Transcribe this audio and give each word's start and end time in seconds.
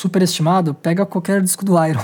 superestimado, 0.00 0.72
pega 0.72 1.04
qualquer 1.04 1.42
disco 1.42 1.62
do 1.64 1.72
Iron. 1.84 2.00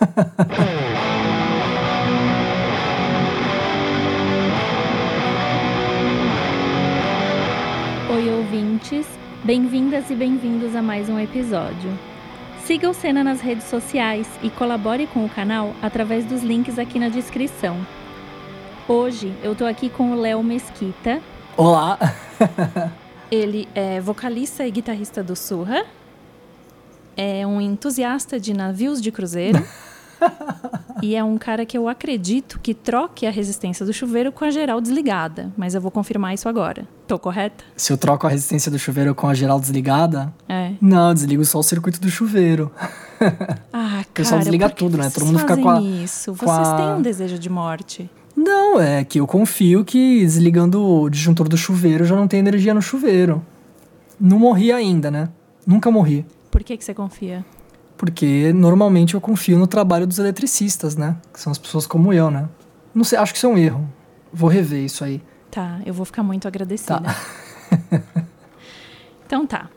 Oi, 8.12 8.30
ouvintes. 8.30 9.06
Bem-vindas 9.44 10.10
e 10.10 10.14
bem-vindos 10.14 10.76
a 10.76 10.82
mais 10.82 11.08
um 11.08 11.18
episódio. 11.18 11.98
Siga 12.64 12.90
o 12.90 12.92
Cena 12.92 13.24
nas 13.24 13.40
redes 13.40 13.64
sociais 13.64 14.28
e 14.42 14.50
colabore 14.50 15.06
com 15.06 15.24
o 15.24 15.28
canal 15.28 15.72
através 15.80 16.26
dos 16.26 16.42
links 16.42 16.78
aqui 16.78 16.98
na 16.98 17.08
descrição. 17.08 17.78
Hoje 18.86 19.34
eu 19.42 19.54
tô 19.54 19.64
aqui 19.64 19.88
com 19.88 20.12
o 20.12 20.20
Léo 20.20 20.42
Mesquita. 20.42 21.22
Olá! 21.56 21.98
Ele 23.30 23.66
é 23.74 24.00
vocalista 24.00 24.66
e 24.66 24.70
guitarrista 24.70 25.22
do 25.22 25.34
Surra. 25.34 25.86
É 27.20 27.44
um 27.44 27.60
entusiasta 27.60 28.38
de 28.38 28.54
navios 28.54 29.02
de 29.02 29.10
cruzeiro. 29.10 29.60
e 31.02 31.14
é 31.16 31.22
um 31.22 31.36
cara 31.36 31.66
que 31.66 31.76
eu 31.76 31.88
acredito 31.88 32.58
que 32.60 32.72
troque 32.74 33.26
a 33.26 33.30
resistência 33.30 33.84
do 33.84 33.92
chuveiro 33.92 34.30
com 34.30 34.44
a 34.44 34.50
geral 34.50 34.80
desligada. 34.80 35.52
Mas 35.56 35.74
eu 35.74 35.80
vou 35.80 35.90
confirmar 35.90 36.34
isso 36.34 36.48
agora. 36.48 36.86
Tô 37.08 37.18
correta? 37.18 37.64
Se 37.76 37.92
eu 37.92 37.98
troco 37.98 38.26
a 38.26 38.30
resistência 38.30 38.70
do 38.70 38.78
chuveiro 38.78 39.14
com 39.16 39.26
a 39.28 39.34
geral 39.34 39.58
desligada, 39.58 40.32
É. 40.48 40.72
não, 40.80 41.08
eu 41.08 41.14
desligo 41.14 41.44
só 41.44 41.58
o 41.58 41.62
circuito 41.62 42.00
do 42.00 42.08
chuveiro. 42.10 42.70
Ah, 43.72 43.94
cara. 43.94 44.06
pessoal 44.14 44.38
desliga 44.38 44.70
tudo, 44.70 44.96
né? 44.96 45.10
Todo 45.10 45.26
mundo 45.26 45.40
fica 45.40 45.56
com 45.56 45.68
a- 45.68 45.80
isso. 45.80 46.30
com 46.36 46.46
Vocês 46.46 46.68
a- 46.68 46.76
têm 46.76 46.86
um 46.94 47.02
desejo 47.02 47.36
de 47.36 47.50
morte. 47.50 48.08
Não, 48.36 48.80
é 48.80 49.02
que 49.02 49.18
eu 49.18 49.26
confio 49.26 49.84
que 49.84 50.20
desligando 50.20 50.80
o 50.80 51.10
disjuntor 51.10 51.48
do 51.48 51.56
chuveiro 51.56 52.04
já 52.04 52.14
não 52.14 52.28
tem 52.28 52.38
energia 52.38 52.72
no 52.72 52.80
chuveiro. 52.80 53.44
Não 54.20 54.38
morri 54.38 54.70
ainda, 54.70 55.10
né? 55.10 55.28
Nunca 55.66 55.90
morri. 55.90 56.24
Por 56.58 56.64
que, 56.64 56.76
que 56.76 56.84
você 56.84 56.92
confia? 56.92 57.46
Porque 57.96 58.52
normalmente 58.52 59.14
eu 59.14 59.20
confio 59.20 59.56
no 59.56 59.68
trabalho 59.68 60.08
dos 60.08 60.18
eletricistas, 60.18 60.96
né? 60.96 61.16
Que 61.32 61.38
são 61.38 61.52
as 61.52 61.58
pessoas 61.58 61.86
como 61.86 62.12
eu, 62.12 62.32
né? 62.32 62.48
Não 62.92 63.04
sei, 63.04 63.16
acho 63.16 63.32
que 63.32 63.36
isso 63.36 63.46
é 63.46 63.48
um 63.48 63.56
erro. 63.56 63.88
Vou 64.32 64.50
rever 64.50 64.84
isso 64.84 65.04
aí. 65.04 65.22
Tá, 65.52 65.80
eu 65.86 65.94
vou 65.94 66.04
ficar 66.04 66.24
muito 66.24 66.48
agradecida. 66.48 67.00
Tá. 67.00 67.14
então 69.24 69.46
tá. 69.46 69.70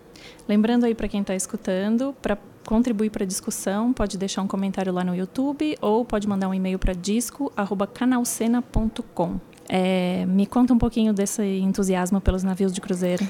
Lembrando 0.47 0.85
aí 0.85 0.95
pra 0.95 1.07
quem 1.07 1.23
tá 1.23 1.35
escutando, 1.35 2.15
pra 2.19 2.35
contribuir 2.65 3.11
pra 3.11 3.25
discussão, 3.25 3.93
pode 3.93 4.17
deixar 4.17 4.41
um 4.41 4.47
comentário 4.47 4.91
lá 4.91 5.03
no 5.03 5.16
YouTube 5.16 5.77
ou 5.79 6.03
pode 6.03 6.27
mandar 6.27 6.49
um 6.49 6.53
e-mail 6.55 6.79
para 6.79 6.93
disco@canalcena.com. 6.93 9.39
É, 9.69 10.25
me 10.25 10.47
conta 10.47 10.73
um 10.73 10.79
pouquinho 10.79 11.13
desse 11.13 11.43
entusiasmo 11.59 12.19
pelos 12.19 12.41
navios 12.41 12.73
de 12.73 12.81
cruzeiro. 12.81 13.23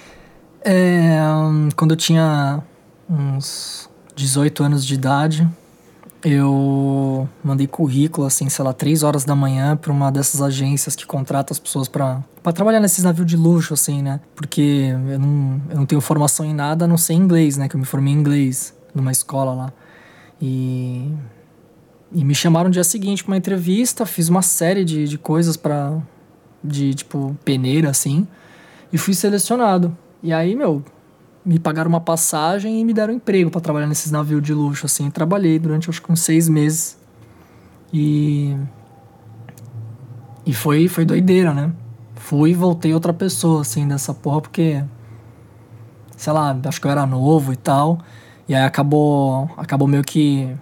É, 0.63 1.21
hum, 1.21 1.67
quando 1.75 1.91
eu 1.91 1.97
tinha 1.97 2.63
uns 3.12 3.90
18 4.16 4.64
anos 4.64 4.86
de 4.86 4.94
idade, 4.94 5.48
eu 6.23 7.28
mandei 7.44 7.67
currículo, 7.67 8.26
assim, 8.26 8.48
sei 8.48 8.64
lá, 8.64 8.73
3 8.73 9.04
horas 9.04 9.26
da 9.26 9.36
manhã 9.36 9.76
para 9.76 9.92
uma 9.92 10.12
dessas 10.12 10.42
agências 10.42 10.95
que 10.95 11.06
contrata 11.06 11.52
as 11.52 11.59
pessoas 11.59 11.88
para 11.88 12.23
trabalhar 12.54 12.80
nesses 12.80 13.04
navios 13.04 13.28
de 13.28 13.36
luxo, 13.36 13.73
assim, 13.73 14.02
né? 14.02 14.20
Porque 14.36 14.89
eu 15.09 15.20
não, 15.20 15.62
eu 15.70 15.78
não 15.78 15.86
tenho 15.86 16.00
formação 16.00 16.45
em 16.45 16.54
nada, 16.54 16.86
a 16.86 16.88
não 16.88 16.98
sei 16.98 17.16
inglês, 17.16 17.58
né? 17.58 17.67
Que 17.67 17.76
eu 17.76 17.80
me 17.80 17.86
formei 17.86 18.14
em 18.14 18.17
inglês 18.17 18.73
numa 18.94 19.12
escola 19.12 19.54
lá. 19.54 19.73
E, 20.39 21.12
e 22.12 22.23
me 22.23 22.36
chamaram 22.36 22.70
no 22.70 22.73
dia 22.73 22.84
seguinte 22.84 23.23
para 23.23 23.32
uma 23.32 23.38
entrevista, 23.38 24.06
fiz 24.06 24.30
uma 24.30 24.42
série 24.42 24.86
de, 24.86 25.08
de 25.08 25.17
coisas 25.17 25.58
para 25.58 25.98
de, 26.64 26.94
tipo, 26.94 27.36
peneira, 27.44 27.89
assim, 27.89 28.28
e 28.94 28.98
fui 28.98 29.16
selecionado. 29.16 29.98
E 30.22 30.32
aí, 30.32 30.56
meu, 30.56 30.84
me 31.44 31.59
pagaram 31.59 31.89
uma 31.89 32.02
passagem 32.02 32.80
e 32.80 32.86
me 32.86 32.94
deram 32.94 33.14
emprego 33.14 33.50
para 33.50 33.61
trabalhar 33.61 33.88
nesses 33.88 34.11
navios 34.11 34.42
de 34.42 34.53
luxo, 34.53 34.86
assim. 34.86 35.09
Trabalhei 35.09 35.58
durante, 35.59 35.89
acho 35.89 36.02
que 36.02 36.11
uns 36.11 36.22
seis 36.22 36.48
meses. 36.48 36.98
E... 37.94 38.56
E 40.45 40.53
foi, 40.53 40.88
foi 40.88 41.06
doideira, 41.06 41.53
né? 41.53 41.72
Fui 42.16 42.52
e 42.52 42.54
voltei 42.54 42.93
outra 42.93 43.14
pessoa, 43.14 43.61
assim, 43.61 43.88
dessa 43.88 44.14
porra, 44.14 44.42
porque... 44.42 44.83
Sei 46.15 46.32
lá, 46.32 46.55
acho 46.65 46.80
que 46.80 46.86
eu 46.86 46.92
era 46.92 47.05
novo 47.05 47.52
e 47.52 47.55
tal. 47.55 47.99
E 48.48 48.54
aí 48.54 48.64
acabou, 48.64 49.49
acabou 49.58 49.88
meio 49.88 50.04
que 50.04 50.55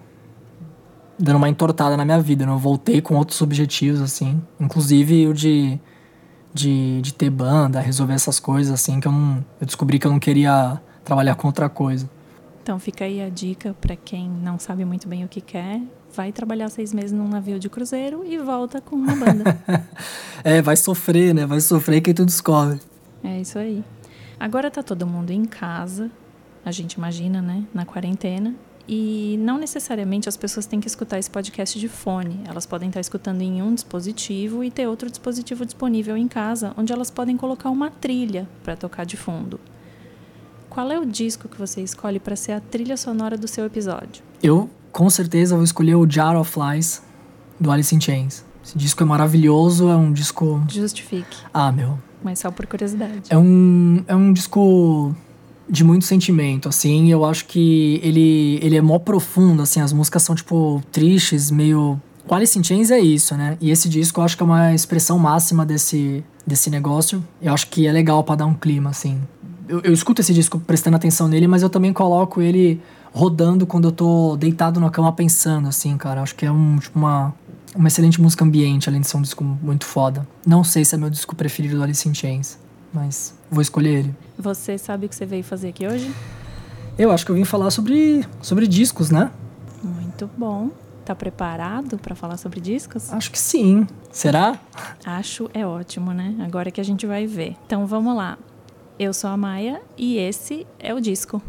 dando 1.18 1.36
uma 1.36 1.50
entortada 1.50 1.98
na 1.98 2.06
minha 2.06 2.22
vida, 2.22 2.46
né? 2.46 2.52
Eu 2.52 2.58
voltei 2.58 3.02
com 3.02 3.16
outros 3.16 3.42
objetivos, 3.42 4.02
assim. 4.02 4.42
Inclusive 4.60 5.28
o 5.28 5.34
de 5.34 5.78
de, 6.54 7.02
de 7.02 7.14
ter 7.14 7.30
banda, 7.30 7.80
resolver 7.80 8.14
essas 8.14 8.40
coisas 8.40 8.74
assim, 8.74 9.00
que 9.00 9.08
eu 9.08 9.12
não. 9.12 9.44
Eu 9.60 9.66
descobri 9.66 10.00
que 10.00 10.08
eu 10.08 10.12
não 10.12 10.20
queria 10.20 10.82
trabalhar 11.04 11.36
com 11.36 11.48
outra 11.48 11.70
coisa. 11.70 12.10
Então 12.62 12.78
fica 12.80 13.06
aí 13.06 13.22
a 13.22 13.30
dica 13.30 13.76
pra 13.80 13.96
quem 13.96 14.30
não 14.30 14.60
sabe 14.60 14.86
muito 14.86 15.08
bem 15.08 15.24
o 15.24 15.28
que 15.28 15.42
quer. 15.42 15.82
Vai 16.14 16.32
trabalhar 16.32 16.70
seis 16.70 16.94
meses 16.94 17.12
num 17.12 17.28
navio 17.28 17.60
de 17.60 17.70
cruzeiro 17.70 18.24
e 18.26 18.38
volta 18.38 18.82
com 18.82 18.96
uma 18.96 19.16
banda. 19.16 19.58
É, 20.42 20.62
vai 20.62 20.78
sofrer, 20.78 21.34
né? 21.34 21.46
Vai 21.46 21.60
sofrer 21.60 22.00
que 22.00 22.14
tu 22.14 22.26
descobre. 22.26 22.80
É 23.22 23.42
isso 23.42 23.60
aí. 23.60 23.84
Agora 24.40 24.72
tá 24.72 24.82
todo 24.82 25.06
mundo 25.06 25.32
em 25.32 25.44
casa, 25.44 26.10
a 26.64 26.72
gente 26.72 26.94
imagina, 26.94 27.42
né? 27.42 27.66
Na 27.74 27.86
quarentena. 27.86 28.56
E 28.92 29.38
não 29.40 29.60
necessariamente 29.60 30.28
as 30.28 30.36
pessoas 30.36 30.66
têm 30.66 30.80
que 30.80 30.88
escutar 30.88 31.20
esse 31.20 31.30
podcast 31.30 31.78
de 31.80 31.88
fone. 31.88 32.40
Elas 32.48 32.66
podem 32.66 32.88
estar 32.90 33.00
escutando 33.00 33.40
em 33.42 33.62
um 33.62 33.76
dispositivo 33.76 34.64
e 34.64 34.72
ter 34.72 34.88
outro 34.88 35.12
dispositivo 35.12 35.64
disponível 35.64 36.18
em 36.18 36.28
casa, 36.28 36.74
onde 36.76 36.92
elas 36.92 37.12
podem 37.12 37.38
colocar 37.38 37.70
uma 37.70 37.92
trilha 37.92 38.50
para 38.64 38.76
tocar 38.76 39.06
de 39.06 39.16
fundo. 39.16 39.60
Qual 40.72 40.92
é 40.92 40.98
o 40.98 41.06
disco 41.06 41.48
que 41.48 41.56
você 41.56 41.82
escolhe 41.82 42.20
para 42.20 42.36
ser 42.36 42.54
a 42.54 42.60
trilha 42.60 42.98
sonora 42.98 43.38
do 43.38 43.48
seu 43.48 43.64
episódio? 43.64 44.24
Eu, 44.42 44.68
com 44.92 45.08
certeza, 45.08 45.54
vou 45.54 45.64
escolher 45.64 45.94
o 45.94 46.10
Jar 46.10 46.36
of 46.36 46.52
Flies 46.52 47.04
do 47.60 47.70
Alice 47.72 47.94
in 47.96 48.02
Chains. 48.02 48.44
Esse 48.66 48.76
disco 48.76 49.04
é 49.04 49.06
maravilhoso, 49.06 49.88
é 49.88 49.96
um 49.96 50.12
disco. 50.12 50.64
Justifique, 50.68 51.38
Ah, 51.54 51.72
meu. 51.72 52.00
mas 52.24 52.40
só 52.40 52.50
por 52.50 52.66
curiosidade. 52.66 53.22
É 53.30 53.38
um, 53.38 54.04
é 54.08 54.16
um 54.16 54.34
disco 54.34 55.16
de 55.70 55.84
muito 55.84 56.06
sentimento, 56.06 56.68
assim. 56.68 57.12
Eu 57.12 57.24
acho 57.24 57.46
que 57.46 58.00
ele, 58.04 58.60
ele 58.62 58.76
é 58.76 58.82
mó 58.82 58.98
profundo, 58.98 59.62
assim. 59.62 59.80
As 59.80 59.94
músicas 59.94 60.24
são, 60.24 60.36
tipo, 60.36 60.82
tristes, 60.92 61.52
meio... 61.52 62.00
O 62.28 62.36
Alice 62.36 62.58
in 62.58 62.64
Chains 62.64 62.92
é 62.92 63.00
isso, 63.00 63.36
né? 63.36 63.58
E 63.60 63.72
esse 63.72 63.90
disco 63.90 64.20
eu 64.20 64.24
acho 64.24 64.38
que 64.38 64.44
é 64.44 64.46
uma 64.46 64.74
expressão 64.74 65.18
máxima 65.18 65.66
desse, 65.66 66.24
desse 66.46 66.70
negócio. 66.70 67.24
Eu 67.42 67.54
acho 67.54 67.68
que 67.68 67.88
é 67.88 67.92
legal 67.92 68.24
pra 68.24 68.36
dar 68.36 68.46
um 68.46 68.54
clima, 68.54 68.92
assim. 68.92 69.20
Eu, 69.68 69.82
eu 69.82 69.94
escuto 69.94 70.22
esse 70.22 70.34
disco 70.34 70.60
prestando 70.60 70.96
atenção 70.96 71.28
nele, 71.28 71.48
mas 71.48 71.64
eu 71.64 71.70
também 71.70 71.92
coloco 71.92 72.42
ele 72.42 72.82
rodando 73.12 73.66
quando 73.66 73.86
eu 73.86 73.92
tô 73.92 74.38
deitado 74.38 74.80
na 74.80 74.90
cama 74.92 75.12
pensando, 75.12 75.68
assim, 75.68 75.98
cara. 75.98 76.20
Eu 76.20 76.24
acho 76.24 76.36
que 76.36 76.46
é 76.46 76.52
um, 76.52 76.78
tipo, 76.78 77.00
uma, 77.00 77.34
uma 77.76 77.88
excelente 77.88 78.22
música 78.22 78.46
ambiente, 78.46 78.88
além 78.90 79.02
de 79.02 79.08
ser 79.08 79.18
um 79.18 79.22
disco 79.22 79.44
muito 79.44 79.86
foda. 79.86 80.28
Não 80.46 80.64
sei 80.64 80.86
se 80.86 80.94
é 80.94 80.98
meu 80.98 81.10
disco 81.10 81.36
preferido 81.36 81.78
do 81.78 81.84
Alice 81.84 82.08
in 82.08 82.14
Chains, 82.14 82.60
mas 82.94 83.34
vou 83.50 83.62
escolher 83.62 84.00
ele. 84.00 84.16
Você 84.38 84.78
sabe 84.78 85.06
o 85.06 85.10
que 85.10 85.16
você 85.16 85.26
veio 85.26 85.44
fazer 85.44 85.70
aqui 85.70 85.88
hoje? 85.88 86.12
Eu 86.98 87.12
acho 87.12 87.26
que 87.26 87.32
eu 87.32 87.36
vim 87.36 87.46
falar 87.46 87.72
sobre, 87.72 88.26
sobre 88.42 88.68
discos, 88.68 89.10
né? 89.10 89.32
Muito 89.84 90.30
bom. 90.38 90.70
Tá 91.06 91.16
preparado 91.16 91.98
para 91.98 92.14
falar 92.14 92.38
sobre 92.38 92.60
discos? 92.60 93.12
Acho 93.12 93.32
que 93.32 93.40
sim. 93.40 93.88
Será? 94.12 94.60
Acho 95.06 95.50
é 95.54 95.66
ótimo, 95.66 96.14
né? 96.14 96.36
Agora 96.40 96.70
que 96.70 96.80
a 96.80 96.84
gente 96.84 97.08
vai 97.08 97.26
ver. 97.26 97.56
Então 97.66 97.88
vamos 97.88 98.16
lá. 98.16 98.38
Eu 99.00 99.14
sou 99.14 99.30
a 99.30 99.38
Maia 99.38 99.82
e 99.98 100.18
esse 100.18 100.68
é 100.78 100.94
o 100.94 101.00
disco. 101.00 101.42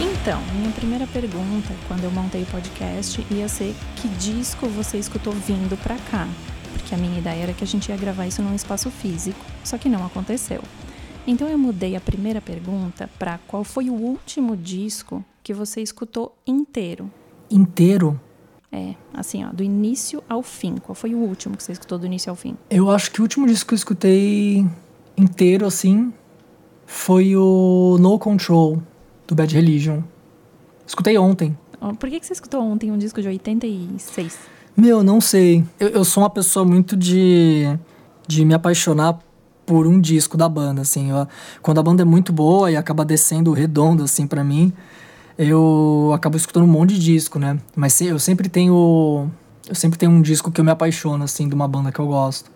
Então, 0.00 0.40
primeira 0.76 1.06
pergunta, 1.06 1.74
quando 1.88 2.04
eu 2.04 2.10
montei 2.10 2.42
o 2.42 2.46
podcast, 2.46 3.26
ia 3.30 3.48
ser 3.48 3.74
que 3.96 4.06
disco 4.08 4.66
você 4.66 4.98
escutou 4.98 5.32
vindo 5.32 5.74
pra 5.82 5.96
cá? 6.10 6.28
Porque 6.74 6.94
a 6.94 6.98
minha 6.98 7.18
ideia 7.18 7.44
era 7.44 7.54
que 7.54 7.64
a 7.64 7.66
gente 7.66 7.88
ia 7.88 7.96
gravar 7.96 8.26
isso 8.26 8.42
num 8.42 8.54
espaço 8.54 8.90
físico, 8.90 9.42
só 9.64 9.78
que 9.78 9.88
não 9.88 10.04
aconteceu. 10.04 10.60
Então 11.26 11.48
eu 11.48 11.56
mudei 11.56 11.96
a 11.96 12.00
primeira 12.00 12.42
pergunta 12.42 13.08
para 13.18 13.38
qual 13.48 13.64
foi 13.64 13.88
o 13.88 13.94
último 13.94 14.54
disco 14.54 15.24
que 15.42 15.54
você 15.54 15.80
escutou 15.80 16.36
inteiro? 16.46 17.10
Inteiro. 17.50 18.20
É, 18.70 18.94
assim, 19.14 19.46
ó, 19.46 19.48
do 19.48 19.62
início 19.62 20.22
ao 20.28 20.42
fim. 20.42 20.76
Qual 20.76 20.94
foi 20.94 21.14
o 21.14 21.18
último 21.18 21.56
que 21.56 21.62
você 21.62 21.72
escutou 21.72 21.98
do 21.98 22.04
início 22.04 22.28
ao 22.28 22.36
fim? 22.36 22.54
Eu 22.68 22.90
acho 22.90 23.10
que 23.10 23.20
o 23.20 23.22
último 23.22 23.46
disco 23.46 23.68
que 23.68 23.74
eu 23.74 23.78
escutei 23.78 24.66
inteiro, 25.16 25.64
assim, 25.64 26.12
foi 26.84 27.34
o 27.34 27.96
No 27.98 28.18
Control, 28.18 28.82
do 29.26 29.34
Bad 29.34 29.54
Religion. 29.54 30.02
Escutei 30.86 31.18
ontem. 31.18 31.56
Por 31.98 32.08
que 32.10 32.18
que 32.20 32.26
você 32.26 32.32
escutou 32.32 32.60
ontem 32.62 32.90
um 32.90 32.98
disco 32.98 33.20
de 33.20 33.28
86? 33.28 34.38
Meu, 34.76 35.02
não 35.02 35.20
sei. 35.20 35.64
Eu, 35.80 35.88
eu 35.88 36.04
sou 36.04 36.22
uma 36.22 36.30
pessoa 36.30 36.64
muito 36.64 36.96
de, 36.96 37.64
de 38.26 38.44
me 38.44 38.54
apaixonar 38.54 39.18
por 39.64 39.86
um 39.86 40.00
disco 40.00 40.36
da 40.36 40.48
banda, 40.48 40.82
assim. 40.82 41.10
Eu- 41.10 41.26
quando 41.62 41.78
a 41.78 41.82
banda 41.82 42.02
é 42.02 42.04
muito 42.04 42.32
boa 42.32 42.70
e 42.70 42.76
acaba 42.76 43.04
descendo 43.04 43.52
redondo, 43.52 44.04
assim, 44.04 44.26
pra 44.26 44.42
mim, 44.44 44.72
eu 45.38 46.12
acabo 46.14 46.36
escutando 46.36 46.64
um 46.64 46.68
monte 46.68 46.94
de 46.94 47.00
disco, 47.00 47.38
né? 47.38 47.58
Mas 47.74 47.92
se- 47.92 48.06
eu 48.06 48.18
sempre 48.18 48.48
tenho... 48.48 49.30
Eu 49.68 49.74
sempre 49.74 49.98
tenho 49.98 50.12
um 50.12 50.22
disco 50.22 50.50
que 50.52 50.60
eu 50.60 50.64
me 50.64 50.70
apaixono, 50.70 51.24
assim, 51.24 51.48
de 51.48 51.54
uma 51.54 51.66
banda 51.66 51.90
que 51.90 51.98
eu 51.98 52.06
gosto. 52.06 52.50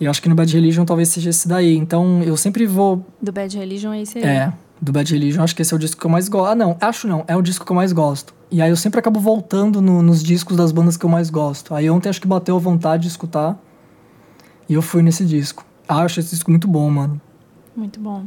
E 0.00 0.04
eu 0.06 0.10
acho 0.10 0.22
que 0.22 0.28
no 0.28 0.34
Bad 0.34 0.50
Religion 0.52 0.84
talvez 0.86 1.10
seja 1.10 1.28
esse 1.30 1.46
daí. 1.46 1.76
Então 1.76 2.22
eu 2.22 2.36
sempre 2.38 2.66
vou. 2.66 3.04
Do 3.20 3.30
Bad 3.30 3.56
Religion 3.56 3.92
é 3.92 4.00
esse 4.00 4.18
aí. 4.18 4.24
É, 4.24 4.52
do 4.84 4.90
Bad 4.92 5.12
Religion, 5.12 5.42
acho 5.44 5.54
que 5.54 5.62
esse 5.62 5.72
é 5.72 5.76
o 5.76 5.78
disco 5.78 6.00
que 6.00 6.04
eu 6.06 6.10
mais 6.10 6.28
gosto. 6.28 6.50
Ah, 6.50 6.54
não, 6.56 6.76
acho 6.80 7.06
não, 7.06 7.24
é 7.28 7.36
o 7.36 7.40
disco 7.40 7.64
que 7.64 7.70
eu 7.70 7.76
mais 7.76 7.92
gosto. 7.92 8.34
E 8.50 8.60
aí 8.60 8.68
eu 8.68 8.76
sempre 8.76 8.98
acabo 8.98 9.20
voltando 9.20 9.80
no- 9.80 10.02
nos 10.02 10.22
discos 10.22 10.56
das 10.56 10.72
bandas 10.72 10.96
que 10.96 11.06
eu 11.06 11.08
mais 11.10 11.30
gosto. 11.30 11.72
Aí 11.74 11.88
ontem 11.88 12.08
acho 12.08 12.20
que 12.20 12.26
bateu 12.26 12.56
a 12.56 12.58
vontade 12.58 13.04
de 13.04 13.08
escutar. 13.08 13.56
E 14.68 14.74
eu 14.74 14.82
fui 14.82 15.00
nesse 15.02 15.24
disco. 15.24 15.64
Ah, 15.88 16.02
acho 16.02 16.18
esse 16.18 16.30
disco 16.30 16.50
muito 16.50 16.66
bom, 16.66 16.90
mano. 16.90 17.20
Muito 17.76 18.00
bom. 18.00 18.24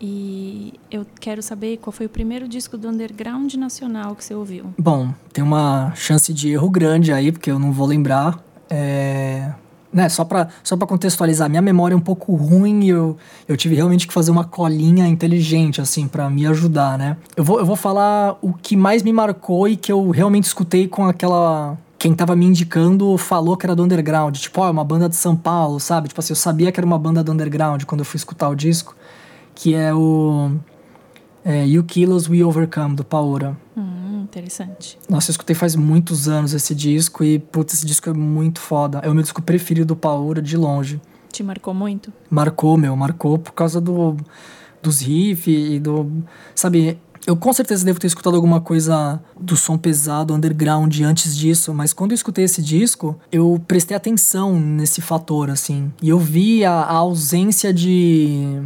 E 0.00 0.74
eu 0.90 1.06
quero 1.18 1.42
saber 1.42 1.78
qual 1.78 1.92
foi 1.92 2.06
o 2.06 2.08
primeiro 2.08 2.46
disco 2.46 2.76
do 2.76 2.88
underground 2.88 3.54
nacional 3.54 4.14
que 4.14 4.22
você 4.24 4.34
ouviu. 4.34 4.66
Bom, 4.78 5.14
tem 5.32 5.42
uma 5.42 5.92
chance 5.94 6.32
de 6.34 6.50
erro 6.50 6.68
grande 6.68 7.12
aí, 7.12 7.32
porque 7.32 7.50
eu 7.50 7.58
não 7.58 7.72
vou 7.72 7.86
lembrar. 7.86 8.38
É... 8.68 9.52
Né, 9.94 10.08
só 10.08 10.24
pra, 10.24 10.48
só 10.64 10.76
pra 10.76 10.88
contextualizar, 10.88 11.48
minha 11.48 11.62
memória 11.62 11.94
é 11.94 11.96
um 11.96 12.00
pouco 12.00 12.34
ruim 12.34 12.82
e 12.82 12.88
eu, 12.88 13.16
eu 13.46 13.56
tive 13.56 13.76
realmente 13.76 14.08
que 14.08 14.12
fazer 14.12 14.32
uma 14.32 14.42
colinha 14.42 15.06
inteligente, 15.06 15.80
assim, 15.80 16.08
pra 16.08 16.28
me 16.28 16.44
ajudar, 16.48 16.98
né? 16.98 17.16
Eu 17.36 17.44
vou, 17.44 17.60
eu 17.60 17.64
vou 17.64 17.76
falar 17.76 18.36
o 18.42 18.52
que 18.52 18.76
mais 18.76 19.04
me 19.04 19.12
marcou 19.12 19.68
e 19.68 19.76
que 19.76 19.92
eu 19.92 20.10
realmente 20.10 20.44
escutei 20.44 20.88
com 20.88 21.06
aquela... 21.06 21.78
Quem 21.96 22.12
tava 22.12 22.34
me 22.34 22.44
indicando 22.44 23.16
falou 23.16 23.56
que 23.56 23.64
era 23.64 23.76
do 23.76 23.84
underground. 23.84 24.36
Tipo, 24.36 24.62
ó, 24.62 24.66
é 24.66 24.70
uma 24.72 24.84
banda 24.84 25.08
de 25.08 25.14
São 25.14 25.36
Paulo, 25.36 25.78
sabe? 25.78 26.08
Tipo 26.08 26.20
assim, 26.20 26.32
eu 26.32 26.36
sabia 26.36 26.72
que 26.72 26.80
era 26.80 26.86
uma 26.86 26.98
banda 26.98 27.22
do 27.22 27.30
underground 27.30 27.84
quando 27.84 28.00
eu 28.00 28.04
fui 28.04 28.18
escutar 28.18 28.48
o 28.48 28.56
disco. 28.56 28.96
Que 29.54 29.76
é 29.76 29.94
o... 29.94 30.50
É, 31.44 31.66
you 31.66 31.84
Kill 31.84 32.12
Us, 32.14 32.28
We 32.28 32.42
Overcome, 32.42 32.96
do 32.96 33.04
Paura. 33.04 33.56
Hum, 33.76 34.22
interessante. 34.22 34.98
Nossa, 35.08 35.30
eu 35.30 35.32
escutei 35.32 35.54
faz 35.54 35.76
muitos 35.76 36.26
anos 36.28 36.54
esse 36.54 36.74
disco 36.74 37.22
e, 37.22 37.38
putz, 37.38 37.74
esse 37.74 37.86
disco 37.86 38.08
é 38.08 38.12
muito 38.12 38.60
foda. 38.60 39.00
É 39.00 39.10
o 39.10 39.14
meu 39.14 39.22
disco 39.22 39.42
preferido 39.42 39.88
do 39.88 39.96
Paura, 39.96 40.40
de 40.40 40.56
longe. 40.56 41.00
Te 41.30 41.42
marcou 41.42 41.74
muito? 41.74 42.12
Marcou, 42.30 42.76
meu, 42.76 42.96
marcou 42.96 43.38
por 43.38 43.52
causa 43.52 43.80
do, 43.80 44.16
dos 44.82 45.00
riffs 45.00 45.72
e 45.72 45.78
do. 45.78 46.10
Sabe, 46.54 46.98
eu 47.26 47.36
com 47.36 47.52
certeza 47.52 47.84
devo 47.84 47.98
ter 47.98 48.06
escutado 48.06 48.36
alguma 48.36 48.60
coisa 48.60 49.20
do 49.38 49.56
som 49.56 49.78
pesado, 49.78 50.34
underground 50.34 51.00
antes 51.00 51.34
disso, 51.36 51.72
mas 51.72 51.92
quando 51.92 52.12
eu 52.12 52.14
escutei 52.14 52.44
esse 52.44 52.62
disco, 52.62 53.18
eu 53.32 53.60
prestei 53.66 53.96
atenção 53.96 54.58
nesse 54.58 55.00
fator, 55.00 55.50
assim. 55.50 55.92
E 56.02 56.08
eu 56.08 56.18
vi 56.18 56.64
a, 56.64 56.72
a 56.72 56.94
ausência 56.94 57.72
de. 57.72 58.62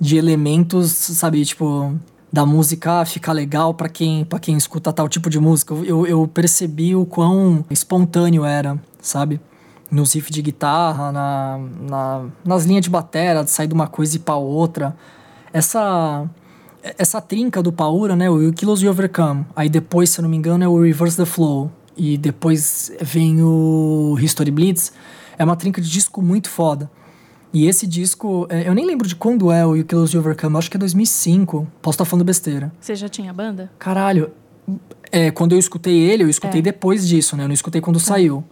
De 0.00 0.16
elementos, 0.16 0.90
sabe, 0.90 1.44
tipo. 1.44 1.94
Da 2.30 2.44
música 2.44 3.06
ficar 3.06 3.32
legal 3.32 3.72
pra 3.72 3.88
quem, 3.88 4.22
pra 4.22 4.38
quem 4.38 4.54
escuta 4.54 4.92
tal 4.92 5.08
tipo 5.08 5.30
de 5.30 5.40
música. 5.40 5.72
Eu, 5.72 6.06
eu 6.06 6.28
percebi 6.28 6.94
o 6.94 7.06
quão 7.06 7.64
espontâneo 7.70 8.44
era, 8.44 8.78
sabe? 9.00 9.40
nos 9.90 10.14
riffs 10.14 10.34
de 10.34 10.42
guitarra, 10.42 11.10
na, 11.10 11.60
na, 11.80 12.26
nas 12.44 12.64
linhas 12.64 12.84
de 12.84 12.90
batera, 12.90 13.42
de 13.42 13.50
sair 13.50 13.66
de 13.66 13.74
uma 13.74 13.86
coisa 13.86 14.16
e 14.16 14.18
ir 14.18 14.20
pra 14.20 14.36
outra. 14.36 14.94
Essa 15.52 16.28
essa 16.96 17.20
trinca 17.20 17.62
do 17.62 17.72
Paura, 17.72 18.14
né, 18.14 18.30
o 18.30 18.36
Us, 18.36 18.82
You 18.82 18.90
Overcome. 18.90 19.44
Aí 19.54 19.68
depois, 19.68 20.10
se 20.10 20.20
eu 20.20 20.22
não 20.22 20.28
me 20.28 20.36
engano, 20.36 20.64
é 20.64 20.68
o 20.68 20.80
Reverse 20.80 21.16
the 21.16 21.24
Flow. 21.24 21.70
E 21.96 22.16
depois 22.16 22.92
vem 23.00 23.42
o 23.42 24.16
History 24.20 24.50
Blitz. 24.50 24.92
É 25.36 25.44
uma 25.44 25.56
trinca 25.56 25.80
de 25.80 25.90
disco 25.90 26.22
muito 26.22 26.48
foda. 26.48 26.88
E 27.52 27.66
esse 27.66 27.86
disco, 27.86 28.46
é, 28.50 28.68
eu 28.68 28.74
nem 28.74 28.84
lembro 28.86 29.08
de 29.08 29.16
quando 29.16 29.50
é 29.50 29.64
o 29.64 29.74
You 29.74 29.84
Kill 29.84 30.00
Us, 30.02 30.12
You 30.12 30.20
Overcome. 30.20 30.56
Acho 30.58 30.70
que 30.70 30.76
é 30.76 30.80
2005. 30.80 31.66
Posso 31.80 31.94
estar 31.96 32.04
falando 32.04 32.24
besteira. 32.24 32.70
Você 32.80 32.94
já 32.94 33.08
tinha 33.08 33.32
banda? 33.32 33.70
Caralho. 33.78 34.30
É, 35.10 35.30
quando 35.30 35.52
eu 35.52 35.58
escutei 35.58 35.94
ele, 35.98 36.24
eu 36.24 36.28
escutei 36.28 36.60
É. 36.60 36.62
depois 36.62 37.08
disso, 37.08 37.36
né? 37.36 37.44
Eu 37.44 37.48
não 37.48 37.54
escutei 37.54 37.80
quando 37.80 37.98
saiu. 37.98 38.44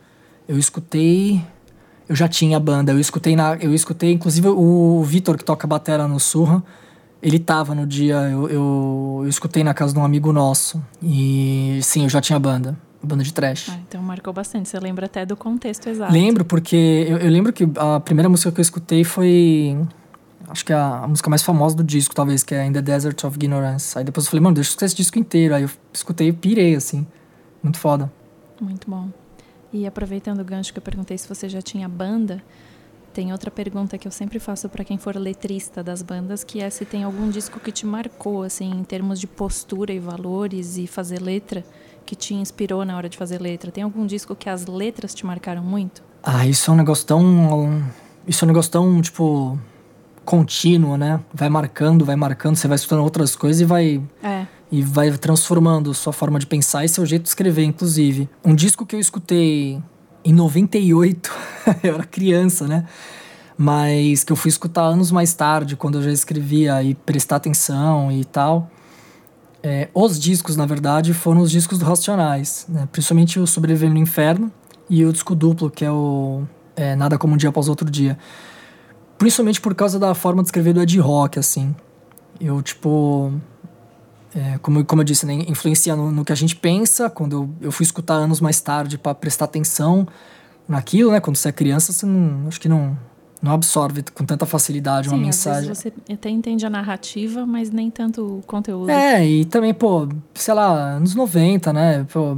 Eu 0.48 0.58
escutei. 0.58 1.42
Eu 2.08 2.16
já 2.16 2.26
tinha 2.26 2.58
banda. 2.58 2.92
Eu 2.92 2.98
escutei 2.98 3.36
na. 3.36 3.56
Eu 3.56 3.74
escutei, 3.74 4.12
inclusive, 4.12 4.48
o 4.48 5.02
Vitor, 5.04 5.36
que 5.36 5.44
toca 5.44 5.66
batera 5.66 6.08
no 6.08 6.18
Surra. 6.18 6.62
Ele 7.22 7.38
tava 7.38 7.74
no 7.74 7.86
dia. 7.86 8.16
Eu, 8.30 8.48
eu, 8.48 9.20
eu 9.24 9.28
escutei 9.28 9.62
na 9.62 9.74
casa 9.74 9.92
de 9.92 9.98
um 9.98 10.04
amigo 10.04 10.32
nosso. 10.32 10.82
E 11.02 11.78
sim, 11.82 12.04
eu 12.04 12.08
já 12.08 12.20
tinha 12.22 12.38
banda. 12.38 12.78
Banda 13.06 13.24
de 13.24 13.32
trash. 13.32 13.68
Ah, 13.70 13.78
então 13.88 14.02
marcou 14.02 14.32
bastante. 14.32 14.68
Você 14.68 14.78
lembra 14.78 15.06
até 15.06 15.24
do 15.24 15.36
contexto 15.36 15.88
exato. 15.88 16.12
Lembro, 16.12 16.44
porque 16.44 17.06
eu, 17.08 17.18
eu 17.18 17.30
lembro 17.30 17.52
que 17.52 17.66
a 17.76 18.00
primeira 18.00 18.28
música 18.28 18.52
que 18.52 18.60
eu 18.60 18.62
escutei 18.62 19.04
foi. 19.04 19.78
Acho 20.48 20.64
que 20.64 20.72
a, 20.72 21.00
a 21.00 21.08
música 21.08 21.28
mais 21.28 21.42
famosa 21.42 21.74
do 21.76 21.82
disco, 21.82 22.14
talvez, 22.14 22.42
que 22.42 22.54
é 22.54 22.66
In 22.66 22.72
the 22.72 22.82
Desert 22.82 23.24
of 23.24 23.36
Ignorance. 23.36 23.98
Aí 23.98 24.04
depois 24.04 24.26
eu 24.26 24.30
falei, 24.30 24.42
mano, 24.42 24.54
deixa 24.54 24.68
eu 24.68 24.72
escutar 24.72 24.86
esse 24.86 24.96
disco 24.96 25.18
inteiro. 25.18 25.54
Aí 25.54 25.62
eu 25.62 25.70
escutei 25.92 26.28
e 26.28 26.32
pirei, 26.32 26.74
assim. 26.76 27.06
Muito 27.62 27.78
foda. 27.78 28.12
Muito 28.60 28.88
bom. 28.88 29.08
E 29.72 29.86
aproveitando 29.86 30.40
o 30.40 30.44
gancho 30.44 30.72
que 30.72 30.78
eu 30.78 30.82
perguntei 30.82 31.18
se 31.18 31.28
você 31.28 31.48
já 31.48 31.60
tinha 31.60 31.88
banda, 31.88 32.42
tem 33.16 33.32
outra 33.32 33.50
pergunta 33.50 33.96
que 33.96 34.06
eu 34.06 34.12
sempre 34.12 34.38
faço 34.38 34.68
para 34.68 34.84
quem 34.84 34.98
for 34.98 35.16
letrista 35.16 35.82
das 35.82 36.02
bandas, 36.02 36.44
que 36.44 36.60
é 36.60 36.68
se 36.68 36.84
tem 36.84 37.02
algum 37.02 37.30
disco 37.30 37.58
que 37.58 37.72
te 37.72 37.86
marcou, 37.86 38.42
assim, 38.42 38.70
em 38.70 38.84
termos 38.84 39.18
de 39.18 39.26
postura 39.26 39.90
e 39.90 39.98
valores 39.98 40.76
e 40.76 40.86
fazer 40.86 41.20
letra, 41.22 41.64
que 42.06 42.14
te 42.14 42.32
inspirou 42.32 42.84
na 42.84 42.96
hora 42.96 43.08
de 43.08 43.18
fazer 43.18 43.40
letra. 43.40 43.70
Tem 43.70 43.82
algum 43.82 44.06
disco 44.06 44.34
que 44.36 44.48
as 44.48 44.66
letras 44.66 45.12
te 45.12 45.26
marcaram 45.26 45.62
muito? 45.62 46.02
Ah, 46.22 46.46
isso 46.46 46.70
é 46.70 46.74
um 46.74 46.76
negócio 46.76 47.04
tão. 47.04 47.84
Isso 48.26 48.42
é 48.42 48.46
um 48.46 48.48
negócio 48.48 48.70
tão, 48.70 49.02
tipo. 49.02 49.58
contínuo, 50.24 50.96
né? 50.96 51.20
Vai 51.34 51.48
marcando, 51.48 52.04
vai 52.04 52.16
marcando, 52.16 52.56
você 52.56 52.66
vai 52.68 52.76
escutando 52.76 53.02
outras 53.02 53.34
coisas 53.36 53.60
e 53.60 53.64
vai. 53.64 54.02
É. 54.22 54.46
E 54.70 54.82
vai 54.82 55.10
transformando 55.16 55.92
sua 55.94 56.12
forma 56.12 56.38
de 56.38 56.46
pensar 56.46 56.84
e 56.84 56.88
seu 56.88 57.04
jeito 57.04 57.22
de 57.24 57.28
escrever, 57.28 57.64
inclusive. 57.64 58.28
Um 58.44 58.54
disco 58.54 58.84
que 58.84 58.96
eu 58.96 59.00
escutei 59.00 59.80
em 60.24 60.32
98, 60.32 61.32
eu 61.84 61.94
era 61.94 62.04
criança, 62.04 62.66
né? 62.66 62.84
Mas 63.56 64.24
que 64.24 64.32
eu 64.32 64.36
fui 64.36 64.48
escutar 64.48 64.82
anos 64.82 65.12
mais 65.12 65.32
tarde, 65.32 65.76
quando 65.76 65.98
eu 65.98 66.02
já 66.02 66.10
escrevia 66.10 66.82
e 66.82 66.94
prestar 66.94 67.36
atenção 67.36 68.10
e 68.10 68.24
tal. 68.24 68.68
É, 69.68 69.88
os 69.92 70.16
discos, 70.16 70.56
na 70.56 70.64
verdade, 70.64 71.12
foram 71.12 71.40
os 71.40 71.50
discos 71.50 71.76
do 71.80 71.84
Racionais, 71.84 72.66
né? 72.68 72.88
Principalmente 72.92 73.40
o 73.40 73.48
Sobrevivendo 73.48 73.94
no 73.94 73.98
Inferno 73.98 74.48
e 74.88 75.04
o 75.04 75.12
disco 75.12 75.34
duplo, 75.34 75.68
que 75.68 75.84
é 75.84 75.90
o 75.90 76.44
é, 76.76 76.94
Nada 76.94 77.18
Como 77.18 77.34
Um 77.34 77.36
Dia 77.36 77.48
Após 77.48 77.68
Outro 77.68 77.90
Dia. 77.90 78.16
Principalmente 79.18 79.60
por 79.60 79.74
causa 79.74 79.98
da 79.98 80.14
forma 80.14 80.40
de 80.40 80.46
escrever 80.46 80.72
do 80.72 80.80
Ed 80.80 81.00
Rock, 81.00 81.40
assim. 81.40 81.74
Eu, 82.40 82.62
tipo... 82.62 83.32
É, 84.32 84.56
como, 84.58 84.84
como 84.84 85.00
eu 85.00 85.04
disse, 85.04 85.26
né, 85.26 85.34
influencia 85.48 85.96
no, 85.96 86.12
no 86.12 86.24
que 86.24 86.30
a 86.30 86.36
gente 86.36 86.54
pensa. 86.54 87.10
Quando 87.10 87.32
eu, 87.32 87.50
eu 87.62 87.72
fui 87.72 87.82
escutar 87.82 88.14
anos 88.14 88.40
mais 88.40 88.60
tarde 88.60 88.96
para 88.96 89.16
prestar 89.16 89.46
atenção 89.46 90.06
naquilo, 90.68 91.10
né? 91.10 91.18
Quando 91.18 91.34
você 91.34 91.48
é 91.48 91.52
criança, 91.52 91.92
você 91.92 92.06
não, 92.06 92.46
acho 92.46 92.60
que 92.60 92.68
não, 92.68 92.96
não 93.42 93.52
absorve 93.52 94.02
com 94.14 94.24
tanta 94.24 94.46
facilidade 94.46 95.08
uma 95.08 95.16
Sim, 95.16 95.24
mensagem. 95.24 95.70
às 95.70 95.82
vezes 95.82 95.94
você 96.06 96.12
até 96.12 96.30
entende 96.30 96.64
a 96.64 96.70
narrativa, 96.70 97.44
mas 97.46 97.70
nem 97.70 97.90
tanto 97.90 98.38
o 98.38 98.42
conteúdo. 98.46 98.90
É, 98.90 99.26
e 99.26 99.44
também, 99.44 99.74
pô, 99.74 100.08
sei 100.34 100.54
lá, 100.54 100.96
anos 100.96 101.14
90, 101.14 101.72
né? 101.72 102.06
Pô, 102.12 102.36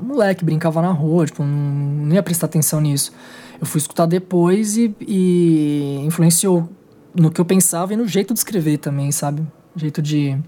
moleque 0.00 0.44
brincava 0.44 0.80
na 0.80 0.90
rua, 0.90 1.26
tipo, 1.26 1.42
não, 1.42 2.06
não 2.06 2.14
ia 2.14 2.22
prestar 2.22 2.46
atenção 2.46 2.80
nisso. 2.80 3.12
Eu 3.60 3.66
fui 3.66 3.78
escutar 3.78 4.06
depois 4.06 4.76
e, 4.76 4.94
e 5.00 6.00
influenciou 6.04 6.68
no 7.14 7.30
que 7.30 7.40
eu 7.40 7.44
pensava 7.44 7.94
e 7.94 7.96
no 7.96 8.06
jeito 8.06 8.34
de 8.34 8.40
escrever 8.40 8.78
também, 8.78 9.10
sabe? 9.10 9.42
Jeito 9.74 10.00
de 10.02 10.38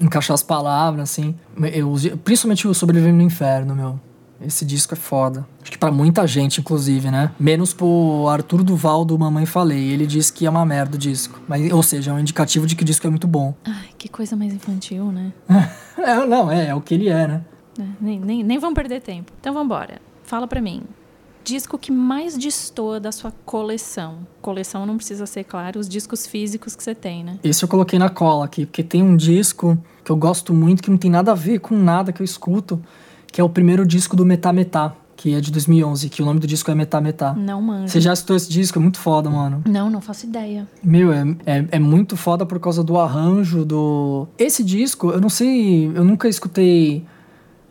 encaixar 0.00 0.34
as 0.34 0.42
palavras, 0.42 1.10
assim. 1.10 1.34
Eu, 1.72 1.94
principalmente 2.24 2.66
o 2.68 2.74
Sobrevivendo 2.74 3.16
no 3.16 3.22
Inferno, 3.22 3.74
meu. 3.74 4.00
Esse 4.40 4.64
disco 4.64 4.94
é 4.94 4.96
foda. 4.96 5.46
Acho 5.60 5.72
que 5.72 5.78
pra 5.78 5.90
muita 5.90 6.26
gente, 6.26 6.60
inclusive, 6.60 7.10
né? 7.10 7.32
Menos 7.38 7.74
pro 7.74 8.26
Arthur 8.28 8.62
Duval 8.62 9.04
do 9.04 9.18
Mamãe 9.18 9.44
Falei. 9.44 9.90
Ele 9.90 10.06
disse 10.06 10.32
que 10.32 10.46
é 10.46 10.50
uma 10.50 10.64
merda 10.64 10.94
o 10.94 10.98
disco. 10.98 11.40
Mas, 11.48 11.72
ou 11.72 11.82
seja, 11.82 12.12
é 12.12 12.14
um 12.14 12.18
indicativo 12.20 12.66
de 12.66 12.76
que 12.76 12.82
o 12.82 12.86
disco 12.86 13.06
é 13.06 13.10
muito 13.10 13.26
bom. 13.26 13.54
Ai, 13.64 13.88
que 13.98 14.08
coisa 14.08 14.36
mais 14.36 14.54
infantil, 14.54 15.10
né? 15.12 15.32
É, 15.98 16.24
não, 16.24 16.48
é, 16.48 16.68
é 16.68 16.74
o 16.76 16.80
que 16.80 16.94
ele 16.94 17.08
é, 17.08 17.26
né? 17.26 17.44
É, 17.76 17.82
Nem, 18.00 18.20
nem, 18.20 18.44
nem 18.44 18.58
vamos 18.58 18.76
perder 18.76 19.00
tempo. 19.00 19.32
Então 19.40 19.52
vamos 19.52 19.66
embora. 19.66 20.00
Fala 20.22 20.46
pra 20.46 20.60
mim. 20.60 20.84
Disco 21.42 21.76
que 21.76 21.90
mais 21.90 22.38
destoa 22.38 23.00
da 23.00 23.10
sua 23.10 23.32
coleção. 23.44 24.18
Coleção 24.40 24.86
não 24.86 24.96
precisa 24.96 25.26
ser, 25.26 25.42
claro, 25.42 25.80
os 25.80 25.88
discos 25.88 26.24
físicos 26.24 26.76
que 26.76 26.82
você 26.84 26.94
tem, 26.94 27.24
né? 27.24 27.40
Esse 27.42 27.64
eu 27.64 27.68
coloquei 27.68 27.98
na 27.98 28.08
cola 28.08 28.44
aqui, 28.44 28.64
porque 28.64 28.84
tem 28.84 29.02
um 29.02 29.16
disco 29.16 29.76
que 30.04 30.12
eu 30.12 30.16
gosto 30.16 30.54
muito, 30.54 30.82
que 30.82 30.90
não 30.90 30.96
tem 30.96 31.10
nada 31.10 31.32
a 31.32 31.34
ver 31.34 31.58
com 31.58 31.74
nada 31.74 32.12
que 32.12 32.22
eu 32.22 32.24
escuto, 32.24 32.80
que 33.32 33.40
é 33.40 33.44
o 33.44 33.48
primeiro 33.48 33.86
disco 33.86 34.16
do 34.16 34.24
Metá 34.24 34.52
Metá, 34.52 34.94
que 35.16 35.34
é 35.34 35.40
de 35.40 35.50
2011, 35.50 36.08
que 36.08 36.22
o 36.22 36.24
nome 36.24 36.38
do 36.38 36.46
disco 36.46 36.70
é 36.70 36.74
Metá 36.74 37.00
Metá. 37.00 37.34
Não 37.34 37.60
manjo. 37.60 37.88
Você 37.88 38.00
já 38.00 38.12
escutou 38.12 38.36
esse 38.36 38.48
disco? 38.48 38.78
É 38.78 38.82
muito 38.82 38.98
foda, 38.98 39.28
mano. 39.28 39.62
Não, 39.66 39.90
não 39.90 40.00
faço 40.00 40.26
ideia. 40.26 40.66
Meu, 40.82 41.12
é, 41.12 41.24
é, 41.44 41.64
é 41.72 41.78
muito 41.78 42.16
foda 42.16 42.46
por 42.46 42.58
causa 42.60 42.84
do 42.84 42.96
arranjo, 42.98 43.64
do... 43.64 44.28
Esse 44.38 44.62
disco, 44.62 45.10
eu 45.10 45.20
não 45.20 45.28
sei, 45.28 45.86
eu 45.86 46.04
nunca 46.04 46.28
escutei 46.28 47.04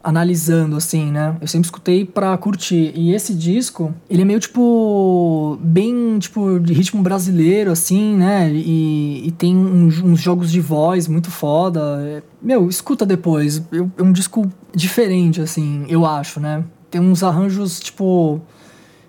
analisando, 0.08 0.78
assim, 0.78 1.12
né? 1.12 1.36
Eu 1.42 1.48
sempre 1.48 1.66
escutei 1.66 2.06
pra 2.06 2.38
curtir. 2.38 2.94
E 2.96 3.14
esse 3.14 3.34
disco, 3.34 3.94
ele 4.10 4.22
é 4.22 4.26
meio, 4.26 4.40
tipo, 4.40 5.60
bem, 5.62 6.18
tipo, 6.18 6.62
de 6.62 6.72
ritmo 6.72 7.02
brasileiro, 7.04 7.72
assim, 7.72 8.16
né? 8.16 8.50
E, 8.54 9.28
e 9.28 9.32
tem 9.32 9.54
uns, 9.54 10.02
uns 10.02 10.22
jogos 10.22 10.50
de 10.50 10.62
voz 10.62 11.10
muito 11.10 11.30
foda. 11.30 11.82
É- 12.02 12.24
Meu, 12.42 12.70
escuta 12.70 13.06
depois. 13.06 13.62
É 13.98 14.02
um 14.02 14.14
disco 14.14 14.50
diferente, 14.74 15.42
assim, 15.42 15.84
eu 15.90 16.06
acho, 16.06 16.40
né? 16.40 16.64
Tem 16.90 17.02
uns 17.02 17.22
arranjos, 17.22 17.78
tipo 17.82 18.40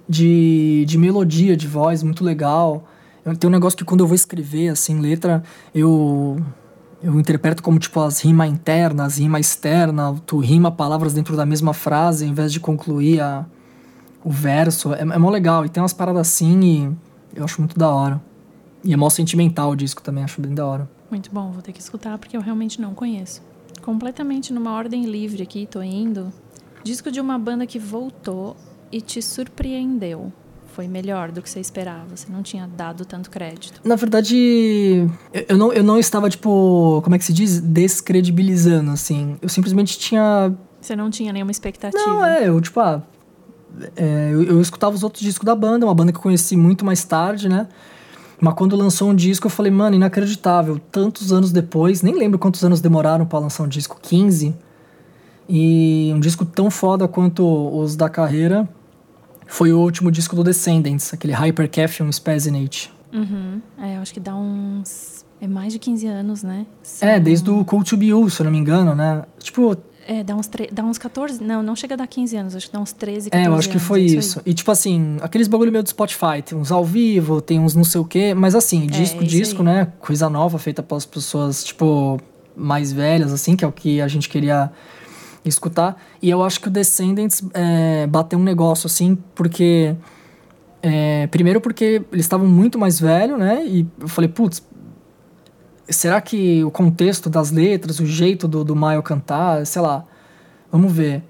de, 0.08 0.84
de 0.84 0.98
melodia, 0.98 1.56
de 1.56 1.68
voz 1.68 2.02
muito 2.02 2.24
legal. 2.24 2.84
Tem 3.38 3.46
um 3.46 3.52
negócio 3.52 3.78
que 3.78 3.84
quando 3.84 4.00
eu 4.00 4.06
vou 4.08 4.16
escrever, 4.16 4.70
assim, 4.70 4.98
letra, 4.98 5.44
eu 5.72 6.40
eu 7.02 7.18
interpreto 7.18 7.62
como 7.62 7.78
tipo 7.78 8.00
as 8.00 8.20
rimas 8.20 8.50
internas, 8.50 9.18
rima 9.18 9.38
externa, 9.38 10.14
tu 10.26 10.38
rima 10.38 10.70
palavras 10.70 11.14
dentro 11.14 11.36
da 11.36 11.46
mesma 11.46 11.72
frase 11.72 12.26
em 12.26 12.32
vez 12.32 12.52
de 12.52 12.60
concluir 12.60 13.20
a, 13.20 13.46
o 14.24 14.30
verso. 14.30 14.92
É, 14.92 15.00
é 15.00 15.18
mó 15.18 15.30
legal. 15.30 15.64
E 15.64 15.68
tem 15.68 15.82
umas 15.82 15.92
paradas 15.92 16.20
assim 16.20 16.60
e 16.60 17.38
eu 17.38 17.44
acho 17.44 17.60
muito 17.60 17.78
da 17.78 17.88
hora. 17.88 18.20
E 18.82 18.92
é 18.92 18.96
mó 18.96 19.08
sentimental 19.10 19.70
o 19.70 19.76
disco 19.76 20.02
também, 20.02 20.24
acho 20.24 20.40
bem 20.40 20.54
da 20.54 20.66
hora. 20.66 20.90
Muito 21.10 21.30
bom, 21.32 21.50
vou 21.50 21.62
ter 21.62 21.72
que 21.72 21.80
escutar 21.80 22.18
porque 22.18 22.36
eu 22.36 22.40
realmente 22.40 22.80
não 22.80 22.94
conheço. 22.94 23.42
Completamente 23.82 24.52
numa 24.52 24.72
ordem 24.72 25.04
livre 25.04 25.42
aqui, 25.42 25.66
tô 25.66 25.82
indo. 25.82 26.32
Disco 26.82 27.10
de 27.10 27.20
uma 27.20 27.38
banda 27.38 27.66
que 27.66 27.78
voltou 27.78 28.56
e 28.90 29.00
te 29.00 29.22
surpreendeu 29.22 30.32
foi 30.78 30.87
melhor 30.87 31.32
do 31.32 31.42
que 31.42 31.50
você 31.50 31.58
esperava? 31.58 32.04
Você 32.14 32.30
não 32.30 32.40
tinha 32.40 32.64
dado 32.68 33.04
tanto 33.04 33.28
crédito? 33.28 33.80
Na 33.82 33.97
verdade, 33.97 35.11
eu 35.49 35.56
não, 35.56 35.73
eu 35.73 35.82
não 35.82 35.99
estava, 35.99 36.30
tipo, 36.30 37.00
como 37.02 37.16
é 37.16 37.18
que 37.18 37.25
se 37.25 37.32
diz? 37.32 37.58
Descredibilizando, 37.58 38.92
assim. 38.92 39.37
Eu 39.42 39.49
simplesmente 39.49 39.99
tinha. 39.99 40.54
Você 40.80 40.94
não 40.94 41.11
tinha 41.11 41.32
nenhuma 41.32 41.50
expectativa? 41.50 42.06
Não, 42.06 42.25
é, 42.25 42.49
eu, 42.49 42.61
tipo, 42.61 42.78
ah. 42.78 43.02
É, 43.97 44.30
eu, 44.32 44.44
eu 44.44 44.61
escutava 44.61 44.94
os 44.94 45.02
outros 45.02 45.20
discos 45.20 45.44
da 45.44 45.56
banda, 45.56 45.85
uma 45.85 45.94
banda 45.97 46.12
que 46.12 46.18
eu 46.18 46.23
conheci 46.23 46.56
muito 46.56 46.85
mais 46.85 47.02
tarde, 47.02 47.49
né? 47.49 47.66
Mas 48.40 48.54
quando 48.54 48.76
lançou 48.76 49.11
um 49.11 49.16
disco, 49.16 49.49
eu 49.49 49.50
falei, 49.50 49.73
mano, 49.73 49.97
inacreditável. 49.97 50.80
Tantos 50.92 51.32
anos 51.32 51.50
depois, 51.50 52.02
nem 52.02 52.14
lembro 52.14 52.38
quantos 52.38 52.62
anos 52.62 52.80
demoraram 52.80 53.26
para 53.26 53.40
lançar 53.40 53.64
um 53.64 53.68
disco 53.68 53.99
15. 54.00 54.54
E 55.49 56.12
um 56.14 56.20
disco 56.20 56.44
tão 56.44 56.70
foda 56.70 57.08
quanto 57.08 57.44
os 57.76 57.97
da 57.97 58.08
carreira 58.08 58.68
foi 59.48 59.72
o 59.72 59.80
último 59.80 60.12
disco 60.12 60.36
do 60.36 60.44
Descendants, 60.44 61.12
aquele 61.12 61.32
Hyperception 61.32 62.08
Spazzinate. 62.12 62.92
Uhum. 63.12 63.60
É, 63.78 63.96
eu 63.96 64.02
acho 64.02 64.12
que 64.12 64.20
dá 64.20 64.36
uns. 64.36 65.24
É 65.40 65.46
mais 65.46 65.72
de 65.72 65.78
15 65.78 66.06
anos, 66.06 66.42
né? 66.42 66.66
É, 67.00 67.18
desde 67.18 67.48
o 67.50 67.64
Cool 67.64 67.84
to 67.84 67.96
Be 67.96 68.06
You, 68.06 68.28
se 68.28 68.40
eu 68.40 68.44
não 68.44 68.50
me 68.50 68.58
engano, 68.58 68.94
né? 68.94 69.24
Tipo. 69.38 69.76
É, 70.06 70.24
dá 70.24 70.34
uns, 70.34 70.46
tre... 70.46 70.68
dá 70.72 70.82
uns 70.82 70.98
14. 70.98 71.42
Não, 71.42 71.62
não 71.62 71.76
chega 71.76 71.94
a 71.94 71.96
dar 71.96 72.06
15 72.06 72.36
anos, 72.36 72.56
acho 72.56 72.66
que 72.66 72.72
dá 72.72 72.80
uns 72.80 72.92
13, 72.92 73.30
14 73.30 73.46
É, 73.46 73.48
eu 73.48 73.58
acho 73.58 73.68
que 73.68 73.78
foi 73.78 74.00
é 74.00 74.04
isso. 74.04 74.18
isso 74.18 74.42
E 74.44 74.54
tipo 74.54 74.70
assim, 74.70 75.18
aqueles 75.20 75.48
bagulho 75.48 75.70
meio 75.70 75.84
do 75.84 75.88
Spotify, 75.88 76.42
tem 76.42 76.56
uns 76.56 76.72
ao 76.72 76.82
vivo, 76.82 77.42
tem 77.42 77.60
uns 77.60 77.74
não 77.74 77.84
sei 77.84 78.00
o 78.00 78.04
quê, 78.04 78.32
mas 78.32 78.54
assim, 78.54 78.86
disco, 78.86 79.22
é 79.22 79.26
disco, 79.26 79.60
aí. 79.60 79.66
né? 79.66 79.92
Coisa 80.00 80.30
nova 80.30 80.58
feita 80.58 80.82
pelas 80.82 81.04
pessoas, 81.04 81.62
tipo, 81.62 82.18
mais 82.56 82.90
velhas, 82.90 83.32
assim, 83.34 83.54
que 83.54 83.64
é 83.64 83.68
o 83.68 83.72
que 83.72 84.00
a 84.00 84.08
gente 84.08 84.30
queria 84.30 84.72
escutar. 85.45 86.00
E 86.21 86.30
eu 86.30 86.42
acho 86.42 86.61
que 86.61 86.68
o 86.68 86.71
Descendants 86.71 87.42
é, 87.54 88.07
bateu 88.07 88.38
um 88.38 88.45
negócio, 88.45 88.87
assim, 88.87 89.16
porque. 89.35 89.95
É, 90.80 91.26
primeiro 91.26 91.61
porque 91.61 92.02
eles 92.12 92.25
estavam 92.25 92.47
muito 92.47 92.78
mais 92.78 93.00
velhos, 93.00 93.38
né? 93.38 93.64
E 93.66 93.87
eu 94.00 94.07
falei, 94.07 94.28
putz, 94.28 94.62
será 95.88 96.21
que 96.21 96.62
o 96.62 96.71
contexto 96.71 97.28
das 97.28 97.50
letras, 97.50 97.99
o 97.99 98.07
jeito 98.07 98.47
do, 98.47 98.62
do 98.62 98.76
Maio 98.76 99.02
cantar, 99.02 99.66
sei 99.66 99.83
lá, 99.83 100.04
vamos 100.71 100.92
ver. 100.92 101.23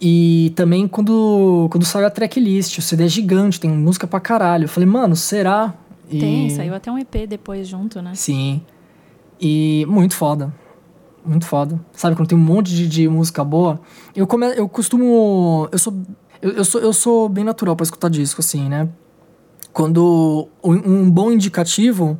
E 0.00 0.52
também 0.54 0.86
quando, 0.86 1.68
quando 1.70 1.84
saiu 1.84 2.06
a 2.06 2.10
tracklist, 2.10 2.78
o 2.78 2.82
CD 2.82 3.04
é 3.04 3.08
gigante, 3.08 3.58
tem 3.58 3.70
música 3.70 4.06
pra 4.06 4.20
caralho. 4.20 4.64
Eu 4.64 4.68
falei, 4.68 4.88
mano, 4.88 5.16
será? 5.16 5.74
E... 6.10 6.18
Tem, 6.18 6.50
saiu 6.50 6.74
até 6.74 6.90
um 6.90 6.98
EP 6.98 7.26
depois 7.28 7.66
junto, 7.66 8.00
né? 8.00 8.12
Sim. 8.14 8.62
E 9.40 9.84
muito 9.88 10.14
foda. 10.14 10.52
Muito 11.24 11.46
foda. 11.46 11.78
Sabe, 11.92 12.16
quando 12.16 12.28
tem 12.28 12.38
um 12.38 12.40
monte 12.40 12.74
de, 12.74 12.88
de 12.88 13.08
música 13.08 13.44
boa. 13.44 13.80
Eu, 14.14 14.26
come, 14.26 14.46
eu 14.56 14.68
costumo. 14.68 15.68
Eu 15.70 15.78
sou, 15.78 15.94
eu, 16.40 16.50
eu, 16.52 16.64
sou, 16.64 16.80
eu 16.80 16.92
sou 16.92 17.28
bem 17.28 17.44
natural 17.44 17.76
pra 17.76 17.84
escutar 17.84 18.08
disco, 18.08 18.40
assim, 18.40 18.68
né? 18.68 18.88
Quando. 19.72 20.48
Um, 20.62 21.02
um 21.02 21.10
bom 21.10 21.30
indicativo 21.30 22.18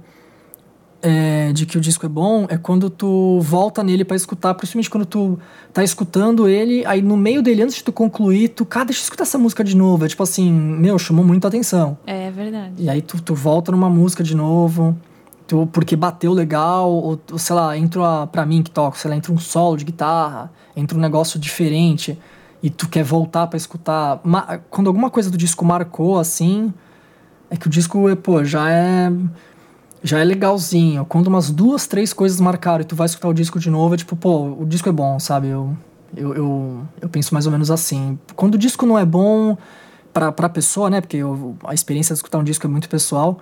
é, 1.03 1.53
de 1.53 1.65
que 1.67 1.79
o 1.79 1.81
disco 1.81 2.05
é 2.05 2.09
bom 2.09 2.47
é 2.49 2.57
quando 2.57 2.91
tu 2.91 3.39
volta 3.41 3.83
nele 3.83 4.05
para 4.05 4.17
escutar, 4.17 4.55
principalmente 4.55 4.91
quando 4.91 5.07
tu 5.07 5.39
tá 5.73 5.85
escutando 5.85 6.49
ele, 6.49 6.85
aí 6.87 7.01
no 7.01 7.17
meio 7.17 7.43
dele, 7.43 7.63
antes 7.63 7.77
de 7.77 7.85
tu 7.85 7.93
concluir, 7.93 8.49
tu, 8.49 8.65
cara, 8.65 8.87
deixa 8.87 9.01
eu 9.01 9.05
escutar 9.05 9.23
essa 9.23 9.39
música 9.39 9.63
de 9.63 9.77
novo. 9.77 10.05
É 10.05 10.09
tipo 10.09 10.23
assim, 10.23 10.53
meu, 10.53 10.99
chamou 10.99 11.25
muito 11.25 11.45
a 11.45 11.49
atenção. 11.49 11.99
É 12.07 12.31
verdade. 12.31 12.75
E 12.79 12.89
aí 12.89 13.01
tu, 13.01 13.21
tu 13.23 13.35
volta 13.35 13.71
numa 13.71 13.89
música 13.89 14.23
de 14.23 14.35
novo 14.35 14.97
tu, 15.49 15.67
porque 15.73 15.97
bateu 15.97 16.33
legal, 16.33 16.93
ou, 16.93 17.21
ou 17.33 17.39
sei 17.39 17.57
lá, 17.57 17.77
entra 17.77 18.27
pra 18.27 18.45
mim 18.45 18.63
que 18.63 18.71
toca, 18.71 18.97
sei 18.99 19.11
lá, 19.11 19.17
entra 19.17 19.33
um 19.33 19.39
solo 19.39 19.77
de 19.77 19.85
guitarra, 19.85 20.53
entra 20.77 20.97
um 20.97 21.01
negócio 21.01 21.41
diferente 21.41 22.17
e 22.63 22.69
tu 22.69 22.87
quer 22.89 23.03
voltar 23.03 23.47
para 23.47 23.57
escutar. 23.57 24.21
Ma 24.23 24.59
quando 24.71 24.89
alguma 24.89 25.11
coisa 25.11 25.31
do 25.31 25.39
disco 25.39 25.65
marcou 25.65 26.19
assim, 26.19 26.73
é 27.51 27.57
que 27.57 27.67
o 27.67 27.71
disco, 27.71 28.15
pô, 28.17 28.45
já 28.45 28.71
é 28.71 29.11
já 30.03 30.21
é 30.21 30.25
legalzinho. 30.25 31.05
Quando 31.07 31.27
umas 31.27 31.51
duas, 31.51 31.87
três 31.87 32.13
coisas 32.13 32.39
marcaram 32.41 32.83
e 32.83 32.85
tu 32.85 32.95
vai 32.95 33.07
escutar 33.07 33.29
o 33.29 33.35
disco 33.35 33.59
de 33.59 33.71
novo, 33.71 33.95
é 33.95 33.97
tipo, 33.97 34.15
pô, 34.15 34.53
o 34.61 34.67
disco 34.67 34.89
é 34.89 34.93
bom, 34.93 35.19
sabe? 35.19 35.49
Eu, 35.49 35.77
eu, 36.15 36.35
eu, 36.35 36.81
eu 37.01 37.09
penso 37.09 37.35
mais 37.35 37.47
ou 37.47 37.53
menos 37.53 37.71
assim. 37.71 38.19
Quando 38.37 38.55
o 38.55 38.59
disco 38.59 38.87
não 38.87 38.99
é 38.99 39.05
bom 39.05 39.57
pra, 40.13 40.31
pra 40.31 40.49
pessoa, 40.49 40.89
né? 40.91 41.01
Porque 41.01 41.17
eu, 41.17 41.57
a 41.65 41.75
experiência 41.75 42.15
de 42.15 42.19
escutar 42.19 42.39
um 42.39 42.45
disco 42.45 42.67
é 42.67 42.71
muito 42.71 42.89
pessoal 42.89 43.41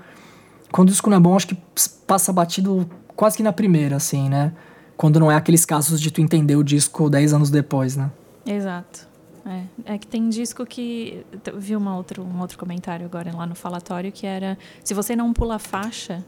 quando 0.71 0.89
o 0.89 0.93
disco 0.93 1.09
não 1.11 1.17
é 1.17 1.21
bom, 1.21 1.37
acho 1.37 1.49
que 1.49 1.59
passa 2.07 2.33
batido 2.33 2.89
quase 3.15 3.37
que 3.37 3.43
na 3.43 3.53
primeira, 3.53 3.97
assim, 3.97 4.29
né? 4.29 4.53
Quando 4.97 5.21
não 5.21 5.31
é 5.31 5.37
aqueles 5.37 5.65
casos 5.65 6.01
de 6.01 6.11
tu 6.11 6.21
entender 6.21 6.57
o 6.57 6.65
disco 6.65 7.11
10 7.11 7.33
anos 7.33 7.51
depois, 7.51 7.97
né? 7.97 8.11
Exato. 8.45 9.07
É, 9.47 9.95
é 9.95 9.99
que 9.99 10.07
tem 10.07 10.29
disco 10.29 10.67
que. 10.67 11.25
Vi 11.57 11.77
uma 11.77 11.97
outro, 11.97 12.23
um 12.23 12.41
outro 12.41 12.59
comentário 12.59 13.07
agora 13.07 13.35
lá 13.35 13.47
no 13.47 13.55
falatório 13.55 14.11
que 14.11 14.27
era: 14.27 14.59
se 14.83 14.93
você 14.93 15.15
não 15.15 15.33
pula 15.33 15.59
faixa, 15.59 16.25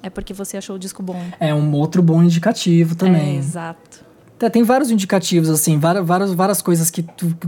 é 0.00 0.08
porque 0.08 0.32
você 0.32 0.56
achou 0.56 0.76
o 0.76 0.78
disco 0.78 1.02
bom. 1.02 1.20
É 1.40 1.52
um 1.52 1.72
outro 1.72 2.02
bom 2.02 2.22
indicativo 2.22 2.94
também. 2.94 3.36
É, 3.36 3.38
exato. 3.38 4.04
É, 4.40 4.50
tem 4.50 4.62
vários 4.62 4.90
indicativos, 4.90 5.48
assim, 5.48 5.78
várias, 5.78 6.04
várias, 6.04 6.32
várias 6.32 6.60
coisas 6.60 6.90
que 6.90 7.04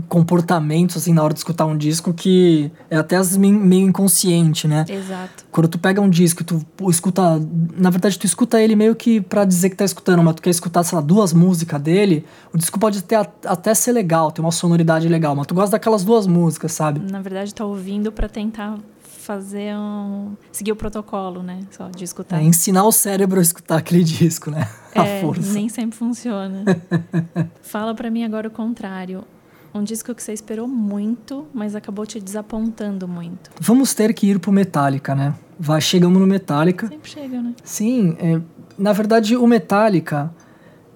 comportamentos, 0.07 0.97
assim, 0.97 1.13
na 1.13 1.23
hora 1.23 1.33
de 1.33 1.39
escutar 1.39 1.65
um 1.65 1.77
disco 1.77 2.13
que 2.13 2.71
é 2.89 2.97
até 2.97 3.17
vezes 3.17 3.37
meio 3.37 3.87
inconsciente, 3.87 4.67
né? 4.67 4.85
Exato. 4.87 5.45
Quando 5.51 5.67
tu 5.67 5.77
pega 5.77 6.01
um 6.01 6.09
disco 6.09 6.41
e 6.41 6.45
tu 6.45 6.65
escuta. 6.89 7.39
Na 7.75 7.89
verdade, 7.89 8.17
tu 8.17 8.25
escuta 8.25 8.61
ele 8.61 8.75
meio 8.75 8.95
que 8.95 9.21
pra 9.21 9.45
dizer 9.45 9.69
que 9.69 9.75
tá 9.75 9.85
escutando, 9.85 10.23
mas 10.23 10.35
tu 10.35 10.41
quer 10.41 10.49
escutar, 10.49 10.83
sei 10.83 10.95
lá, 10.95 11.01
duas 11.01 11.33
músicas 11.33 11.81
dele, 11.81 12.25
o 12.53 12.57
disco 12.57 12.79
pode 12.79 13.03
ter, 13.03 13.15
até 13.45 13.73
ser 13.73 13.91
legal, 13.91 14.31
ter 14.31 14.41
uma 14.41 14.51
sonoridade 14.51 15.07
legal, 15.07 15.35
mas 15.35 15.45
tu 15.45 15.53
gosta 15.53 15.71
daquelas 15.71 16.03
duas 16.03 16.25
músicas, 16.25 16.71
sabe? 16.71 16.99
Na 17.11 17.21
verdade, 17.21 17.53
tá 17.53 17.65
ouvindo 17.65 18.11
para 18.11 18.29
tentar 18.29 18.77
fazer 19.27 19.75
um. 19.75 20.37
seguir 20.53 20.71
o 20.71 20.75
protocolo, 20.75 21.43
né? 21.43 21.59
Só 21.69 21.89
de 21.89 22.05
escutar. 22.05 22.39
É, 22.39 22.43
ensinar 22.43 22.85
o 22.85 22.93
cérebro 22.93 23.39
a 23.39 23.43
escutar 23.43 23.77
aquele 23.77 24.01
disco, 24.05 24.49
né? 24.49 24.69
É, 24.95 25.19
a 25.19 25.21
força. 25.21 25.51
Nem 25.51 25.67
sempre 25.67 25.97
funciona. 25.97 26.63
Fala 27.61 27.93
para 27.93 28.09
mim 28.09 28.23
agora 28.23 28.47
o 28.47 28.51
contrário. 28.51 29.25
Um 29.73 29.83
disco 29.83 30.15
que 30.15 30.23
você 30.23 30.31
esperou 30.31 30.65
muito, 30.65 31.45
mas 31.53 31.75
acabou 31.75 32.05
te 32.05 32.21
desapontando 32.21 33.05
muito. 33.05 33.51
Vamos 33.59 33.93
ter 33.93 34.13
que 34.13 34.27
ir 34.27 34.39
pro 34.39 34.51
Metallica, 34.51 35.13
né? 35.13 35.35
Vai, 35.59 35.81
chegamos 35.81 36.19
no 36.19 36.25
Metallica. 36.25 36.87
Sempre 36.87 37.09
chega, 37.09 37.41
né? 37.41 37.53
Sim, 37.65 38.15
é, 38.19 38.41
na 38.77 38.93
verdade 38.93 39.35
o 39.35 39.45
Metallica 39.45 40.33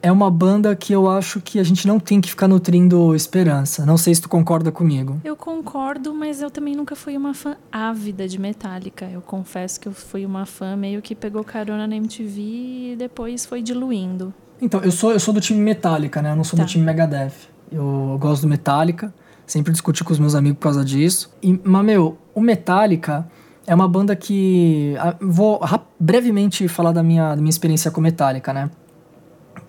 é 0.02 0.12
uma 0.12 0.30
banda 0.32 0.76
que 0.76 0.92
eu 0.94 1.10
acho 1.10 1.40
que 1.42 1.60
a 1.60 1.64
gente 1.64 1.88
não 1.88 2.00
tem 2.00 2.20
que 2.20 2.30
ficar 2.30 2.48
nutrindo 2.48 3.14
esperança. 3.16 3.86
Não 3.86 3.98
sei 3.98 4.16
se 4.16 4.22
tu 4.22 4.30
concorda 4.30 4.72
comigo. 4.72 5.20
Eu 5.24 5.36
concordo, 5.36 6.14
mas 6.14 6.42
eu 6.42 6.50
também 6.50 6.76
nunca 6.76 6.96
fui 6.96 7.16
uma 7.16 7.34
fã 7.34 7.56
ávida 7.72 8.28
de 8.28 8.40
Metallica. 8.40 9.06
Eu 9.06 9.22
confesso 9.22 9.80
que 9.80 9.88
eu 9.88 9.92
fui 9.94 10.26
uma 10.26 10.46
fã 10.46 10.76
meio 10.76 11.02
que 11.02 11.14
pegou 11.16 11.44
carona 11.44 11.86
na 11.86 11.96
MTV 11.96 12.42
e 12.42 12.96
depois 12.98 13.46
foi 13.46 13.62
diluindo. 13.62 14.34
Então, 14.62 14.80
eu 14.82 14.92
sou, 14.92 15.12
eu 15.12 15.20
sou 15.20 15.34
do 15.34 15.42
time 15.42 15.60
Metallica, 15.60 16.22
né? 16.22 16.32
Eu 16.32 16.36
não 16.36 16.44
sou 16.44 16.58
Tá. 16.58 16.64
do 16.64 16.70
time 16.70 16.84
Megadeth. 16.86 17.34
Eu, 17.72 18.18
gosto 18.20 18.44
do 18.44 18.48
Metallica, 18.48 19.14
sempre 19.46 19.72
discuti 19.72 20.04
com 20.04 20.12
os 20.14 20.20
meus 20.20 20.36
amigos 20.36 20.58
por 20.60 20.64
causa 20.64 20.84
disso. 20.86 21.32
E, 21.42 21.60
mas, 21.64 21.86
meu, 21.86 22.18
o 22.36 22.42
Metallica 22.42 23.28
é 23.66 23.74
uma 23.74 23.88
banda 23.88 24.16
que. 24.16 24.96
ah, 25.00 25.16
Vou 25.22 25.60
brevemente 26.00 26.68
falar 26.68 26.92
da 26.92 27.02
minha, 27.02 27.30
da 27.36 27.38
minha 27.38 27.50
experiência 27.50 27.90
com 27.92 28.02
Metallica, 28.02 28.52
né? 28.54 28.70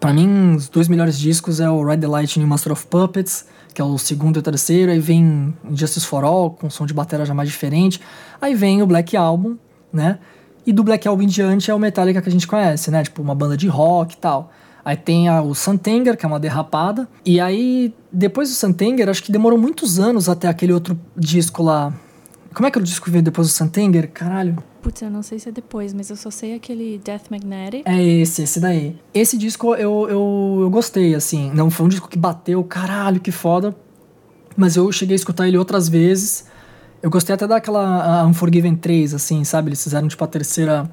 Pra 0.03 0.13
mim, 0.13 0.57
os 0.57 0.69
dois 0.69 0.89
melhores 0.89 1.17
discos 1.17 1.61
é 1.61 1.71
o 1.71 1.89
Ride 1.89 2.01
the 2.01 2.09
Lightning 2.09 2.43
e 2.43 2.47
Master 2.49 2.73
of 2.73 2.85
Puppets, 2.89 3.45
que 3.73 3.81
é 3.81 3.85
o 3.85 3.97
segundo 3.97 4.35
e 4.35 4.41
o 4.41 4.43
terceiro. 4.43 4.91
Aí 4.91 4.99
vem 4.99 5.55
Justice 5.71 6.05
for 6.05 6.25
All, 6.25 6.51
com 6.51 6.69
som 6.69 6.85
de 6.85 6.93
bateria 6.93 7.25
já 7.25 7.33
mais 7.33 7.49
diferente. 7.49 8.01
Aí 8.41 8.53
vem 8.53 8.83
o 8.83 8.87
Black 8.87 9.17
Album, 9.17 9.57
né? 9.93 10.19
E 10.67 10.73
do 10.73 10.83
Black 10.83 11.07
Album 11.07 11.23
em 11.23 11.29
diante 11.29 11.71
é 11.71 11.75
o 11.75 11.79
Metallica 11.79 12.21
que 12.21 12.29
a 12.29 12.33
gente 12.33 12.49
conhece, 12.49 12.91
né? 12.91 13.05
Tipo, 13.05 13.23
uma 13.23 13.33
banda 13.33 13.57
de 13.57 13.69
rock 13.69 14.15
e 14.15 14.17
tal. 14.17 14.51
Aí 14.85 14.97
tem 14.97 15.29
a, 15.29 15.41
o 15.41 15.55
Santenger, 15.55 16.17
que 16.17 16.27
é 16.27 16.29
uma 16.29 16.41
derrapada. 16.41 17.09
E 17.25 17.39
aí, 17.41 17.95
depois 18.11 18.49
do 18.49 18.57
Santenger, 18.57 19.09
acho 19.09 19.23
que 19.23 19.31
demorou 19.31 19.57
muitos 19.57 20.01
anos 20.01 20.29
até 20.29 20.49
aquele 20.49 20.73
outro 20.73 20.99
disco 21.17 21.63
lá. 21.63 21.95
Como 22.55 22.67
é 22.67 22.71
que 22.71 22.79
o 22.79 22.83
disco 22.83 23.11
veio 23.11 23.23
depois 23.23 23.49
do 23.49 23.51
Santenger? 23.51 24.11
Caralho. 24.11 24.63
Putz, 24.83 25.01
eu 25.03 25.11
não 25.11 25.23
sei 25.23 25.39
se 25.39 25.49
é 25.49 25.53
depois, 25.53 25.95
mas 25.95 26.11
eu 26.11 26.17
só 26.17 26.31
sei 26.31 26.55
aquele 26.55 27.01
Death 27.05 27.31
Magnetic. 27.31 27.83
É 27.87 28.03
esse, 28.03 28.43
esse 28.43 28.59
daí. 28.61 28.97
Esse 29.15 29.39
disco 29.39 29.75
eu, 29.75 30.09
eu, 30.09 30.59
eu 30.63 30.71
gostei, 30.71 31.15
assim. 31.15 31.51
Não 31.55 31.71
foi 31.71 31.87
um 31.87 31.89
disco 31.89 32.09
que 32.09 32.19
bateu, 32.19 32.63
caralho, 32.65 33.21
que 33.21 33.31
foda. 33.31 33.75
Mas 34.57 34.77
eu 34.77 34.91
cheguei 34.93 35.15
a 35.15 35.17
escutar 35.17 35.47
ele 35.47 35.57
outras 35.57 35.89
vezes. 35.89 36.47
Eu 37.03 37.11
gostei 37.11 37.35
até 37.35 37.47
daquela 37.47 38.25
Unforgiven 38.27 38.77
3, 38.77 39.15
assim, 39.15 39.45
sabe? 39.45 39.71
Eles 39.71 39.83
fizeram 39.83 40.07
tipo 40.09 40.23
a 40.23 40.27
terceira 40.27 40.91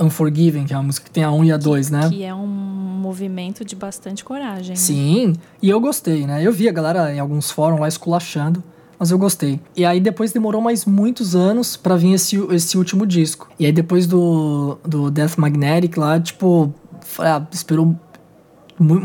Unforgiven, 0.00 0.64
que 0.64 0.72
é 0.72 0.76
uma 0.76 0.84
música 0.84 1.06
que 1.06 1.10
tem 1.10 1.24
a 1.24 1.30
1 1.30 1.44
e 1.44 1.52
a 1.52 1.56
2, 1.56 1.90
né? 1.90 2.08
Que 2.08 2.24
é 2.24 2.34
um 2.34 2.46
movimento 2.46 3.64
de 3.64 3.74
bastante 3.74 4.24
coragem. 4.24 4.70
Né? 4.70 4.76
Sim, 4.76 5.34
e 5.62 5.68
eu 5.68 5.80
gostei, 5.80 6.26
né? 6.26 6.44
Eu 6.44 6.52
vi 6.52 6.68
a 6.68 6.72
galera 6.72 7.14
em 7.14 7.18
alguns 7.18 7.50
fóruns 7.50 7.80
lá 7.80 7.88
esculachando, 7.88 8.62
mas 8.98 9.10
eu 9.10 9.18
gostei. 9.18 9.60
E 9.76 9.84
aí 9.84 10.00
depois 10.00 10.32
demorou 10.32 10.60
mais 10.60 10.84
muitos 10.84 11.36
anos 11.36 11.76
para 11.76 11.96
vir 11.96 12.14
esse, 12.14 12.36
esse 12.50 12.76
último 12.76 13.06
disco. 13.06 13.48
E 13.58 13.66
aí 13.66 13.72
depois 13.72 14.06
do, 14.06 14.78
do 14.84 15.10
Death 15.10 15.36
Magnetic 15.36 15.96
lá, 15.96 16.18
tipo, 16.18 16.72
ah, 17.18 17.46
esperou 17.52 17.94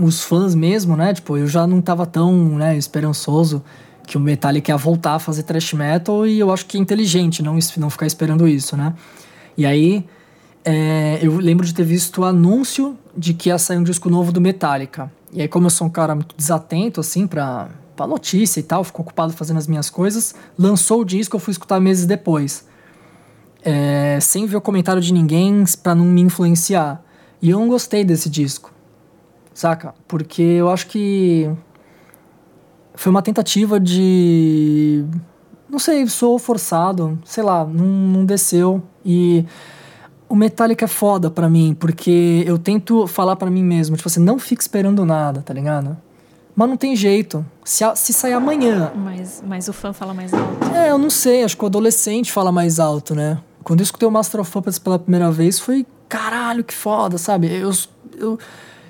os 0.01 0.23
fãs 0.23 0.55
mesmo, 0.55 0.95
né? 0.95 1.13
Tipo, 1.13 1.38
eu 1.38 1.47
já 1.47 1.67
não 1.67 1.81
tava 1.81 2.05
tão 2.05 2.33
né, 2.57 2.77
esperançoso 2.77 3.63
que 4.05 4.17
o 4.17 4.19
Metallica 4.19 4.71
ia 4.71 4.77
voltar 4.77 5.15
a 5.15 5.19
fazer 5.19 5.43
thrash 5.43 5.73
metal 5.73 6.27
e 6.27 6.39
eu 6.39 6.51
acho 6.51 6.65
que 6.65 6.77
é 6.77 6.79
inteligente 6.79 7.41
não, 7.41 7.57
não 7.77 7.89
ficar 7.89 8.05
esperando 8.05 8.47
isso, 8.47 8.75
né? 8.75 8.93
E 9.57 9.65
aí 9.65 10.05
é, 10.65 11.19
eu 11.21 11.38
lembro 11.38 11.65
de 11.65 11.73
ter 11.73 11.83
visto 11.83 12.21
o 12.21 12.25
anúncio 12.25 12.97
de 13.15 13.33
que 13.33 13.50
ia 13.50 13.57
sair 13.57 13.77
um 13.77 13.83
disco 13.83 14.09
novo 14.09 14.31
do 14.31 14.41
Metallica. 14.41 15.12
E 15.31 15.41
aí, 15.41 15.47
como 15.47 15.65
eu 15.65 15.69
sou 15.69 15.88
um 15.88 15.89
cara 15.89 16.15
muito 16.15 16.35
desatento, 16.38 17.01
assim, 17.01 17.25
pra, 17.25 17.69
pra 17.95 18.07
notícia 18.07 18.59
e 18.59 18.63
tal, 18.63 18.83
fico 18.83 19.01
ocupado 19.01 19.33
fazendo 19.33 19.57
as 19.57 19.67
minhas 19.67 19.89
coisas, 19.89 20.35
lançou 20.57 21.01
o 21.01 21.05
disco, 21.05 21.35
eu 21.35 21.39
fui 21.39 21.51
escutar 21.51 21.79
meses 21.79 22.05
depois. 22.05 22.67
É, 23.63 24.19
sem 24.21 24.45
ver 24.45 24.57
o 24.57 24.62
comentário 24.62 25.01
de 25.01 25.13
ninguém 25.13 25.63
para 25.81 25.95
não 25.95 26.05
me 26.05 26.21
influenciar. 26.21 27.01
E 27.41 27.50
eu 27.50 27.59
não 27.59 27.67
gostei 27.67 28.03
desse 28.03 28.29
disco, 28.29 28.71
saca? 29.53 29.93
Porque 30.07 30.41
eu 30.41 30.69
acho 30.69 30.88
que 30.88 31.50
foi 32.95 33.09
uma 33.09 33.21
tentativa 33.21 33.79
de. 33.79 35.05
Não 35.69 35.79
sei, 35.79 36.07
sou 36.07 36.38
forçado, 36.38 37.17
sei 37.25 37.43
lá, 37.43 37.65
não, 37.65 37.85
não 37.85 38.25
desceu. 38.25 38.81
E 39.03 39.45
o 40.29 40.35
Metallica 40.35 40.85
é 40.85 40.88
foda 40.88 41.29
pra 41.29 41.50
mim, 41.50 41.75
porque 41.77 42.43
eu 42.45 42.57
tento 42.57 43.07
falar 43.07 43.35
para 43.35 43.50
mim 43.50 43.63
mesmo, 43.63 43.95
tipo 43.95 44.07
assim, 44.07 44.19
não 44.19 44.39
fique 44.39 44.62
esperando 44.62 45.05
nada, 45.05 45.41
tá 45.41 45.53
ligado? 45.53 45.97
Mas 46.55 46.69
não 46.69 46.77
tem 46.77 46.95
jeito. 46.95 47.45
Se, 47.63 47.83
se 47.95 48.13
sair 48.13 48.33
amanhã. 48.33 48.91
Mas, 48.95 49.43
mas 49.45 49.67
o 49.67 49.74
fã 49.74 49.91
fala 49.91 50.13
mais 50.13 50.33
alto. 50.33 50.75
É, 50.75 50.91
eu 50.91 50.98
não 50.98 51.10
sei, 51.10 51.43
acho 51.43 51.57
que 51.57 51.63
o 51.63 51.67
adolescente 51.67 52.31
fala 52.31 52.51
mais 52.51 52.79
alto, 52.79 53.15
né? 53.15 53.39
Quando 53.63 53.79
eu 53.79 53.83
escutei 53.83 54.07
o 54.07 54.12
Master 54.12 54.41
of 54.41 54.51
Puppets 54.51 54.77
pela 54.77 55.00
primeira 55.00 55.31
vez, 55.31 55.60
foi 55.60 55.86
caralho, 56.07 56.63
que 56.63 56.74
foda, 56.74 57.17
sabe? 57.17 57.48
Eu, 57.48 57.72
eu, 58.17 58.38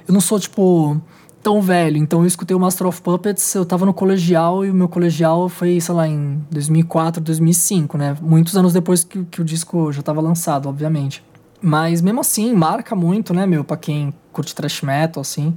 eu 0.08 0.13
não 0.13 0.20
sou, 0.20 0.39
tipo, 0.39 1.00
tão 1.43 1.62
velho, 1.62 1.98
então 1.98 2.22
eu 2.22 2.25
escutei 2.25 2.55
o 2.55 2.60
Master 2.60 2.88
of 2.88 3.01
Puppets, 3.01 3.53
eu 3.53 3.65
tava 3.65 3.86
no 3.86 3.93
colegial 3.93 4.65
e 4.65 4.72
o 4.72 4.74
meu 4.74 4.89
colegial 4.89 5.48
foi, 5.48 5.79
sei 5.79 5.93
lá, 5.93 6.08
em 6.08 6.41
2004, 6.50 7.22
2005, 7.22 7.98
né? 7.98 8.17
Muitos 8.22 8.58
anos 8.58 8.74
depois 8.74 9.03
que, 9.03 9.24
que 9.25 9.41
o 9.41 9.46
disco 9.46 9.91
já 9.91 10.01
tava 10.01 10.22
lançado, 10.22 10.67
obviamente. 10.67 11.24
Mas 11.62 12.01
mesmo 12.01 12.22
assim, 12.22 12.53
marca 12.53 12.96
muito, 12.96 13.34
né, 13.34 13.46
meu, 13.46 13.63
pra 13.63 13.77
quem 13.77 14.13
curte 14.32 14.55
thrash 14.55 14.82
metal, 14.82 15.22
assim. 15.22 15.55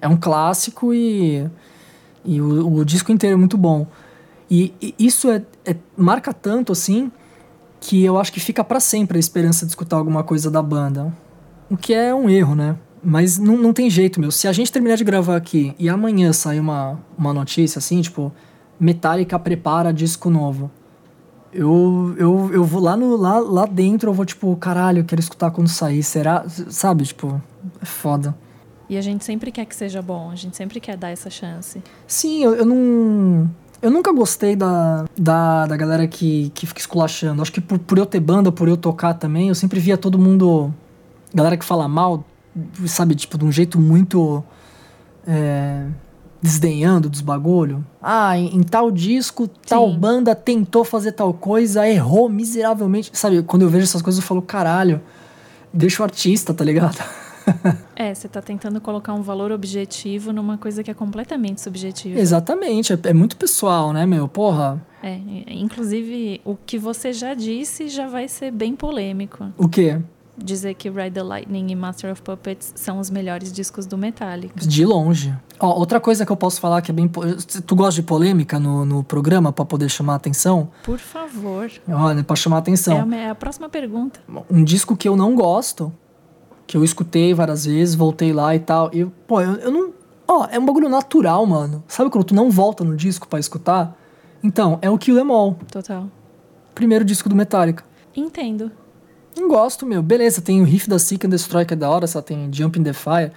É 0.00 0.08
um 0.08 0.16
clássico 0.16 0.92
e, 0.92 1.48
e 2.24 2.40
o, 2.40 2.78
o 2.78 2.84
disco 2.84 3.12
inteiro 3.12 3.34
é 3.34 3.38
muito 3.38 3.56
bom. 3.56 3.86
E, 4.50 4.72
e 4.80 4.94
isso 4.98 5.30
é, 5.30 5.42
é, 5.64 5.76
marca 5.96 6.32
tanto, 6.32 6.72
assim, 6.72 7.10
que 7.80 8.04
eu 8.04 8.18
acho 8.18 8.32
que 8.32 8.40
fica 8.40 8.62
para 8.62 8.80
sempre 8.80 9.16
a 9.16 9.20
esperança 9.20 9.64
de 9.64 9.70
escutar 9.70 9.96
alguma 9.96 10.22
coisa 10.22 10.50
da 10.50 10.62
banda. 10.62 11.12
O 11.70 11.76
que 11.76 11.92
é 11.92 12.14
um 12.14 12.28
erro, 12.28 12.54
né? 12.54 12.76
Mas 13.02 13.38
não, 13.38 13.56
não 13.56 13.72
tem 13.72 13.88
jeito, 13.90 14.20
meu. 14.20 14.30
Se 14.30 14.48
a 14.48 14.52
gente 14.52 14.70
terminar 14.70 14.96
de 14.96 15.04
gravar 15.04 15.36
aqui 15.36 15.74
e 15.78 15.88
amanhã 15.88 16.32
sair 16.32 16.60
uma, 16.60 16.98
uma 17.16 17.32
notícia 17.32 17.78
assim, 17.78 18.00
tipo, 18.00 18.32
Metallica 18.78 19.38
prepara 19.38 19.92
disco 19.92 20.30
novo 20.30 20.70
eu, 21.56 22.14
eu, 22.18 22.50
eu 22.52 22.64
vou 22.64 22.82
lá, 22.82 22.96
no, 22.96 23.16
lá, 23.16 23.38
lá 23.38 23.66
dentro, 23.66 24.10
eu 24.10 24.14
vou 24.14 24.26
tipo, 24.26 24.54
caralho, 24.56 25.00
eu 25.00 25.04
quero 25.04 25.20
escutar 25.20 25.50
quando 25.50 25.68
sair. 25.68 26.02
Será? 26.02 26.44
Sabe, 26.48 27.04
tipo, 27.04 27.40
é 27.80 27.84
foda. 27.86 28.36
E 28.88 28.96
a 28.96 29.00
gente 29.00 29.24
sempre 29.24 29.50
quer 29.50 29.64
que 29.64 29.74
seja 29.74 30.00
bom, 30.00 30.30
a 30.30 30.36
gente 30.36 30.56
sempre 30.56 30.80
quer 30.80 30.96
dar 30.96 31.10
essa 31.10 31.28
chance. 31.28 31.82
Sim, 32.06 32.44
eu, 32.44 32.54
eu 32.54 32.66
não. 32.66 33.50
Eu 33.82 33.90
nunca 33.90 34.12
gostei 34.12 34.56
da, 34.56 35.04
da, 35.16 35.66
da 35.66 35.76
galera 35.76 36.06
que, 36.06 36.50
que 36.54 36.66
fica 36.66 36.80
esculachando. 36.80 37.42
Acho 37.42 37.52
que 37.52 37.60
por, 37.60 37.78
por 37.78 37.98
eu 37.98 38.06
ter 38.06 38.20
banda, 38.20 38.50
por 38.50 38.68
eu 38.68 38.76
tocar 38.76 39.14
também, 39.14 39.48
eu 39.48 39.54
sempre 39.54 39.80
via 39.80 39.98
todo 39.98 40.18
mundo. 40.18 40.72
Galera 41.34 41.56
que 41.56 41.64
fala 41.64 41.86
mal, 41.86 42.24
sabe, 42.86 43.14
tipo, 43.14 43.36
de 43.36 43.44
um 43.44 43.52
jeito 43.52 43.78
muito. 43.78 44.42
É, 45.26 45.86
desdenhando 46.40 47.08
dos 47.08 47.20
bagulho. 47.20 47.84
Ah, 48.00 48.38
em, 48.38 48.56
em 48.56 48.62
tal 48.62 48.90
disco, 48.90 49.48
tal 49.48 49.90
Sim. 49.90 49.98
banda 49.98 50.34
tentou 50.34 50.84
fazer 50.84 51.12
tal 51.12 51.34
coisa, 51.34 51.88
errou 51.88 52.28
miseravelmente. 52.28 53.10
Sabe, 53.12 53.42
quando 53.42 53.62
eu 53.62 53.68
vejo 53.68 53.84
essas 53.84 54.02
coisas 54.02 54.22
eu 54.22 54.26
falo, 54.26 54.40
caralho, 54.40 55.00
deixa 55.72 56.02
o 56.02 56.04
artista, 56.04 56.54
tá 56.54 56.64
ligado? 56.64 57.02
é, 57.94 58.14
você 58.14 58.28
tá 58.28 58.42
tentando 58.42 58.80
colocar 58.80 59.12
um 59.14 59.22
valor 59.22 59.52
objetivo 59.52 60.32
numa 60.32 60.58
coisa 60.58 60.82
que 60.82 60.90
é 60.90 60.94
completamente 60.94 61.60
subjetiva. 61.60 62.18
Exatamente, 62.18 62.92
é, 62.92 62.98
é 63.04 63.12
muito 63.12 63.36
pessoal, 63.36 63.92
né, 63.92 64.06
meu? 64.06 64.28
Porra. 64.28 64.84
É, 65.02 65.18
inclusive 65.48 66.40
o 66.44 66.56
que 66.56 66.78
você 66.78 67.12
já 67.12 67.34
disse 67.34 67.88
já 67.88 68.08
vai 68.08 68.28
ser 68.28 68.50
bem 68.50 68.74
polêmico. 68.74 69.46
O 69.56 69.68
quê? 69.68 70.00
dizer 70.36 70.74
que 70.74 70.90
Ride 70.90 71.12
the 71.12 71.22
Lightning 71.22 71.70
e 71.70 71.74
Master 71.74 72.12
of 72.12 72.22
Puppets 72.22 72.72
são 72.76 72.98
os 72.98 73.10
melhores 73.10 73.52
discos 73.52 73.86
do 73.86 73.96
Metallica. 73.96 74.66
De 74.66 74.84
longe. 74.84 75.34
Ó, 75.58 75.78
outra 75.78 75.98
coisa 75.98 76.26
que 76.26 76.32
eu 76.32 76.36
posso 76.36 76.60
falar 76.60 76.82
que 76.82 76.90
é 76.90 76.94
bem. 76.94 77.08
Tu 77.08 77.76
gosta 77.76 78.00
de 78.00 78.06
polêmica 78.06 78.58
no, 78.60 78.84
no 78.84 79.02
programa 79.02 79.52
para 79.52 79.64
poder 79.64 79.88
chamar 79.88 80.14
a 80.14 80.16
atenção? 80.16 80.68
Por 80.82 80.98
favor. 80.98 81.70
Olha, 81.88 82.22
pra 82.22 82.36
chamar 82.36 82.56
a 82.56 82.58
atenção. 82.58 82.96
É 83.12 83.16
a, 83.16 83.20
é 83.20 83.30
a 83.30 83.34
próxima 83.34 83.68
pergunta. 83.68 84.20
Um 84.50 84.62
disco 84.62 84.96
que 84.96 85.08
eu 85.08 85.16
não 85.16 85.34
gosto, 85.34 85.92
que 86.66 86.76
eu 86.76 86.84
escutei 86.84 87.32
várias 87.32 87.64
vezes, 87.64 87.94
voltei 87.94 88.32
lá 88.32 88.54
e 88.54 88.58
tal. 88.58 88.90
E, 88.92 89.04
pô, 89.26 89.40
eu, 89.40 89.54
eu 89.56 89.70
não. 89.70 89.92
Ó, 90.26 90.46
é 90.50 90.58
um 90.58 90.66
bagulho 90.66 90.88
natural, 90.88 91.46
mano. 91.46 91.84
Sabe 91.86 92.10
quando 92.10 92.24
tu 92.24 92.34
não 92.34 92.50
volta 92.50 92.82
no 92.82 92.96
disco 92.96 93.28
para 93.28 93.38
escutar? 93.38 93.96
Então, 94.42 94.78
é 94.82 94.90
o 94.90 94.98
Kill 94.98 95.18
Em 95.18 95.30
All. 95.30 95.56
Total. 95.70 96.08
Primeiro 96.74 97.04
disco 97.04 97.28
do 97.28 97.36
Metallica. 97.36 97.84
Entendo. 98.14 98.70
Não 99.36 99.48
gosto, 99.48 99.86
meu. 99.86 100.02
Beleza, 100.02 100.40
tem 100.40 100.60
o 100.60 100.64
riff 100.64 100.88
da 100.88 100.98
Seek 100.98 101.26
and 101.26 101.30
Destroy 101.30 101.64
que 101.64 101.74
é 101.74 101.76
da 101.76 101.88
hora, 101.90 102.06
só 102.06 102.22
tem 102.22 102.50
Jump 102.52 102.78
in 102.78 102.82
the 102.82 102.92
Fire. 102.92 103.30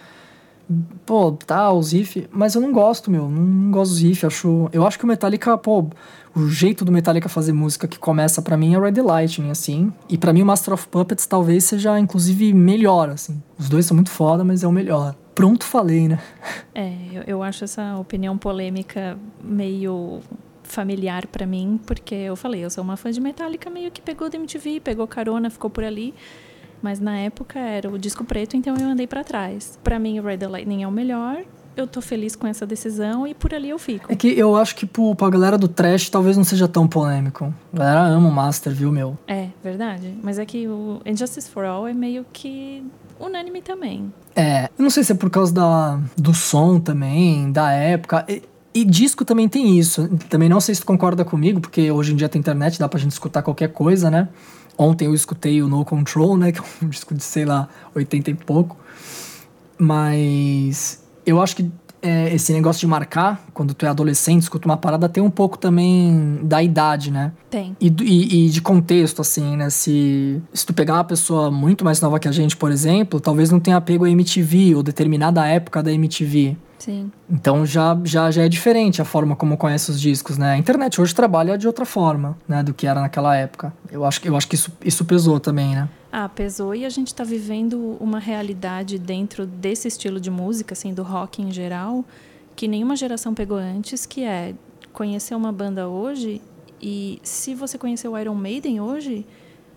Pô, 1.05 1.31
tá, 1.31 1.71
os 1.71 1.93
riffs. 1.93 2.27
Mas 2.31 2.53
eu 2.53 2.61
não 2.61 2.71
gosto, 2.71 3.09
meu. 3.09 3.27
Não, 3.27 3.41
não 3.41 3.71
gosto 3.71 3.91
dos 3.91 4.01
riffs. 4.01 4.23
Acho, 4.23 4.69
eu 4.71 4.85
acho 4.85 4.99
que 4.99 5.03
o 5.03 5.07
Metallica, 5.07 5.57
pô, 5.57 5.87
o 6.35 6.47
jeito 6.47 6.85
do 6.85 6.91
Metallica 6.91 7.27
fazer 7.27 7.53
música 7.53 7.87
que 7.87 7.97
começa 7.97 8.41
para 8.41 8.55
mim 8.55 8.75
é 8.75 8.79
Red 8.79 9.01
Lightning, 9.01 9.49
assim. 9.49 9.91
E 10.07 10.17
para 10.17 10.31
mim 10.31 10.43
o 10.43 10.45
Master 10.45 10.73
of 10.73 10.87
Puppets 10.87 11.25
talvez 11.25 11.63
seja, 11.63 11.99
inclusive, 11.99 12.53
melhor, 12.53 13.09
assim. 13.09 13.41
Os 13.57 13.67
dois 13.67 13.85
são 13.85 13.95
muito 13.95 14.11
foda, 14.11 14.43
mas 14.43 14.63
é 14.63 14.67
o 14.67 14.71
melhor. 14.71 15.15
Pronto, 15.33 15.65
falei, 15.65 16.07
né? 16.07 16.19
É, 16.75 16.93
eu, 17.13 17.23
eu 17.25 17.43
acho 17.43 17.63
essa 17.63 17.95
opinião 17.97 18.37
polêmica 18.37 19.17
meio 19.43 20.21
familiar 20.63 21.25
para 21.25 21.45
mim, 21.47 21.79
porque 21.85 22.13
eu 22.13 22.35
falei, 22.35 22.63
eu 22.63 22.69
sou 22.69 22.83
uma 22.83 22.95
fã 22.95 23.11
de 23.11 23.19
Metallica, 23.19 23.69
meio 23.69 23.89
que 23.89 24.01
pegou 24.01 24.29
da 24.29 24.37
MTV, 24.37 24.81
pegou 24.81 25.07
carona, 25.07 25.49
ficou 25.49 25.69
por 25.69 25.83
ali. 25.83 26.13
Mas 26.81 26.99
na 26.99 27.17
época 27.17 27.59
era 27.59 27.89
o 27.89 27.97
disco 27.97 28.23
preto, 28.23 28.55
então 28.55 28.75
eu 28.77 28.87
andei 28.87 29.07
para 29.07 29.23
trás. 29.23 29.77
Para 29.83 29.99
mim, 29.99 30.19
o 30.19 30.23
Red 30.23 30.37
the 30.37 30.47
Lightning 30.47 30.83
é 30.83 30.87
o 30.87 30.91
melhor. 30.91 31.43
Eu 31.75 31.87
tô 31.87 32.01
feliz 32.01 32.35
com 32.35 32.45
essa 32.45 32.65
decisão 32.65 33.25
e 33.25 33.33
por 33.33 33.53
ali 33.53 33.69
eu 33.69 33.79
fico. 33.79 34.11
É 34.11 34.15
que 34.15 34.27
eu 34.37 34.55
acho 34.57 34.75
que 34.75 34.85
pro, 34.85 35.15
pra 35.15 35.29
galera 35.29 35.57
do 35.57 35.67
trash 35.67 36.09
talvez 36.09 36.35
não 36.35 36.43
seja 36.43 36.67
tão 36.67 36.87
polêmico. 36.87 37.53
A 37.73 37.77
galera 37.77 38.01
ama 38.01 38.27
o 38.27 38.31
Master, 38.31 38.73
viu, 38.73 38.91
meu? 38.91 39.17
É, 39.27 39.47
verdade. 39.63 40.13
Mas 40.21 40.37
é 40.39 40.45
que 40.45 40.67
o 40.67 40.99
Injustice 41.05 41.49
for 41.49 41.63
All 41.63 41.87
é 41.87 41.93
meio 41.93 42.25
que 42.33 42.83
unânime 43.19 43.61
também. 43.61 44.11
É, 44.35 44.65
eu 44.77 44.83
não 44.83 44.89
sei 44.89 45.03
se 45.03 45.11
é 45.11 45.15
por 45.15 45.29
causa 45.29 45.53
da, 45.53 45.99
do 46.17 46.33
som 46.33 46.79
também, 46.79 47.51
da 47.51 47.71
época. 47.71 48.25
E 48.73 48.85
disco 48.85 49.25
também 49.25 49.47
tem 49.47 49.77
isso. 49.77 50.07
Também 50.29 50.49
não 50.49 50.59
sei 50.59 50.75
se 50.75 50.81
tu 50.81 50.87
concorda 50.87 51.25
comigo, 51.25 51.59
porque 51.59 51.91
hoje 51.91 52.13
em 52.13 52.15
dia 52.15 52.29
tem 52.29 52.39
internet, 52.39 52.79
dá 52.79 52.87
pra 52.87 52.99
gente 52.99 53.11
escutar 53.11 53.41
qualquer 53.41 53.69
coisa, 53.69 54.11
né? 54.11 54.27
Ontem 54.81 55.07
eu 55.07 55.13
escutei 55.13 55.61
o 55.61 55.67
No 55.67 55.83
Control, 55.83 56.37
né? 56.37 56.53
Que 56.53 56.59
é 56.59 56.63
um 56.81 56.87
disco 56.87 57.13
de, 57.13 57.21
sei 57.21 57.43
lá, 57.43 57.67
80 57.93 58.31
e 58.31 58.33
pouco. 58.33 58.77
Mas 59.77 61.03
eu 61.25 61.41
acho 61.41 61.57
que 61.57 61.69
é, 62.01 62.33
esse 62.33 62.53
negócio 62.53 62.79
de 62.79 62.87
marcar, 62.87 63.45
quando 63.53 63.73
tu 63.73 63.85
é 63.85 63.89
adolescente, 63.89 64.43
escuta 64.43 64.65
uma 64.65 64.77
parada, 64.77 65.09
tem 65.09 65.21
um 65.21 65.29
pouco 65.29 65.57
também 65.57 66.39
da 66.43 66.63
idade, 66.63 67.11
né? 67.11 67.33
Tem. 67.49 67.75
E, 67.79 67.93
e, 68.01 68.45
e, 68.45 68.49
de 68.49 68.61
contexto, 68.61 69.21
assim, 69.21 69.57
né? 69.57 69.69
Se, 69.69 70.41
se 70.53 70.65
tu 70.65 70.73
pegar 70.73 70.93
uma 70.93 71.03
pessoa 71.03 71.51
muito 71.51 71.83
mais 71.83 71.99
nova 71.99 72.17
que 72.17 72.29
a 72.29 72.31
gente, 72.31 72.55
por 72.55 72.71
exemplo, 72.71 73.19
talvez 73.19 73.51
não 73.51 73.59
tenha 73.59 73.75
apego 73.75 74.05
à 74.05 74.09
MTV 74.09 74.75
ou 74.75 74.81
determinada 74.81 75.45
época 75.45 75.83
da 75.83 75.91
MTV. 75.91 76.55
Sim. 76.79 77.11
Então 77.29 77.65
já, 77.65 77.99
já, 78.03 78.31
já 78.31 78.43
é 78.43 78.49
diferente 78.49 79.01
a 79.01 79.05
forma 79.05 79.35
como 79.35 79.57
conhece 79.57 79.91
os 79.91 79.99
discos, 79.99 80.37
né? 80.37 80.53
A 80.53 80.57
internet 80.57 80.99
hoje 80.99 81.13
trabalha 81.13 81.57
de 81.57 81.67
outra 81.67 81.85
forma, 81.85 82.37
né? 82.47 82.63
Do 82.63 82.73
que 82.73 82.87
era 82.87 83.01
naquela 83.01 83.35
época. 83.35 83.71
Eu 83.91 84.05
acho, 84.05 84.25
eu 84.25 84.35
acho 84.35 84.47
que 84.47 84.55
isso, 84.55 84.71
isso 84.83 85.05
pesou 85.05 85.39
também, 85.39 85.75
né? 85.75 85.89
Ah, 86.11 86.27
pesou 86.27 86.73
e 86.73 86.85
a 86.85 86.89
gente 86.89 87.07
está 87.07 87.23
vivendo 87.23 87.97
uma 87.99 88.17
realidade 88.17 88.97
dentro 88.97 89.45
desse 89.45 89.87
estilo 89.87 90.19
de 90.19 90.31
música, 90.31 90.73
assim, 90.73 90.93
do 90.93 91.03
rock 91.03 91.41
em 91.41 91.51
geral, 91.51 92.03
que 92.55 92.67
nenhuma 92.67 92.95
geração 92.95 93.33
pegou 93.33 93.57
antes, 93.57 94.05
que 94.07 94.23
é 94.23 94.55
conhecer 94.91 95.35
uma 95.35 95.51
banda 95.51 95.87
hoje 95.87 96.41
E 96.81 97.19
se 97.23 97.53
você 97.53 97.77
conheceu 97.77 98.13
o 98.13 98.17
Iron 98.17 98.35
Maiden 98.35 98.79
hoje, 98.79 99.25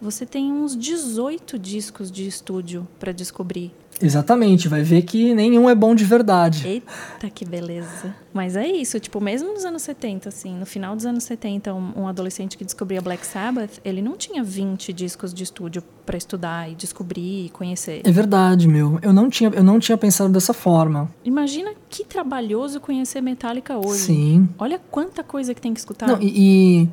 você 0.02 0.26
tem 0.26 0.52
uns 0.52 0.76
18 0.76 1.56
discos 1.58 2.10
de 2.10 2.26
estúdio 2.26 2.88
para 2.98 3.12
descobrir. 3.12 3.72
Exatamente, 4.00 4.66
vai 4.66 4.82
ver 4.82 5.02
que 5.02 5.32
nenhum 5.32 5.70
é 5.70 5.74
bom 5.76 5.94
de 5.94 6.04
verdade. 6.04 6.66
Eita, 6.66 7.30
que 7.32 7.44
beleza. 7.44 8.14
Mas 8.34 8.56
é 8.56 8.66
isso, 8.66 8.98
tipo, 8.98 9.20
mesmo 9.20 9.52
nos 9.52 9.64
anos 9.64 9.82
70, 9.82 10.28
assim, 10.28 10.58
no 10.58 10.66
final 10.66 10.96
dos 10.96 11.06
anos 11.06 11.22
70, 11.22 11.72
um, 11.72 11.92
um 11.98 12.08
adolescente 12.08 12.58
que 12.58 12.64
descobria 12.64 13.00
Black 13.00 13.24
Sabbath, 13.24 13.78
ele 13.84 14.02
não 14.02 14.16
tinha 14.16 14.42
20 14.42 14.92
discos 14.92 15.32
de 15.32 15.44
estúdio 15.44 15.84
para 16.04 16.16
estudar 16.16 16.68
e 16.68 16.74
descobrir 16.74 17.46
e 17.46 17.48
conhecer. 17.50 18.00
É 18.02 18.10
verdade, 18.10 18.66
meu. 18.66 18.98
Eu 19.02 19.12
não 19.12 19.30
tinha, 19.30 19.50
eu 19.50 19.62
não 19.62 19.78
tinha 19.78 19.96
pensado 19.96 20.32
dessa 20.32 20.52
forma. 20.52 21.08
Imagina 21.24 21.72
que 21.88 22.04
trabalhoso 22.04 22.80
conhecer 22.80 23.20
Metallica 23.20 23.78
hoje. 23.78 24.00
Sim. 24.00 24.48
Olha 24.58 24.80
quanta 24.90 25.22
coisa 25.22 25.54
que 25.54 25.60
tem 25.60 25.72
que 25.72 25.78
escutar. 25.78 26.08
Não, 26.08 26.20
e, 26.20 26.82
e 26.82 26.88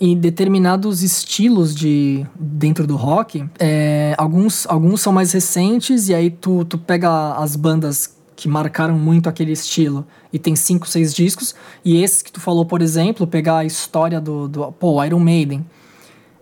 em 0.00 0.16
determinados 0.16 1.02
estilos 1.02 1.74
de 1.74 2.26
dentro 2.38 2.86
do 2.86 2.96
rock, 2.96 3.48
é, 3.58 4.14
alguns, 4.18 4.66
alguns 4.66 5.00
são 5.00 5.12
mais 5.12 5.32
recentes 5.32 6.08
e 6.08 6.14
aí 6.14 6.30
tu, 6.30 6.64
tu 6.64 6.76
pega 6.76 7.34
as 7.34 7.56
bandas 7.56 8.14
que 8.34 8.48
marcaram 8.48 8.98
muito 8.98 9.28
aquele 9.28 9.52
estilo 9.52 10.06
e 10.30 10.38
tem 10.38 10.54
cinco, 10.54 10.86
seis 10.86 11.14
discos 11.14 11.54
e 11.82 12.02
esses 12.02 12.20
que 12.20 12.30
tu 12.30 12.40
falou, 12.40 12.66
por 12.66 12.82
exemplo, 12.82 13.26
pegar 13.26 13.58
a 13.58 13.64
história 13.64 14.20
do, 14.20 14.46
do 14.46 14.70
pô, 14.72 15.02
Iron 15.02 15.20
Maiden, 15.20 15.64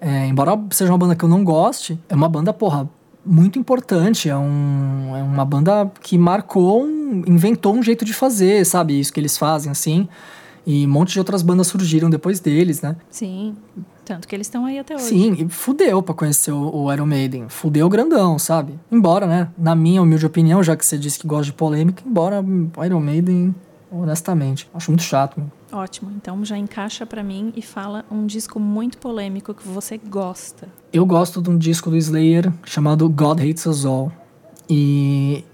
é, 0.01 0.27
embora 0.27 0.61
seja 0.71 0.91
uma 0.91 0.99
banda 0.99 1.15
que 1.15 1.25
eu 1.25 1.29
não 1.29 1.45
goste, 1.45 1.99
é 2.09 2.15
uma 2.15 2.29
banda, 2.29 2.53
porra, 2.53 2.89
muito 3.25 3.59
importante, 3.59 4.29
é, 4.29 4.37
um, 4.37 5.17
é 5.17 5.23
uma 5.23 5.45
banda 5.45 5.91
que 6.03 6.19
marcou, 6.19 6.85
um, 6.85 7.23
inventou 7.27 7.75
um 7.75 7.83
jeito 7.83 8.05
de 8.05 8.13
fazer, 8.13 8.67
sabe, 8.67 8.99
isso 8.99 9.13
que 9.13 9.21
eles 9.21 9.39
fazem, 9.39 9.71
assim, 9.71 10.09
e 10.67 10.87
um 10.87 10.91
monte 10.91 11.13
de 11.13 11.19
outras 11.19 11.43
bandas 11.43 11.67
surgiram 11.67 12.09
depois 12.09 12.41
deles, 12.41 12.81
né? 12.81 12.97
Sim. 13.11 13.57
Tanto 14.05 14.29
que 14.29 14.35
eles 14.35 14.47
estão 14.47 14.67
aí 14.67 14.79
até 14.79 14.95
hoje. 14.95 15.05
Sim, 15.05 15.33
e 15.39 15.49
fudeu 15.49 16.03
pra 16.03 16.15
conhecer 16.15 16.53
o, 16.53 16.75
o 16.75 16.93
Iron 16.93 17.07
Maiden. 17.07 17.49
Fudeu 17.49 17.89
grandão, 17.89 18.39
sabe? 18.39 18.79
Embora, 18.91 19.27
né? 19.27 19.49
Na 19.57 19.75
minha 19.75 20.03
humilde 20.03 20.27
opinião, 20.27 20.63
já 20.63 20.77
que 20.77 20.85
você 20.85 20.99
disse 20.99 21.19
que 21.19 21.27
gosta 21.27 21.47
de 21.47 21.53
polêmica, 21.53 22.03
embora 22.07 22.43
o 22.43 22.85
Iron 22.85 23.01
Maiden, 23.01 23.55
honestamente, 23.91 24.69
acho 24.75 24.91
muito 24.91 25.03
chato. 25.03 25.39
Meu. 25.39 25.51
Ótimo. 25.73 26.13
Então 26.17 26.45
já 26.45 26.57
encaixa 26.57 27.05
para 27.05 27.23
mim 27.23 27.53
e 27.57 27.63
fala 27.63 28.05
um 28.11 28.27
disco 28.27 28.61
muito 28.61 28.99
polêmico 28.99 29.53
que 29.53 29.67
você 29.67 29.99
gosta. 29.99 30.69
Eu 30.93 31.05
gosto 31.05 31.43
de 31.43 31.51
um 31.51 31.59
disco 31.59 31.91
do 31.91 31.97
Slayer 31.97 32.53
chamado 32.65 33.09
God 33.09 33.41
Hates 33.41 33.67
Us 33.67 33.85
All. 33.85 34.13
E 34.69 35.45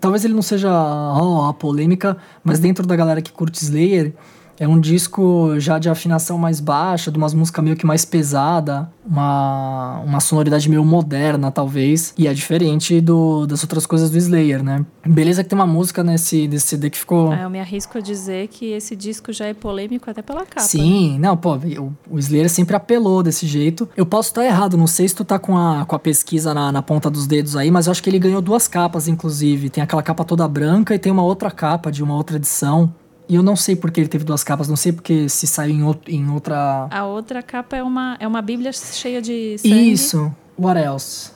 talvez 0.00 0.24
ele 0.24 0.34
não 0.34 0.42
seja 0.42 0.70
oh, 0.70 1.46
a 1.46 1.54
polêmica, 1.54 2.16
mas 2.44 2.58
dentro 2.58 2.86
da 2.86 2.94
galera 2.94 3.22
que 3.22 3.32
curte 3.32 3.62
Slayer, 3.62 4.14
é 4.58 4.66
um 4.68 4.78
disco 4.78 5.58
já 5.58 5.78
de 5.78 5.88
afinação 5.88 6.38
mais 6.38 6.60
baixa, 6.60 7.10
de 7.10 7.18
umas 7.18 7.34
músicas 7.34 7.64
meio 7.64 7.76
que 7.76 7.86
mais 7.86 8.04
pesada, 8.04 8.90
uma, 9.04 10.00
uma 10.00 10.20
sonoridade 10.20 10.68
meio 10.68 10.84
moderna, 10.84 11.50
talvez. 11.50 12.14
E 12.16 12.26
é 12.26 12.34
diferente 12.34 13.00
do, 13.00 13.46
das 13.46 13.62
outras 13.62 13.86
coisas 13.86 14.10
do 14.10 14.18
Slayer, 14.18 14.62
né? 14.62 14.84
Beleza 15.04 15.42
que 15.42 15.50
tem 15.50 15.58
uma 15.58 15.66
música 15.66 16.02
nesse, 16.04 16.46
nesse 16.46 16.68
CD 16.68 16.90
que 16.90 16.98
ficou. 16.98 17.32
Ah, 17.32 17.42
eu 17.42 17.50
me 17.50 17.60
arrisco 17.60 17.98
a 17.98 18.00
dizer 18.00 18.48
que 18.48 18.66
esse 18.72 18.94
disco 18.94 19.32
já 19.32 19.46
é 19.46 19.54
polêmico 19.54 20.08
até 20.10 20.22
pela 20.22 20.44
capa. 20.46 20.60
Sim, 20.60 21.18
não, 21.18 21.36
pô, 21.36 21.56
o, 21.56 21.92
o 22.10 22.18
Slayer 22.18 22.48
sempre 22.48 22.76
apelou 22.76 23.22
desse 23.22 23.46
jeito. 23.46 23.88
Eu 23.96 24.06
posso 24.06 24.30
estar 24.30 24.44
errado, 24.44 24.76
não 24.76 24.86
sei 24.86 25.08
se 25.08 25.14
tu 25.14 25.24
tá 25.24 25.38
com 25.38 25.56
a, 25.56 25.84
com 25.84 25.96
a 25.96 25.98
pesquisa 25.98 26.54
na, 26.54 26.70
na 26.70 26.82
ponta 26.82 27.10
dos 27.10 27.26
dedos 27.26 27.56
aí, 27.56 27.70
mas 27.70 27.86
eu 27.86 27.90
acho 27.90 28.02
que 28.02 28.10
ele 28.10 28.18
ganhou 28.18 28.40
duas 28.40 28.68
capas, 28.68 29.08
inclusive. 29.08 29.70
Tem 29.70 29.82
aquela 29.82 30.02
capa 30.02 30.24
toda 30.24 30.46
branca 30.46 30.94
e 30.94 30.98
tem 30.98 31.10
uma 31.10 31.22
outra 31.22 31.50
capa 31.50 31.90
de 31.90 32.02
uma 32.02 32.14
outra 32.14 32.36
edição. 32.36 32.94
E 33.28 33.34
eu 33.34 33.42
não 33.42 33.56
sei 33.56 33.76
porque 33.76 34.00
ele 34.00 34.08
teve 34.08 34.24
duas 34.24 34.44
capas, 34.44 34.68
não 34.68 34.76
sei 34.76 34.92
porque 34.92 35.28
se 35.28 35.46
saiu 35.46 35.74
em, 35.74 35.82
outro, 35.82 36.10
em 36.12 36.28
outra. 36.30 36.88
A 36.90 37.04
outra 37.06 37.42
capa 37.42 37.76
é 37.76 37.82
uma, 37.82 38.16
é 38.20 38.26
uma 38.26 38.42
bíblia 38.42 38.72
cheia 38.72 39.22
de 39.22 39.56
sangue. 39.58 39.92
Isso. 39.92 40.34
What 40.58 40.80
else? 40.80 41.30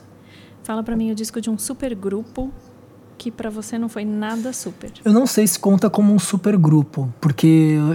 Fala 0.63 0.83
para 0.83 0.95
mim 0.95 1.11
o 1.11 1.15
disco 1.15 1.39
de 1.39 1.49
um 1.49 1.57
super 1.57 1.95
grupo 1.95 2.51
que 3.17 3.31
para 3.31 3.49
você 3.49 3.77
não 3.79 3.89
foi 3.89 4.05
nada 4.05 4.53
super. 4.53 4.91
Eu 5.03 5.11
não 5.11 5.25
sei 5.25 5.47
se 5.47 5.57
conta 5.57 5.89
como 5.89 6.13
um 6.13 6.19
super 6.19 6.55
grupo, 6.55 7.11
porque 7.19 7.47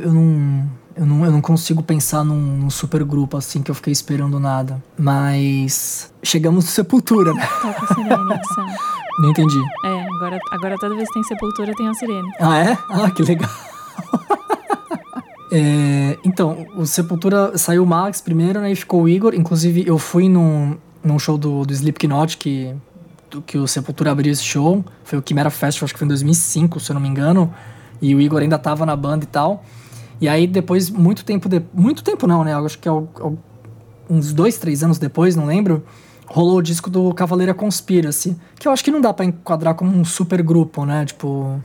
eu 0.03 0.13
não, 0.13 0.71
eu 0.97 1.07
não, 1.07 1.25
eu 1.25 1.31
não 1.31 1.41
consigo 1.41 1.83
pensar 1.83 2.25
num, 2.25 2.35
num 2.35 2.71
super 2.71 3.05
grupo 3.05 3.37
assim 3.37 3.63
que 3.63 3.71
eu 3.71 3.75
fiquei 3.75 3.93
esperando 3.93 4.41
nada. 4.41 4.83
Mas 4.99 6.13
chegamos 6.23 6.65
no 6.65 6.71
Sepultura, 6.71 7.33
né? 7.33 7.47
Toca 7.61 7.85
a 7.85 7.95
sirene. 7.95 8.41
Não 9.19 9.29
entendi. 9.29 9.59
É, 9.85 10.07
agora, 10.17 10.39
agora 10.53 10.77
toda 10.81 10.95
vez 10.95 11.07
que 11.09 11.15
tem 11.15 11.23
Sepultura 11.25 11.75
tem 11.75 11.87
a 11.87 11.93
sirene. 11.93 12.33
Ah, 12.41 12.59
é? 12.59 12.79
Ah, 12.89 13.11
que 13.11 13.23
legal. 13.23 13.51
É, 15.55 16.17
então, 16.25 16.67
o 16.75 16.87
Sepultura 16.87 17.59
saiu 17.59 17.83
o 17.83 17.87
Max 17.87 18.23
primeiro, 18.23 18.59
né? 18.59 18.73
E 18.73 18.75
ficou 18.75 19.03
o 19.03 19.09
Igor. 19.09 19.35
Inclusive, 19.35 19.85
eu 19.87 19.99
fui 19.99 20.27
num, 20.27 20.79
num 21.05 21.19
show 21.19 21.37
do, 21.37 21.67
do 21.67 21.73
Slipknot 21.75 22.39
que, 22.39 22.75
do, 23.31 23.43
que 23.43 23.59
o 23.59 23.69
Sepultura 23.69 24.13
abriu 24.13 24.33
esse 24.33 24.43
show. 24.43 24.83
Foi 25.05 25.19
o 25.19 25.23
Chimera 25.27 25.51
Festival, 25.51 25.85
acho 25.85 25.93
que 25.93 25.99
foi 25.99 26.07
em 26.07 26.09
2005, 26.09 26.81
se 26.81 26.91
eu 26.91 26.95
não 26.95 27.03
me 27.03 27.09
engano. 27.09 27.53
E 28.01 28.15
o 28.15 28.21
Igor 28.21 28.41
ainda 28.41 28.59
tava 28.59 28.87
na 28.87 28.97
banda 28.97 29.25
e 29.25 29.27
tal. 29.27 29.63
E 30.19 30.27
aí, 30.27 30.47
depois, 30.47 30.89
muito 30.89 31.23
tempo... 31.23 31.51
De, 31.51 31.63
muito 31.75 32.03
tempo 32.03 32.27
não, 32.27 32.43
né? 32.43 32.55
Acho 32.55 32.79
que 32.79 32.89
é 32.89 32.93
o, 32.93 33.07
é 33.21 33.33
uns 34.09 34.33
dois, 34.33 34.57
três 34.57 34.83
anos 34.83 34.97
depois, 34.97 35.37
não 35.37 35.45
lembro. 35.45 35.85
Rolou 36.29 36.57
o 36.57 36.63
disco 36.63 36.89
do 36.89 37.13
Cavaleira 37.13 37.53
Conspiracy. 37.53 38.39
Que 38.59 38.67
eu 38.67 38.73
acho 38.73 38.83
que 38.83 38.91
não 38.91 39.03
dá 39.03 39.13
para 39.13 39.27
enquadrar 39.27 39.75
como 39.75 39.95
um 39.95 40.03
super 40.03 40.43
grupo, 40.43 40.87
né? 40.87 41.05
Tipo... 41.05 41.63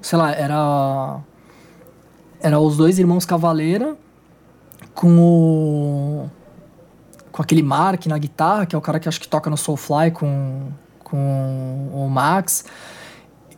Sei 0.00 0.16
lá, 0.16 0.32
era 0.32 1.20
era 2.46 2.60
os 2.60 2.76
dois 2.76 2.96
irmãos 2.96 3.24
Cavaleira 3.24 3.96
com 4.94 5.18
o. 5.18 6.30
com 7.32 7.42
aquele 7.42 7.60
Mark 7.60 8.06
na 8.06 8.16
guitarra, 8.16 8.66
que 8.66 8.76
é 8.76 8.78
o 8.78 8.80
cara 8.80 9.00
que 9.00 9.08
acho 9.08 9.20
que 9.20 9.26
toca 9.26 9.50
no 9.50 9.56
Soulfly 9.56 10.12
com, 10.12 10.68
com 11.02 11.90
o 11.92 12.08
Max. 12.08 12.64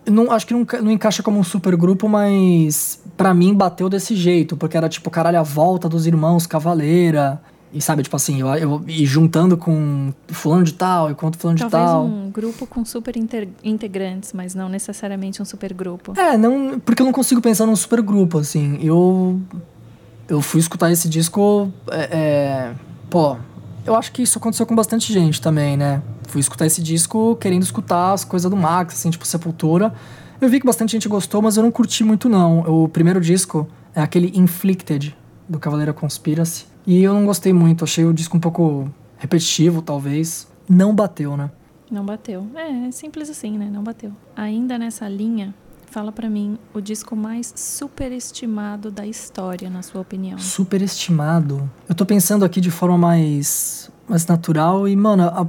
Não, 0.06 0.32
acho 0.32 0.46
que 0.46 0.54
não, 0.54 0.66
não 0.82 0.90
encaixa 0.90 1.22
como 1.22 1.38
um 1.38 1.44
super 1.44 1.76
grupo, 1.76 2.08
mas 2.08 3.02
para 3.14 3.34
mim 3.34 3.54
bateu 3.54 3.90
desse 3.90 4.16
jeito, 4.16 4.56
porque 4.56 4.74
era 4.74 4.88
tipo, 4.88 5.10
caralho, 5.10 5.38
a 5.38 5.42
volta 5.42 5.86
dos 5.86 6.06
irmãos 6.06 6.46
Cavaleira. 6.46 7.42
E 7.72 7.82
sabe, 7.82 8.02
tipo 8.02 8.16
assim, 8.16 8.40
eu, 8.40 8.48
eu 8.54 8.84
e 8.86 9.04
juntando 9.04 9.56
com 9.56 10.12
fulano 10.28 10.64
de 10.64 10.72
tal 10.72 11.10
e 11.10 11.14
com 11.14 11.30
fulano 11.32 11.58
Talvez 11.58 11.82
de 11.82 11.88
tal. 11.88 12.04
um 12.04 12.30
grupo 12.30 12.66
com 12.66 12.84
super 12.84 13.14
integrantes, 13.62 14.32
mas 14.32 14.54
não 14.54 14.68
necessariamente 14.68 15.42
um 15.42 15.44
super 15.44 15.74
grupo. 15.74 16.18
É, 16.18 16.38
não, 16.38 16.80
porque 16.80 17.02
eu 17.02 17.06
não 17.06 17.12
consigo 17.12 17.40
pensar 17.42 17.66
num 17.66 17.76
super 17.76 18.00
grupo, 18.00 18.38
assim. 18.38 18.78
Eu 18.82 19.40
eu 20.28 20.42
fui 20.42 20.60
escutar 20.60 20.90
esse 20.92 21.08
disco, 21.08 21.72
é, 21.90 22.00
é, 22.00 22.74
pô, 23.08 23.36
eu 23.86 23.94
acho 23.94 24.12
que 24.12 24.22
isso 24.22 24.38
aconteceu 24.38 24.66
com 24.66 24.74
bastante 24.74 25.12
gente 25.12 25.40
também, 25.40 25.76
né? 25.76 26.02
Fui 26.28 26.40
escutar 26.40 26.66
esse 26.66 26.82
disco 26.82 27.36
querendo 27.40 27.62
escutar 27.62 28.12
as 28.12 28.24
coisas 28.24 28.50
do 28.50 28.56
Max, 28.56 28.94
assim, 28.94 29.08
tipo 29.08 29.26
Sepultura. 29.26 29.94
Eu 30.40 30.48
vi 30.48 30.60
que 30.60 30.66
bastante 30.66 30.92
gente 30.92 31.08
gostou, 31.08 31.40
mas 31.40 31.56
eu 31.56 31.62
não 31.62 31.70
curti 31.70 32.04
muito 32.04 32.28
não. 32.28 32.60
O 32.60 32.88
primeiro 32.88 33.20
disco 33.20 33.66
é 33.94 34.02
aquele 34.02 34.30
Inflicted 34.38 35.16
do 35.48 35.58
Cavaleira 35.58 35.92
Conspiracy. 35.94 36.66
E 36.88 37.02
eu 37.02 37.12
não 37.12 37.26
gostei 37.26 37.52
muito, 37.52 37.84
achei 37.84 38.06
o 38.06 38.14
disco 38.14 38.34
um 38.34 38.40
pouco 38.40 38.90
repetitivo, 39.18 39.82
talvez. 39.82 40.48
Não 40.66 40.94
bateu, 40.94 41.36
né? 41.36 41.50
Não 41.90 42.02
bateu. 42.02 42.46
É, 42.54 42.86
é 42.88 42.90
simples 42.90 43.28
assim, 43.28 43.58
né? 43.58 43.68
Não 43.70 43.82
bateu. 43.82 44.10
Ainda 44.34 44.78
nessa 44.78 45.06
linha, 45.06 45.54
fala 45.90 46.10
para 46.10 46.30
mim 46.30 46.56
o 46.72 46.80
disco 46.80 47.14
mais 47.14 47.52
superestimado 47.54 48.90
da 48.90 49.06
história, 49.06 49.68
na 49.68 49.82
sua 49.82 50.00
opinião. 50.00 50.38
Superestimado? 50.38 51.70
Eu 51.86 51.94
tô 51.94 52.06
pensando 52.06 52.42
aqui 52.42 52.58
de 52.58 52.70
forma 52.70 52.96
mais, 52.96 53.90
mais 54.08 54.26
natural 54.26 54.88
e, 54.88 54.96
mano, 54.96 55.24
a 55.24 55.46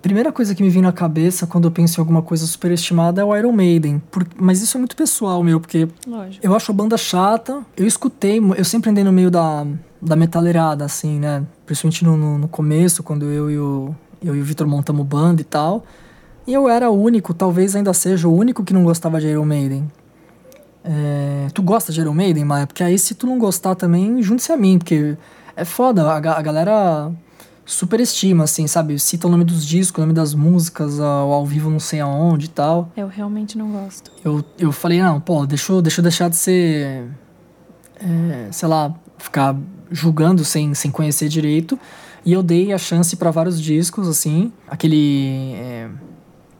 primeira 0.00 0.30
coisa 0.30 0.54
que 0.54 0.62
me 0.62 0.70
vem 0.70 0.82
na 0.82 0.92
cabeça 0.92 1.44
quando 1.44 1.64
eu 1.64 1.72
penso 1.72 1.98
em 1.98 2.02
alguma 2.02 2.22
coisa 2.22 2.46
superestimada 2.46 3.20
é 3.20 3.24
o 3.24 3.36
Iron 3.36 3.50
Maiden. 3.50 4.00
Por, 4.12 4.24
mas 4.36 4.62
isso 4.62 4.76
é 4.76 4.78
muito 4.78 4.94
pessoal, 4.94 5.42
meu, 5.42 5.58
porque 5.58 5.88
Lógico. 6.06 6.46
eu 6.46 6.54
acho 6.54 6.70
a 6.70 6.74
banda 6.74 6.96
chata. 6.96 7.66
Eu 7.76 7.84
escutei, 7.84 8.40
eu 8.56 8.64
sempre 8.64 8.90
andei 8.90 9.02
no 9.02 9.12
meio 9.12 9.28
da, 9.28 9.66
da 10.00 10.16
metaleirada, 10.16 10.84
assim, 10.84 11.18
né? 11.18 11.44
Principalmente 11.66 12.04
no, 12.04 12.16
no, 12.16 12.38
no 12.38 12.48
começo, 12.48 13.02
quando 13.02 13.26
eu 13.26 13.50
e 13.50 13.58
o, 13.58 13.94
eu 14.22 14.36
e 14.36 14.40
o 14.40 14.44
Vitor 14.44 14.66
montamos 14.66 15.06
banda 15.06 15.40
e 15.40 15.44
tal. 15.44 15.84
E 16.46 16.52
eu 16.52 16.68
era 16.68 16.90
o 16.90 17.00
único, 17.00 17.34
talvez 17.34 17.76
ainda 17.76 17.92
seja 17.92 18.26
o 18.26 18.34
único 18.34 18.64
que 18.64 18.72
não 18.72 18.84
gostava 18.84 19.20
de 19.20 19.26
Iron 19.26 19.44
Maiden. 19.44 19.90
É, 20.84 21.48
tu 21.52 21.62
gosta 21.62 21.92
de 21.92 22.00
Iron 22.00 22.14
Maiden, 22.14 22.44
Maia? 22.44 22.66
Porque 22.66 22.82
aí 22.82 22.98
se 22.98 23.14
tu 23.14 23.26
não 23.26 23.38
gostar 23.38 23.74
também, 23.74 24.22
junte-se 24.22 24.50
a 24.50 24.56
mim, 24.56 24.78
porque 24.78 25.16
é 25.54 25.64
foda, 25.64 26.10
a, 26.10 26.16
a 26.16 26.42
galera 26.42 27.12
superestima, 27.66 28.44
assim, 28.44 28.66
sabe? 28.66 28.98
Cita 28.98 29.26
o 29.26 29.30
nome 29.30 29.44
dos 29.44 29.66
discos, 29.66 29.98
o 29.98 30.00
nome 30.00 30.14
das 30.14 30.32
músicas, 30.32 30.98
ao, 30.98 31.32
ao 31.32 31.44
vivo 31.44 31.68
não 31.68 31.78
sei 31.78 32.00
aonde 32.00 32.46
e 32.46 32.48
tal. 32.48 32.90
Eu 32.96 33.08
realmente 33.08 33.58
não 33.58 33.70
gosto. 33.70 34.10
Eu, 34.24 34.42
eu 34.58 34.72
falei, 34.72 35.02
não, 35.02 35.20
pô, 35.20 35.44
deixa 35.44 35.70
eu, 35.70 35.82
deixa 35.82 36.00
eu 36.00 36.02
deixar 36.02 36.30
de 36.30 36.36
ser, 36.36 37.08
é, 38.00 38.48
sei 38.50 38.68
lá, 38.68 38.94
ficar 39.18 39.54
julgando 39.90 40.44
sem, 40.44 40.74
sem 40.74 40.90
conhecer 40.90 41.28
direito. 41.28 41.78
E 42.24 42.32
eu 42.32 42.42
dei 42.42 42.72
a 42.72 42.78
chance 42.78 43.16
para 43.16 43.30
vários 43.30 43.60
discos, 43.60 44.08
assim. 44.08 44.52
Aquele 44.68 45.54
é, 45.54 45.88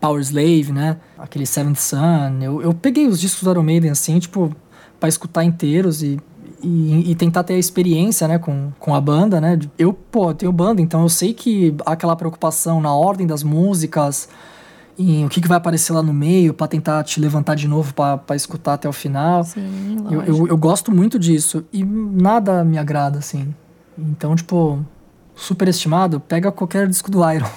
Power 0.00 0.20
Slave, 0.20 0.72
né? 0.72 0.96
Aquele 1.18 1.46
Seventh 1.46 1.78
Sun. 1.78 2.40
Eu, 2.40 2.62
eu 2.62 2.74
peguei 2.74 3.06
os 3.06 3.20
discos 3.20 3.42
do 3.42 3.50
Iron 3.50 3.62
Maiden, 3.62 3.90
assim, 3.90 4.18
tipo, 4.18 4.54
pra 4.98 5.08
escutar 5.08 5.44
inteiros. 5.44 6.02
E, 6.02 6.18
e, 6.62 7.10
e, 7.10 7.14
tentar 7.14 7.44
ter 7.44 7.54
a 7.54 7.58
experiência, 7.58 8.26
né, 8.26 8.38
com, 8.38 8.72
com 8.78 8.94
a 8.94 9.00
banda, 9.00 9.40
né? 9.40 9.58
Eu, 9.78 9.92
pô, 9.92 10.30
eu 10.30 10.34
tenho 10.34 10.52
banda, 10.52 10.80
então 10.80 11.02
eu 11.02 11.08
sei 11.08 11.32
que 11.32 11.74
há 11.86 11.92
aquela 11.92 12.16
preocupação 12.16 12.80
na 12.80 12.92
ordem 12.92 13.26
das 13.26 13.42
músicas, 13.44 14.28
em 14.98 15.24
o 15.24 15.28
que, 15.28 15.40
que 15.40 15.48
vai 15.48 15.56
aparecer 15.56 15.92
lá 15.92 16.02
no 16.02 16.12
meio 16.12 16.52
para 16.52 16.66
tentar 16.66 17.04
te 17.04 17.20
levantar 17.20 17.54
de 17.54 17.68
novo 17.68 17.94
para 17.94 18.34
escutar 18.34 18.74
até 18.74 18.88
o 18.88 18.92
final. 18.92 19.44
Sim, 19.44 19.96
eu, 20.10 20.22
eu, 20.22 20.48
eu, 20.48 20.56
gosto 20.56 20.90
muito 20.90 21.18
disso 21.18 21.64
e 21.72 21.84
nada 21.84 22.64
me 22.64 22.76
agrada, 22.78 23.18
assim. 23.18 23.54
Então, 23.96 24.34
tipo, 24.34 24.84
superestimado, 25.36 26.18
pega 26.18 26.50
qualquer 26.50 26.88
disco 26.88 27.10
do 27.10 27.18
Iron. 27.30 27.48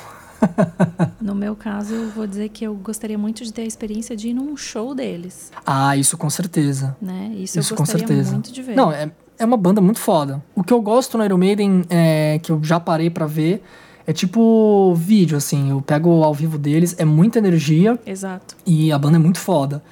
no 1.21 1.35
meu 1.35 1.55
caso, 1.55 1.93
eu 1.93 2.09
vou 2.11 2.27
dizer 2.27 2.49
que 2.49 2.65
eu 2.65 2.75
gostaria 2.75 3.17
muito 3.17 3.43
de 3.43 3.51
ter 3.51 3.63
a 3.63 3.65
experiência 3.65 4.15
de 4.15 4.29
ir 4.29 4.33
num 4.33 4.55
show 4.55 4.93
deles. 4.93 5.51
Ah, 5.65 5.97
isso 5.97 6.17
com 6.17 6.29
certeza. 6.29 6.95
Né? 7.01 7.31
Isso, 7.35 7.59
isso 7.59 7.73
eu 7.73 7.77
gostaria 7.77 8.03
com 8.03 8.07
certeza. 8.07 8.31
muito 8.33 8.51
de 8.51 8.61
ver. 8.61 8.75
Não, 8.75 8.91
é, 8.91 9.11
é 9.37 9.45
uma 9.45 9.57
banda 9.57 9.81
muito 9.81 9.99
foda. 9.99 10.43
O 10.55 10.63
que 10.63 10.73
eu 10.73 10.81
gosto 10.81 11.17
no 11.17 11.25
Iron 11.25 11.37
Maiden, 11.37 11.83
é, 11.89 12.39
que 12.41 12.51
eu 12.51 12.63
já 12.63 12.79
parei 12.79 13.09
para 13.09 13.25
ver, 13.25 13.63
é 14.05 14.13
tipo 14.13 14.93
vídeo, 14.95 15.37
assim. 15.37 15.69
Eu 15.69 15.81
pego 15.81 16.23
ao 16.23 16.33
vivo 16.33 16.57
deles, 16.57 16.95
é 16.97 17.05
muita 17.05 17.39
energia. 17.39 17.99
Exato. 18.05 18.55
E 18.65 18.91
a 18.91 18.97
banda 18.97 19.17
é 19.17 19.19
muito 19.19 19.39
foda. 19.39 19.83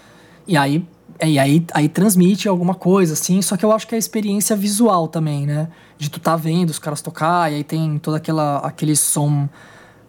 E 0.48 0.58
aí, 0.58 0.86
é, 1.20 1.30
e 1.30 1.38
aí, 1.38 1.66
aí 1.74 1.90
transmite 1.90 2.48
alguma 2.48 2.74
coisa, 2.74 3.14
assim. 3.14 3.42
Só 3.42 3.56
que 3.56 3.64
eu 3.64 3.72
acho 3.72 3.88
que 3.88 3.94
é 3.94 3.98
a 3.98 4.00
experiência 4.00 4.56
visual 4.56 5.08
também, 5.08 5.46
né? 5.46 5.68
De 5.98 6.10
tu 6.10 6.20
tá 6.20 6.36
vendo 6.36 6.70
os 6.70 6.80
caras 6.80 7.02
tocar, 7.02 7.52
e 7.52 7.56
aí 7.56 7.64
tem 7.64 7.98
todo 8.00 8.16
aquela, 8.16 8.58
aquele 8.60 8.96
som 8.96 9.48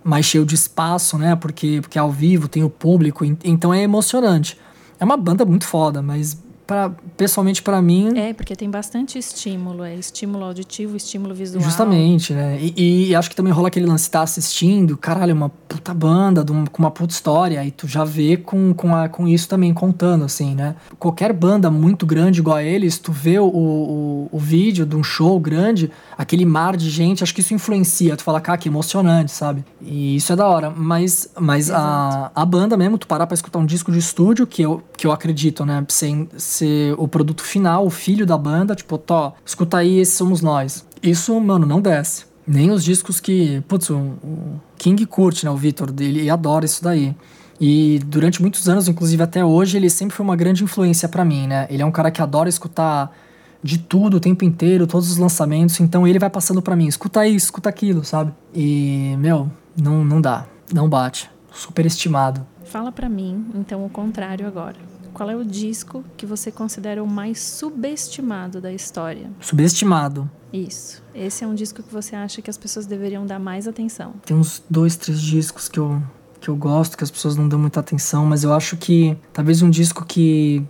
mais 0.02 0.24
cheio 0.24 0.46
de 0.46 0.54
espaço, 0.54 1.18
né? 1.18 1.36
Porque, 1.36 1.80
porque 1.80 1.98
é 1.98 2.00
ao 2.00 2.10
vivo, 2.10 2.48
tem 2.48 2.64
o 2.64 2.70
público, 2.70 3.24
então 3.44 3.74
é 3.74 3.82
emocionante. 3.82 4.56
É 4.98 5.04
uma 5.04 5.16
banda 5.16 5.44
muito 5.44 5.66
foda, 5.66 6.00
mas 6.00 6.42
pra, 6.70 6.92
pessoalmente 7.16 7.62
para 7.62 7.82
mim. 7.82 8.16
É, 8.16 8.32
porque 8.32 8.54
tem 8.54 8.70
bastante 8.70 9.18
estímulo, 9.18 9.82
é 9.82 9.96
estímulo 9.96 10.44
auditivo, 10.44 10.96
estímulo 10.96 11.34
visual. 11.34 11.64
Justamente, 11.64 12.32
né? 12.32 12.60
E, 12.60 13.08
e 13.08 13.14
acho 13.16 13.28
que 13.28 13.34
também 13.34 13.52
rola 13.52 13.66
aquele 13.66 13.86
lance, 13.86 14.08
tá 14.08 14.22
assistindo, 14.22 14.96
caralho, 14.96 15.34
uma 15.34 15.48
puta 15.48 15.92
banda, 15.92 16.44
com 16.70 16.78
uma 16.78 16.90
puta 16.92 17.12
história, 17.12 17.64
e 17.64 17.72
tu 17.72 17.88
já 17.88 18.04
vê 18.04 18.36
com, 18.36 18.72
com, 18.72 18.94
a, 18.94 19.08
com 19.08 19.26
isso 19.26 19.48
também 19.48 19.74
contando, 19.74 20.24
assim, 20.24 20.54
né? 20.54 20.76
Qualquer 20.96 21.32
banda 21.32 21.68
muito 21.72 22.06
grande 22.06 22.38
igual 22.38 22.58
a 22.58 22.62
eles, 22.62 22.98
tu 22.98 23.10
vê 23.10 23.40
o, 23.40 23.46
o, 23.46 24.28
o 24.30 24.38
vídeo 24.38 24.86
de 24.86 24.94
um 24.94 25.02
show 25.02 25.40
grande, 25.40 25.90
aquele 26.16 26.44
mar 26.44 26.76
de 26.76 26.88
gente, 26.88 27.24
acho 27.24 27.34
que 27.34 27.40
isso 27.40 27.52
influencia. 27.52 28.16
Tu 28.16 28.22
fala, 28.22 28.40
cara, 28.40 28.56
que 28.56 28.68
emocionante, 28.68 29.32
sabe? 29.32 29.64
E 29.82 30.14
isso 30.14 30.32
é 30.32 30.36
da 30.36 30.46
hora. 30.46 30.70
Mas, 30.70 31.28
mas 31.36 31.68
a, 31.68 32.30
a 32.32 32.44
banda 32.44 32.76
mesmo, 32.76 32.96
tu 32.96 33.08
parar 33.08 33.26
pra 33.26 33.34
escutar 33.34 33.58
um 33.58 33.66
disco 33.66 33.90
de 33.90 33.98
estúdio, 33.98 34.46
que 34.46 34.62
eu, 34.62 34.80
que 34.96 35.04
eu 35.04 35.10
acredito, 35.10 35.66
né? 35.66 35.84
Sem 35.88 36.28
ser 36.60 36.94
o 36.98 37.08
produto 37.08 37.42
final, 37.42 37.86
o 37.86 37.90
filho 37.90 38.24
da 38.24 38.38
banda, 38.38 38.74
tipo, 38.74 38.96
tó, 38.98 39.34
escuta 39.44 39.78
aí, 39.78 39.98
esses 39.98 40.14
somos 40.14 40.40
nós. 40.40 40.84
Isso, 41.02 41.38
mano, 41.40 41.66
não 41.66 41.80
desce. 41.80 42.24
Nem 42.46 42.70
os 42.70 42.82
discos 42.82 43.20
que. 43.20 43.62
Putz, 43.68 43.90
o, 43.90 43.96
o 43.96 44.60
King 44.76 45.04
curte, 45.06 45.44
né? 45.44 45.50
O 45.50 45.56
Victor, 45.56 45.92
ele 45.98 46.28
adora 46.28 46.64
isso 46.64 46.82
daí. 46.82 47.14
E 47.60 48.00
durante 48.06 48.40
muitos 48.40 48.68
anos, 48.68 48.88
inclusive 48.88 49.22
até 49.22 49.44
hoje, 49.44 49.76
ele 49.76 49.90
sempre 49.90 50.16
foi 50.16 50.24
uma 50.24 50.34
grande 50.34 50.64
influência 50.64 51.08
para 51.08 51.24
mim, 51.24 51.46
né? 51.46 51.66
Ele 51.70 51.82
é 51.82 51.86
um 51.86 51.92
cara 51.92 52.10
que 52.10 52.22
adora 52.22 52.48
escutar 52.48 53.14
de 53.62 53.78
tudo 53.78 54.16
o 54.16 54.20
tempo 54.20 54.44
inteiro, 54.44 54.86
todos 54.86 55.10
os 55.10 55.18
lançamentos, 55.18 55.78
então 55.80 56.06
ele 56.06 56.18
vai 56.18 56.30
passando 56.30 56.62
para 56.62 56.74
mim, 56.74 56.86
escuta 56.86 57.26
isso, 57.26 57.46
escuta 57.46 57.68
aquilo, 57.68 58.02
sabe? 58.04 58.32
E, 58.54 59.14
meu, 59.18 59.50
não, 59.76 60.02
não 60.02 60.20
dá, 60.20 60.46
não 60.72 60.88
bate. 60.88 61.30
Super 61.52 61.84
estimado. 61.84 62.46
Fala 62.64 62.90
para 62.90 63.08
mim, 63.08 63.46
então, 63.54 63.84
o 63.84 63.90
contrário 63.90 64.46
agora. 64.46 64.76
Qual 65.20 65.28
é 65.28 65.36
o 65.36 65.44
disco 65.44 66.02
que 66.16 66.24
você 66.24 66.50
considera 66.50 67.04
o 67.04 67.06
mais 67.06 67.42
subestimado 67.42 68.58
da 68.58 68.72
história? 68.72 69.30
Subestimado. 69.38 70.30
Isso. 70.50 71.02
Esse 71.14 71.44
é 71.44 71.46
um 71.46 71.54
disco 71.54 71.82
que 71.82 71.92
você 71.92 72.16
acha 72.16 72.40
que 72.40 72.48
as 72.48 72.56
pessoas 72.56 72.86
deveriam 72.86 73.26
dar 73.26 73.38
mais 73.38 73.68
atenção. 73.68 74.14
Tem 74.24 74.34
uns 74.34 74.62
dois, 74.70 74.96
três 74.96 75.20
discos 75.20 75.68
que 75.68 75.78
eu, 75.78 76.02
que 76.40 76.48
eu 76.48 76.56
gosto, 76.56 76.96
que 76.96 77.04
as 77.04 77.10
pessoas 77.10 77.36
não 77.36 77.46
dão 77.46 77.58
muita 77.58 77.80
atenção, 77.80 78.24
mas 78.24 78.44
eu 78.44 78.54
acho 78.54 78.78
que 78.78 79.14
talvez 79.30 79.60
um 79.60 79.68
disco 79.68 80.06
que 80.06 80.64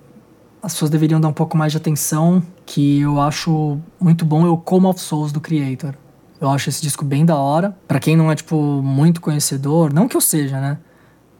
as 0.60 0.72
pessoas 0.72 0.90
deveriam 0.90 1.20
dar 1.20 1.28
um 1.28 1.32
pouco 1.32 1.56
mais 1.56 1.70
de 1.70 1.78
atenção, 1.78 2.42
que 2.66 2.98
eu 2.98 3.20
acho 3.20 3.78
muito 4.00 4.24
bom, 4.24 4.44
é 4.44 4.50
o 4.50 4.56
Come 4.56 4.86
of 4.86 4.98
Souls 4.98 5.30
do 5.30 5.40
Creator. 5.40 5.94
Eu 6.40 6.50
acho 6.50 6.68
esse 6.70 6.82
disco 6.82 7.04
bem 7.04 7.24
da 7.24 7.36
hora. 7.36 7.78
Para 7.86 8.00
quem 8.00 8.16
não 8.16 8.32
é, 8.32 8.34
tipo, 8.34 8.56
muito 8.82 9.20
conhecedor, 9.20 9.92
não 9.92 10.08
que 10.08 10.16
eu 10.16 10.20
seja, 10.20 10.60
né? 10.60 10.78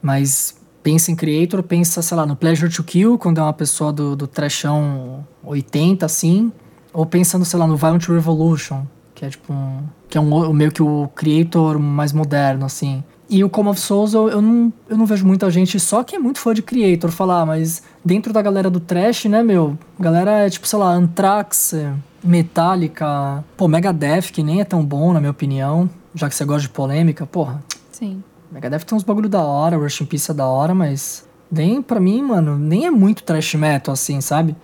Mas 0.01 0.60
pensa 0.83 1.11
em 1.11 1.17
Creator, 1.17 1.63
pensa, 1.63 2.03
sei 2.03 2.17
lá, 2.17 2.27
no 2.27 2.37
Pleasure 2.37 2.73
to 2.73 2.83
Kill, 2.83 3.19
quando 3.19 3.39
é 3.39 3.43
uma 3.43 3.53
pessoa 3.53 3.93
do, 3.93 4.17
do 4.17 4.27
trashão 4.27 5.25
80, 5.45 6.05
assim. 6.05 6.53
Ou 6.93 7.07
pensando, 7.07 7.45
sei 7.45 7.59
lá, 7.59 7.67
no 7.67 7.77
Violent 7.77 8.07
Revolution, 8.09 8.83
que 9.15 9.25
é 9.25 9.31
tipo 9.31 9.53
um, 9.53 9.83
que 10.09 10.19
é 10.19 10.21
um, 10.21 10.53
meio 10.53 10.73
que 10.73 10.83
o 10.83 11.09
Creator 11.15 11.79
mais 11.79 12.13
moderno, 12.13 12.67
assim. 12.67 13.05
E 13.29 13.45
o 13.45 13.49
Come 13.49 13.69
of 13.69 13.79
Souls, 13.79 14.13
eu, 14.13 14.29
eu, 14.29 14.43
não, 14.43 14.73
eu 14.89 14.99
não 14.99 15.07
vejo 15.07 15.25
muita 15.25 15.49
gente 15.51 15.79
só 15.79 16.03
que 16.03 16.17
é 16.17 16.19
muito 16.19 16.41
fã 16.41 16.53
de 16.53 16.63
Creator 16.63 17.13
falar, 17.13 17.47
mas 17.47 17.81
dentro 18.05 18.33
da 18.33 18.43
galera 18.43 18.69
do 18.69 18.81
trash, 18.81 19.27
né, 19.27 19.41
meu? 19.41 19.79
Galera 20.01 20.47
é 20.47 20.51
tipo, 20.51 20.67
sei 20.67 20.81
lá, 20.81 20.93
Anthrax, 20.93 21.77
Metallica, 22.25 23.45
pô, 23.57 23.69
Megadeth, 23.69 24.33
que 24.33 24.43
nem 24.43 24.61
é 24.61 24.65
tão 24.65 24.85
bom, 24.85 25.13
na 25.13 25.21
minha 25.21 25.31
opinião, 25.31 25.89
já 26.13 26.29
que 26.29 26.35
você 26.35 26.45
gosta 26.45 26.63
de 26.63 26.71
polêmica, 26.71 27.25
porra. 27.25 27.63
Sim. 27.93 28.21
Megadeth 28.51 28.81
tem 28.81 28.97
uns 28.97 29.05
bagulho 29.05 29.29
da 29.29 29.43
hora, 29.43 29.77
Rush 29.77 30.01
in 30.01 30.07
Peace 30.07 30.31
é 30.31 30.35
da 30.35 30.47
hora, 30.47 30.75
mas 30.75 31.25
nem 31.51 31.81
pra 31.81 32.01
mim, 32.01 32.23
mano, 32.23 32.59
nem 32.59 32.87
é 32.87 32.91
muito 32.91 33.23
trash 33.23 33.55
metal 33.55 33.93
assim, 33.93 34.21
sabe? 34.21 34.57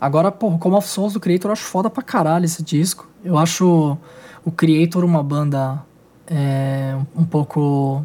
Agora, 0.00 0.30
porra, 0.32 0.58
Come 0.58 0.76
of 0.76 0.88
Souls 0.88 1.12
do 1.12 1.20
Creator 1.20 1.50
eu 1.50 1.52
acho 1.52 1.64
foda 1.64 1.88
pra 1.90 2.02
caralho 2.02 2.44
esse 2.44 2.62
disco. 2.62 3.08
Eu 3.24 3.38
acho 3.38 3.96
o 4.44 4.50
Creator 4.50 5.04
uma 5.04 5.22
banda 5.22 5.82
é, 6.26 6.96
um 7.14 7.24
pouco 7.24 8.04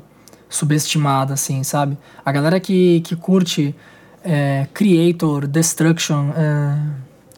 subestimada, 0.50 1.34
assim, 1.34 1.63
sabe? 1.63 1.98
A 2.26 2.32
galera 2.32 2.60
que, 2.60 3.02
que 3.02 3.15
curte 3.15 3.76
é, 4.24 4.67
Creator, 4.74 5.48
Destruction, 5.48 6.32
é, 6.36 6.78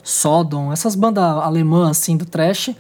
Sodom, 0.04 0.72
essas 0.74 0.96
bandas 0.96 1.24
alemãs, 1.24 1.92
assim, 1.92 2.18
do 2.18 2.26
trash, 2.26 2.76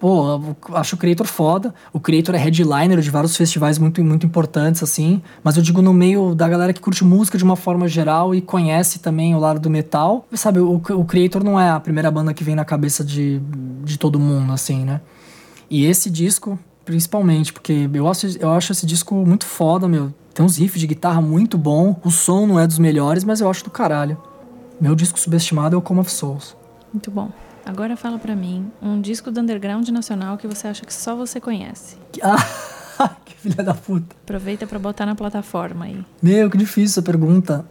pô, 0.00 0.56
acho 0.74 0.96
o 0.96 0.98
Creator 0.98 1.26
foda. 1.26 1.72
O 1.92 2.00
Creator 2.00 2.34
é 2.34 2.38
headliner 2.38 2.98
de 2.98 3.10
vários 3.10 3.36
festivais 3.36 3.78
muito, 3.78 4.02
muito 4.02 4.26
importantes, 4.26 4.82
assim. 4.82 5.22
Mas 5.44 5.56
eu 5.56 5.62
digo 5.62 5.80
no 5.80 5.92
meio 5.92 6.34
da 6.34 6.48
galera 6.48 6.72
que 6.72 6.80
curte 6.80 7.04
música 7.04 7.38
de 7.38 7.44
uma 7.44 7.56
forma 7.56 7.86
geral 7.86 8.34
e 8.34 8.40
conhece 8.40 8.98
também 8.98 9.34
o 9.34 9.38
lado 9.38 9.60
do 9.60 9.70
metal. 9.70 10.26
Sabe, 10.32 10.58
o, 10.58 10.74
o 10.74 11.04
Creator 11.04 11.44
não 11.44 11.60
é 11.60 11.70
a 11.70 11.78
primeira 11.78 12.10
banda 12.10 12.34
que 12.34 12.42
vem 12.42 12.56
na 12.56 12.64
cabeça 12.64 13.04
de, 13.04 13.40
de 13.84 13.98
todo 13.98 14.18
mundo, 14.18 14.52
assim, 14.52 14.84
né? 14.84 15.00
E 15.68 15.84
esse 15.84 16.10
disco, 16.10 16.58
Principalmente, 16.84 17.52
porque 17.52 17.88
eu 17.92 18.08
acho, 18.08 18.26
eu 18.38 18.50
acho 18.50 18.72
esse 18.72 18.84
disco 18.84 19.14
muito 19.14 19.46
foda, 19.46 19.86
meu. 19.86 20.12
Tem 20.34 20.44
uns 20.44 20.56
riffs 20.56 20.80
de 20.80 20.88
guitarra 20.88 21.20
muito 21.20 21.58
bom. 21.58 22.00
O 22.02 22.10
som 22.10 22.46
não 22.46 22.58
é 22.58 22.66
dos 22.66 22.80
melhores, 22.80 23.22
mas 23.22 23.40
eu 23.40 23.48
acho 23.48 23.62
do 23.62 23.70
caralho. 23.70 24.16
Meu 24.80 24.96
disco 24.96 25.20
subestimado 25.20 25.76
é 25.76 25.78
o 25.78 25.82
Come 25.82 26.00
of 26.00 26.10
Souls. 26.10 26.56
Muito 26.92 27.10
bom. 27.10 27.30
Agora 27.70 27.96
fala 27.96 28.18
pra 28.18 28.34
mim 28.34 28.68
um 28.82 29.00
disco 29.00 29.30
do 29.30 29.40
underground 29.40 29.88
nacional 29.90 30.36
que 30.36 30.48
você 30.48 30.66
acha 30.66 30.84
que 30.84 30.92
só 30.92 31.14
você 31.14 31.40
conhece. 31.40 31.96
Ah, 32.20 33.14
que 33.24 33.36
filha 33.36 33.62
da 33.62 33.74
puta. 33.74 34.16
Aproveita 34.24 34.66
para 34.66 34.76
botar 34.76 35.06
na 35.06 35.14
plataforma 35.14 35.84
aí. 35.84 36.04
Meu, 36.20 36.50
que 36.50 36.58
difícil 36.58 36.86
essa 36.86 37.02
pergunta 37.02 37.64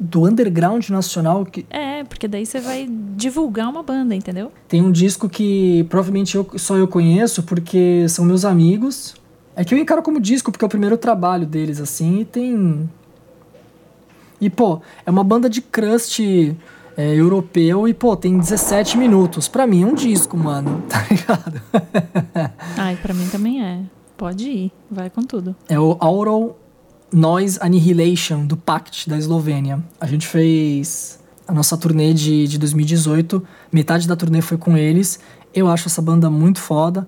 do 0.00 0.26
underground 0.26 0.88
nacional 0.88 1.44
que 1.44 1.66
é 1.68 2.02
porque 2.02 2.26
daí 2.26 2.46
você 2.46 2.60
vai 2.60 2.88
divulgar 3.14 3.68
uma 3.68 3.82
banda 3.82 4.16
entendeu 4.16 4.50
tem 4.66 4.80
um 4.80 4.90
disco 4.90 5.28
que 5.28 5.84
provavelmente 5.84 6.34
eu, 6.34 6.48
só 6.56 6.76
eu 6.76 6.88
conheço 6.88 7.42
porque 7.42 8.06
são 8.08 8.24
meus 8.24 8.44
amigos 8.44 9.14
é 9.54 9.62
que 9.62 9.72
eu 9.72 9.78
encaro 9.78 10.02
como 10.02 10.18
disco 10.18 10.50
porque 10.50 10.64
é 10.64 10.66
o 10.66 10.68
primeiro 10.68 10.96
trabalho 10.96 11.46
deles 11.46 11.78
assim 11.78 12.20
e 12.20 12.24
tem 12.24 12.90
e 14.40 14.50
pô 14.50 14.80
é 15.06 15.10
uma 15.10 15.22
banda 15.22 15.48
de 15.48 15.60
crust 15.60 16.18
é, 16.96 17.14
europeu 17.14 17.86
e 17.88 17.94
pô 17.94 18.16
tem 18.16 18.38
17 18.38 18.96
minutos. 18.98 19.48
Para 19.48 19.66
mim 19.66 19.82
é 19.82 19.86
um 19.86 19.94
disco 19.94 20.36
mano. 20.36 20.82
Tá 20.88 21.06
ligado? 21.10 21.62
Ai 22.76 22.96
para 22.96 23.14
mim 23.14 23.28
também 23.28 23.64
é. 23.64 23.80
Pode 24.16 24.48
ir 24.48 24.72
vai 24.90 25.10
com 25.10 25.22
tudo. 25.22 25.56
É 25.68 25.78
o 25.78 25.96
Aural 25.98 26.58
Noise 27.12 27.58
Annihilation, 27.60 28.46
do 28.46 28.56
Pact, 28.56 29.08
da 29.08 29.18
Eslovênia. 29.18 29.82
A 30.00 30.06
gente 30.06 30.26
fez 30.26 31.20
a 31.46 31.52
nossa 31.52 31.76
turnê 31.76 32.14
de, 32.14 32.46
de 32.46 32.58
2018, 32.58 33.42
metade 33.70 34.08
da 34.08 34.16
turnê 34.16 34.40
foi 34.40 34.56
com 34.56 34.76
eles. 34.76 35.20
Eu 35.54 35.68
acho 35.68 35.88
essa 35.88 36.00
banda 36.00 36.30
muito 36.30 36.60
foda. 36.60 37.06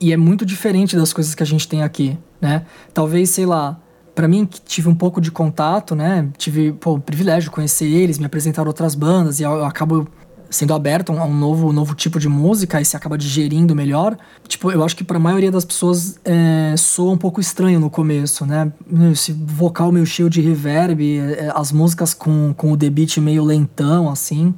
E 0.00 0.12
é 0.12 0.16
muito 0.16 0.44
diferente 0.44 0.96
das 0.96 1.12
coisas 1.12 1.34
que 1.34 1.42
a 1.42 1.46
gente 1.46 1.68
tem 1.68 1.82
aqui, 1.82 2.18
né? 2.40 2.66
Talvez, 2.92 3.30
sei 3.30 3.46
lá, 3.46 3.80
para 4.14 4.28
mim 4.28 4.44
que 4.46 4.60
tive 4.60 4.88
um 4.88 4.94
pouco 4.94 5.20
de 5.20 5.30
contato, 5.30 5.94
né? 5.94 6.28
Tive 6.36 6.72
pô, 6.72 6.94
o 6.94 7.00
privilégio 7.00 7.44
de 7.44 7.50
conhecer 7.50 7.86
eles, 7.86 8.18
me 8.18 8.26
apresentar 8.26 8.66
outras 8.66 8.94
bandas 8.94 9.40
e 9.40 9.42
eu, 9.42 9.52
eu 9.52 9.64
acabo 9.64 10.06
sendo 10.50 10.74
aberto 10.74 11.12
a 11.12 11.24
um 11.24 11.34
novo, 11.34 11.72
novo 11.72 11.94
tipo 11.94 12.20
de 12.20 12.28
música 12.28 12.80
e 12.80 12.84
se 12.84 12.94
acaba 12.94 13.16
digerindo 13.16 13.74
melhor. 13.74 14.16
Tipo, 14.46 14.70
eu 14.70 14.84
acho 14.84 14.94
que 14.94 15.02
para 15.02 15.16
a 15.16 15.20
maioria 15.20 15.50
das 15.50 15.64
pessoas 15.64 16.20
é, 16.24 16.74
soa 16.76 17.12
um 17.12 17.16
pouco 17.16 17.40
estranho 17.40 17.80
no 17.80 17.88
começo, 17.88 18.44
né? 18.44 18.70
Esse 19.10 19.32
vocal 19.32 19.90
meio 19.90 20.04
cheio 20.04 20.28
de 20.28 20.42
reverb, 20.42 21.18
é, 21.18 21.50
as 21.54 21.72
músicas 21.72 22.12
com, 22.12 22.52
com 22.54 22.70
o 22.72 22.76
debit 22.76 23.18
meio 23.20 23.42
lentão, 23.42 24.10
assim. 24.10 24.54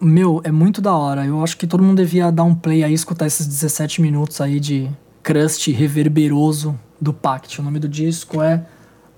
Meu, 0.00 0.40
é 0.44 0.50
muito 0.50 0.82
da 0.82 0.94
hora. 0.94 1.24
Eu 1.24 1.42
acho 1.42 1.56
que 1.56 1.66
todo 1.66 1.82
mundo 1.82 1.98
devia 1.98 2.32
dar 2.32 2.42
um 2.42 2.54
play 2.54 2.82
aí, 2.82 2.92
escutar 2.92 3.26
esses 3.26 3.46
17 3.46 4.02
minutos 4.02 4.40
aí 4.40 4.58
de 4.58 4.90
crust 5.22 5.70
reverberoso 5.70 6.78
do 7.00 7.12
Pact. 7.12 7.60
O 7.60 7.64
nome 7.64 7.78
do 7.78 7.88
disco 7.88 8.42
é 8.42 8.64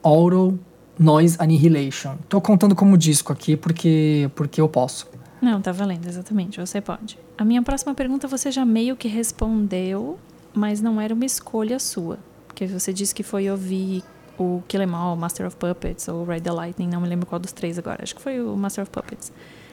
Aural 0.03 0.55
Noise 0.99 1.37
Annihilation. 1.39 2.17
Tô 2.29 2.41
contando 2.41 2.75
como 2.75 2.99
disco 2.99 3.33
aqui 3.33 3.57
porque, 3.57 4.31
porque 4.35 4.61
eu 4.61 4.69
posso. 4.69 5.09
Não, 5.41 5.61
tá 5.61 5.71
valendo, 5.71 6.07
exatamente, 6.07 6.59
você 6.59 6.81
pode. 6.81 7.19
A 7.37 7.45
minha 7.45 7.63
próxima 7.63 7.95
pergunta 7.95 8.27
você 8.27 8.51
já 8.51 8.65
meio 8.65 8.97
que 8.97 9.07
respondeu, 9.07 10.19
mas 10.53 10.81
não 10.81 11.01
era 11.01 11.15
uma 11.15 11.25
escolha 11.25 11.79
sua. 11.79 12.19
Porque 12.47 12.67
você 12.67 12.93
disse 12.93 13.15
que 13.15 13.23
foi 13.23 13.49
ouvir 13.49 14.03
o 14.37 14.63
Kill 14.67 14.83
Em 14.83 14.93
All, 14.93 15.17
Master 15.17 15.47
of 15.47 15.57
Puppets 15.57 16.09
ou 16.09 16.25
Ride 16.25 16.43
the 16.43 16.51
Lightning, 16.51 16.89
não 16.89 17.01
me 17.01 17.09
lembro 17.09 17.27
qual 17.27 17.39
dos 17.39 17.53
três 17.53 17.79
agora. 17.79 18.03
Acho 18.03 18.17
que 18.17 18.23
foi 18.23 18.41
o 18.41 18.57
Master 18.57 18.83
of 18.83 18.91
Puppets. 18.91 19.33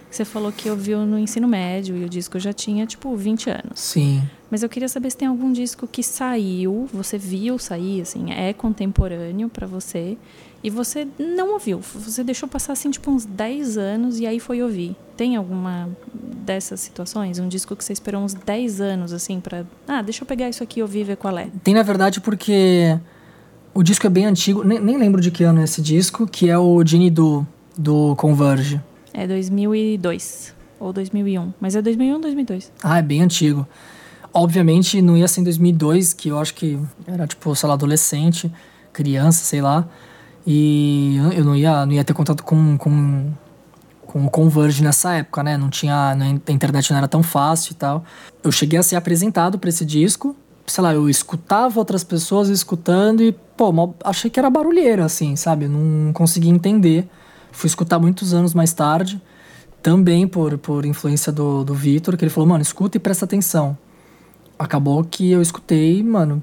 Você 0.09 0.23
falou 0.23 0.51
que 0.51 0.69
ouviu 0.69 0.99
no 1.05 1.19
ensino 1.19 1.47
médio 1.47 1.97
e 1.97 2.05
o 2.05 2.09
disco 2.09 2.39
já 2.39 2.53
tinha, 2.53 2.85
tipo, 2.85 3.15
20 3.15 3.49
anos. 3.49 3.79
Sim. 3.79 4.23
Mas 4.49 4.63
eu 4.63 4.69
queria 4.69 4.87
saber 4.87 5.09
se 5.09 5.17
tem 5.17 5.27
algum 5.27 5.51
disco 5.51 5.87
que 5.87 6.01
saiu, 6.01 6.87
você 6.93 7.17
viu 7.17 7.59
sair, 7.59 8.01
assim, 8.01 8.31
é 8.31 8.53
contemporâneo 8.53 9.49
para 9.49 9.67
você 9.67 10.17
e 10.65 10.69
você 10.71 11.07
não 11.19 11.53
ouviu. 11.53 11.79
Você 11.79 12.23
deixou 12.23 12.49
passar 12.49 12.73
assim 12.73 12.89
tipo 12.89 13.11
uns 13.11 13.23
10 13.23 13.77
anos 13.77 14.19
e 14.19 14.25
aí 14.25 14.39
foi 14.39 14.63
ouvir. 14.63 14.95
Tem 15.15 15.35
alguma 15.35 15.89
dessas 16.11 16.79
situações? 16.79 17.37
Um 17.37 17.47
disco 17.47 17.75
que 17.75 17.83
você 17.83 17.93
esperou 17.93 18.23
uns 18.23 18.33
10 18.33 18.81
anos 18.81 19.13
assim 19.13 19.39
para, 19.39 19.63
ah, 19.87 20.01
deixa 20.01 20.23
eu 20.23 20.25
pegar 20.25 20.49
isso 20.49 20.63
aqui 20.63 20.79
e 20.79 20.81
ouvir 20.81 21.03
ver 21.03 21.17
qual 21.17 21.37
é. 21.37 21.49
Tem 21.63 21.75
na 21.75 21.83
verdade 21.83 22.19
porque 22.19 22.97
o 23.75 23.83
disco 23.83 24.07
é 24.07 24.09
bem 24.09 24.25
antigo, 24.25 24.63
nem, 24.63 24.79
nem 24.79 24.97
lembro 24.97 25.21
de 25.21 25.29
que 25.29 25.43
ano 25.43 25.61
é 25.61 25.65
esse 25.65 25.83
disco, 25.83 26.25
que 26.25 26.49
é 26.49 26.57
o 26.57 26.83
Genie 26.83 27.11
do 27.11 27.45
do 27.77 28.15
Converge. 28.15 28.81
É 29.17 29.25
2002 29.25 30.53
ou 30.77 30.91
2001, 30.91 31.53
mas 31.57 31.73
é 31.73 31.81
2001 31.81 32.13
ou 32.15 32.19
2002. 32.19 32.71
Ah, 32.83 32.97
é 32.97 33.01
bem 33.01 33.21
antigo. 33.21 33.65
Obviamente 34.33 35.01
não 35.01 35.15
ia 35.15 35.25
ser 35.29 35.39
em 35.39 35.45
2002, 35.45 36.11
que 36.11 36.27
eu 36.27 36.37
acho 36.37 36.53
que 36.53 36.77
era 37.07 37.25
tipo, 37.25 37.55
sei 37.55 37.69
lá, 37.69 37.75
adolescente, 37.75 38.51
criança, 38.91 39.45
sei 39.45 39.61
lá. 39.61 39.87
E 40.45 41.15
eu 41.33 41.45
não 41.45 41.55
ia, 41.55 41.85
não 41.85 41.93
ia 41.93 42.03
ter 42.03 42.13
contato 42.13 42.43
com, 42.43 42.77
com, 42.77 43.31
com 44.05 44.25
o 44.25 44.29
Converge 44.29 44.83
nessa 44.83 45.13
época, 45.13 45.41
né? 45.41 45.57
Não 45.57 45.69
tinha. 45.69 46.11
A 46.11 46.51
internet 46.51 46.91
não 46.91 46.97
era 46.97 47.07
tão 47.07 47.23
fácil 47.23 47.71
e 47.71 47.75
tal. 47.75 48.03
Eu 48.43 48.51
cheguei 48.51 48.77
a 48.77 48.83
ser 48.83 48.97
apresentado 48.97 49.57
para 49.57 49.69
esse 49.69 49.85
disco. 49.85 50.35
Sei 50.67 50.83
lá, 50.83 50.93
eu 50.93 51.09
escutava 51.09 51.79
outras 51.79 52.03
pessoas 52.03 52.49
escutando 52.49 53.23
e, 53.23 53.31
pô, 53.31 53.95
achei 54.03 54.29
que 54.29 54.37
era 54.37 54.49
barulheira, 54.49 55.05
assim, 55.05 55.37
sabe? 55.37 55.65
Eu 55.65 55.69
não 55.69 56.11
conseguia 56.11 56.51
entender. 56.51 57.07
Fui 57.55 57.67
escutar 57.67 57.99
muitos 57.99 58.33
anos 58.33 58.53
mais 58.53 58.73
tarde, 58.73 59.21
também 59.81 60.27
por, 60.27 60.57
por 60.57 60.85
influência 60.85 61.31
do, 61.31 61.63
do 61.63 61.73
Vitor, 61.73 62.17
que 62.17 62.23
ele 62.23 62.29
falou, 62.29 62.49
mano, 62.49 62.61
escuta 62.61 62.97
e 62.97 62.99
presta 62.99 63.25
atenção. 63.25 63.77
Acabou 64.59 65.03
que 65.03 65.31
eu 65.31 65.41
escutei, 65.41 66.03
mano, 66.03 66.41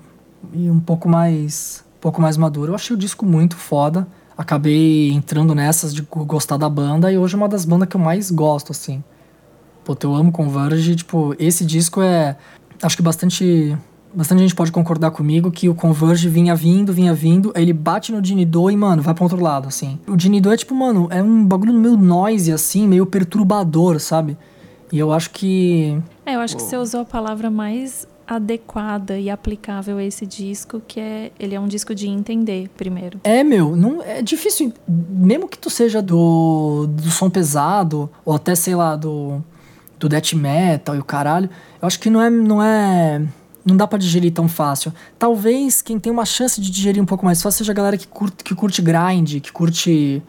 e 0.53 0.70
um 0.70 0.81
pouco 0.81 1.09
mais 1.09 1.85
pouco 2.01 2.20
mais 2.20 2.37
maduro. 2.37 2.72
Eu 2.72 2.75
achei 2.75 2.94
o 2.94 2.98
disco 2.98 3.25
muito 3.25 3.57
foda. 3.57 4.09
Acabei 4.37 5.11
entrando 5.12 5.55
nessas 5.55 5.94
de 5.94 6.03
gostar 6.03 6.57
da 6.57 6.68
banda 6.68 7.12
e 7.12 7.16
hoje 7.16 7.35
é 7.35 7.37
uma 7.37 7.48
das 7.48 7.64
bandas 7.64 7.88
que 7.88 7.94
eu 7.94 8.01
mais 8.01 8.31
gosto, 8.31 8.72
assim. 8.72 9.05
Pô, 9.85 9.96
eu 10.03 10.14
amo 10.14 10.33
Converge, 10.33 10.96
tipo, 10.96 11.35
esse 11.38 11.64
disco 11.64 12.03
é. 12.03 12.37
Acho 12.83 12.96
que 12.96 13.03
bastante. 13.03 13.77
Bastante 14.14 14.40
gente 14.40 14.55
pode 14.55 14.70
concordar 14.70 15.11
comigo 15.11 15.51
que 15.51 15.68
o 15.68 15.75
Converge 15.75 16.29
vinha 16.29 16.55
vindo, 16.55 16.92
vinha 16.92 17.14
vindo, 17.14 17.53
aí 17.55 17.62
ele 17.62 17.72
bate 17.72 18.12
no 18.12 18.20
Dinido 18.20 18.70
e, 18.70 18.77
mano, 18.77 19.03
vai 19.03 19.14
pra 19.14 19.25
outro 19.25 19.40
lado, 19.40 19.68
assim. 19.68 19.98
O 20.07 20.16
Dinido 20.16 20.53
é 20.53 20.57
tipo, 20.57 20.75
mano, 20.75 21.09
é 21.11 21.22
um 21.22 21.44
bagulho 21.44 21.72
meio 21.72 21.96
noise, 21.96 22.53
assim, 22.53 22.87
meio 22.87 23.07
perturbador, 23.07 23.98
sabe? 24.01 24.37
E 24.92 24.98
eu 24.98 25.12
acho 25.12 25.31
que. 25.31 25.98
É, 26.27 26.35
eu 26.35 26.40
acho 26.40 26.57
que 26.57 26.62
você 26.62 26.77
usou 26.77 27.01
a 27.01 27.05
palavra 27.05 27.51
mais 27.51 28.07
adequada 28.27 29.18
e 29.18 29.29
aplicável 29.31 29.98
a 29.98 30.05
esse 30.05 30.27
disco, 30.27 30.81
que 30.87 31.01
é 31.01 31.33
ele 31.38 31.55
é 31.55 31.61
um 31.61 31.66
disco 31.66 31.94
de 31.94 32.09
entender 32.09 32.68
primeiro. 32.77 33.20
É, 33.25 33.42
meu, 33.42 33.75
não 33.77 34.03
é 34.03 34.22
difícil, 34.22 34.72
mesmo 34.88 35.48
que 35.48 35.59
tu 35.59 35.68
seja 35.68 36.01
do, 36.01 36.87
do 36.88 37.11
som 37.11 37.29
pesado 37.29 38.11
ou 38.25 38.35
até 38.35 38.55
sei 38.55 38.75
lá 38.75 38.96
do 38.96 39.42
do 39.98 40.09
death 40.09 40.33
metal 40.33 40.96
e 40.96 40.98
o 40.98 41.05
caralho, 41.05 41.48
eu 41.81 41.87
acho 41.87 42.01
que 42.01 42.11
não 42.11 42.20
é 42.20 42.29
não 42.29 42.62
é 42.62 43.22
não 43.64 43.77
dá 43.77 43.87
para 43.87 43.98
digerir 43.98 44.33
tão 44.33 44.48
fácil. 44.48 44.92
Talvez 45.18 45.83
quem 45.83 45.98
tem 45.98 46.12
uma 46.12 46.25
chance 46.25 46.61
de 46.61 46.70
digerir 46.70 47.03
um 47.03 47.07
pouco 47.07 47.25
mais 47.25 47.40
fácil 47.40 47.59
seja 47.59 47.72
a 47.72 47.75
galera 47.75 47.96
que 47.96 48.07
curte, 48.07 48.42
que 48.42 48.55
curte 48.55 48.83
grind, 48.83 49.40
que 49.40 49.53
curte 49.53 50.22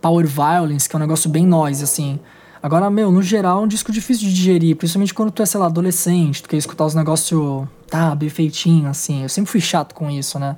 power 0.00 0.26
violence, 0.26 0.88
que 0.88 0.96
é 0.96 0.98
um 0.98 1.00
negócio 1.00 1.28
bem 1.28 1.46
noise 1.46 1.84
assim. 1.84 2.18
Agora, 2.62 2.90
meu, 2.90 3.12
no 3.12 3.22
geral 3.22 3.60
é 3.60 3.64
um 3.64 3.68
disco 3.68 3.92
difícil 3.92 4.28
de 4.28 4.34
digerir, 4.34 4.76
principalmente 4.76 5.14
quando 5.14 5.30
tu 5.30 5.42
é, 5.42 5.46
sei 5.46 5.60
lá, 5.60 5.66
adolescente, 5.66 6.42
tu 6.42 6.48
quer 6.48 6.56
escutar 6.56 6.86
os 6.86 6.94
negócios, 6.94 7.66
tá, 7.88 8.14
bem 8.14 8.28
feitinho, 8.28 8.88
assim. 8.88 9.22
Eu 9.22 9.28
sempre 9.28 9.50
fui 9.50 9.60
chato 9.60 9.94
com 9.94 10.10
isso, 10.10 10.38
né? 10.38 10.56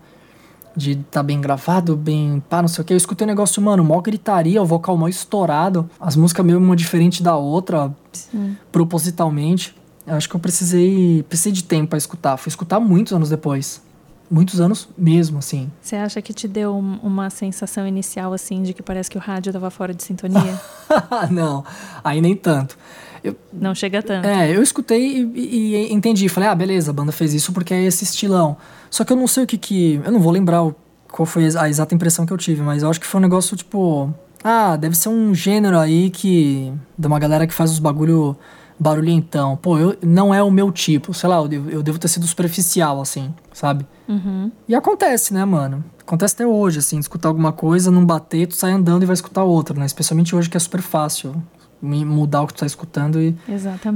De 0.75 0.97
tá 1.11 1.23
bem 1.23 1.41
gravado, 1.41 1.97
bem 1.97 2.43
pá, 2.49 2.63
não 2.63 2.69
sei 2.69 2.83
o 2.83 2.85
que. 2.85 2.93
Eu 2.93 2.97
escutei 2.97 3.27
um 3.27 3.29
negócio, 3.29 3.61
mano, 3.61 3.85
mó 3.85 4.01
gritaria, 4.01 4.63
o 4.63 4.67
vocal 4.67 4.97
mó 4.97 5.09
estourado, 5.09 5.91
as 6.01 6.17
músicas 6.17 6.47
meio 6.47 6.59
uma 6.59 6.77
diferente 6.77 7.23
da 7.23 7.37
outra, 7.37 7.95
Sim. 8.13 8.57
propositalmente. 8.73 9.75
Eu 10.07 10.15
acho 10.15 10.29
que 10.29 10.35
eu 10.35 10.41
precisei, 10.41 11.23
precisei 11.29 11.53
de 11.53 11.65
tempo 11.65 11.91
para 11.91 11.99
escutar. 11.99 12.37
Fui 12.37 12.49
escutar 12.49 12.81
muitos 12.81 13.13
anos 13.13 13.29
depois 13.29 13.83
muitos 14.31 14.61
anos 14.61 14.89
mesmo, 14.97 15.39
assim. 15.39 15.71
Você 15.83 15.97
acha 15.97 16.23
que 16.23 16.33
te 16.33 16.47
deu 16.47 16.79
uma 16.79 17.29
sensação 17.29 17.87
inicial, 17.87 18.33
assim, 18.33 18.63
de 18.63 18.73
que 18.73 18.83
parece 18.83 19.11
que 19.11 19.19
o 19.19 19.21
rádio 19.21 19.51
estava 19.51 19.71
fora 19.71 19.93
de 19.93 20.03
sintonia? 20.05 20.59
não, 21.31 21.65
aí 22.05 22.21
nem 22.21 22.37
tanto. 22.37 22.79
Eu, 23.23 23.37
não 23.53 23.75
chega 23.75 24.03
tanto. 24.03 24.27
É, 24.27 24.55
eu 24.55 24.63
escutei 24.63 25.23
e, 25.35 25.75
e, 25.75 25.93
entendi. 25.93 26.29
Falei, 26.29 26.49
ah, 26.49 26.55
beleza, 26.55 26.91
a 26.91 26.95
banda 26.95 27.13
fez 27.13 27.35
isso 27.35 27.53
porque 27.53 27.75
é 27.75 27.83
esse 27.83 28.05
estilão. 28.05 28.57
Só 28.89 29.05
que 29.05 29.13
eu 29.13 29.17
não 29.17 29.27
sei 29.27 29.45
o 29.45 29.47
que 29.47 29.59
que. 29.59 30.01
Eu 30.05 30.13
não 30.13 30.21
vou 30.21 30.33
lembrar 30.33 30.63
qual 31.11 31.27
foi 31.27 31.45
a 31.57 31.69
exata 31.69 31.95
impressão 31.95 32.25
que 32.25 32.33
eu 32.33 32.39
tive, 32.39 32.63
mas 32.63 32.83
eu 32.83 32.89
acho 32.89 33.01
que 33.01 33.07
foi 33.07 33.19
um 33.19 33.23
negócio 33.23 33.57
tipo. 33.57 34.15
Ah, 34.43 34.75
deve 34.77 34.97
ser 34.97 35.11
um 35.11 35.35
gênero 35.35 35.79
aí 35.79 36.09
que. 36.09 36.73
de 36.97 37.07
uma 37.07 37.19
galera 37.19 37.47
que 37.47 37.53
faz 37.53 37.71
os 37.71 37.79
bagulho 37.79 38.37
barulhentão. 38.81 39.59
Pô, 39.59 39.79
eu, 39.79 39.97
não 40.03 40.33
é 40.33 40.43
o 40.43 40.51
meu 40.51 40.73
tipo. 40.73 41.13
Sei 41.13 41.29
lá, 41.29 41.37
eu 41.37 41.47
devo, 41.47 41.71
eu 41.71 41.83
devo 41.83 41.99
ter 41.99 42.09
sido 42.09 42.27
superficial, 42.27 43.01
assim, 43.01 43.35
sabe? 43.53 43.87
Uhum. 44.09 44.51
E 44.67 44.75
acontece, 44.75 45.35
né, 45.35 45.45
mano? 45.45 45.85
Acontece 46.01 46.35
até 46.35 46.47
hoje, 46.47 46.79
assim, 46.79 46.99
escutar 46.99 47.29
alguma 47.29 47.53
coisa, 47.53 47.91
não 47.91 48.05
bater, 48.05 48.49
tu 48.49 48.57
sai 48.57 48.73
andando 48.73 49.03
e 49.03 49.07
vai 49.07 49.15
escutar 49.15 49.45
outra, 49.45 49.79
né? 49.79 49.85
Especialmente 49.85 50.35
hoje 50.35 50.49
que 50.49 50.57
é 50.57 50.61
super 50.61 50.81
fácil 50.81 51.35
mudar 51.83 52.43
o 52.43 52.47
que 52.47 52.55
tu 52.55 52.61
tá 52.61 52.67
escutando 52.67 53.21
e, 53.21 53.35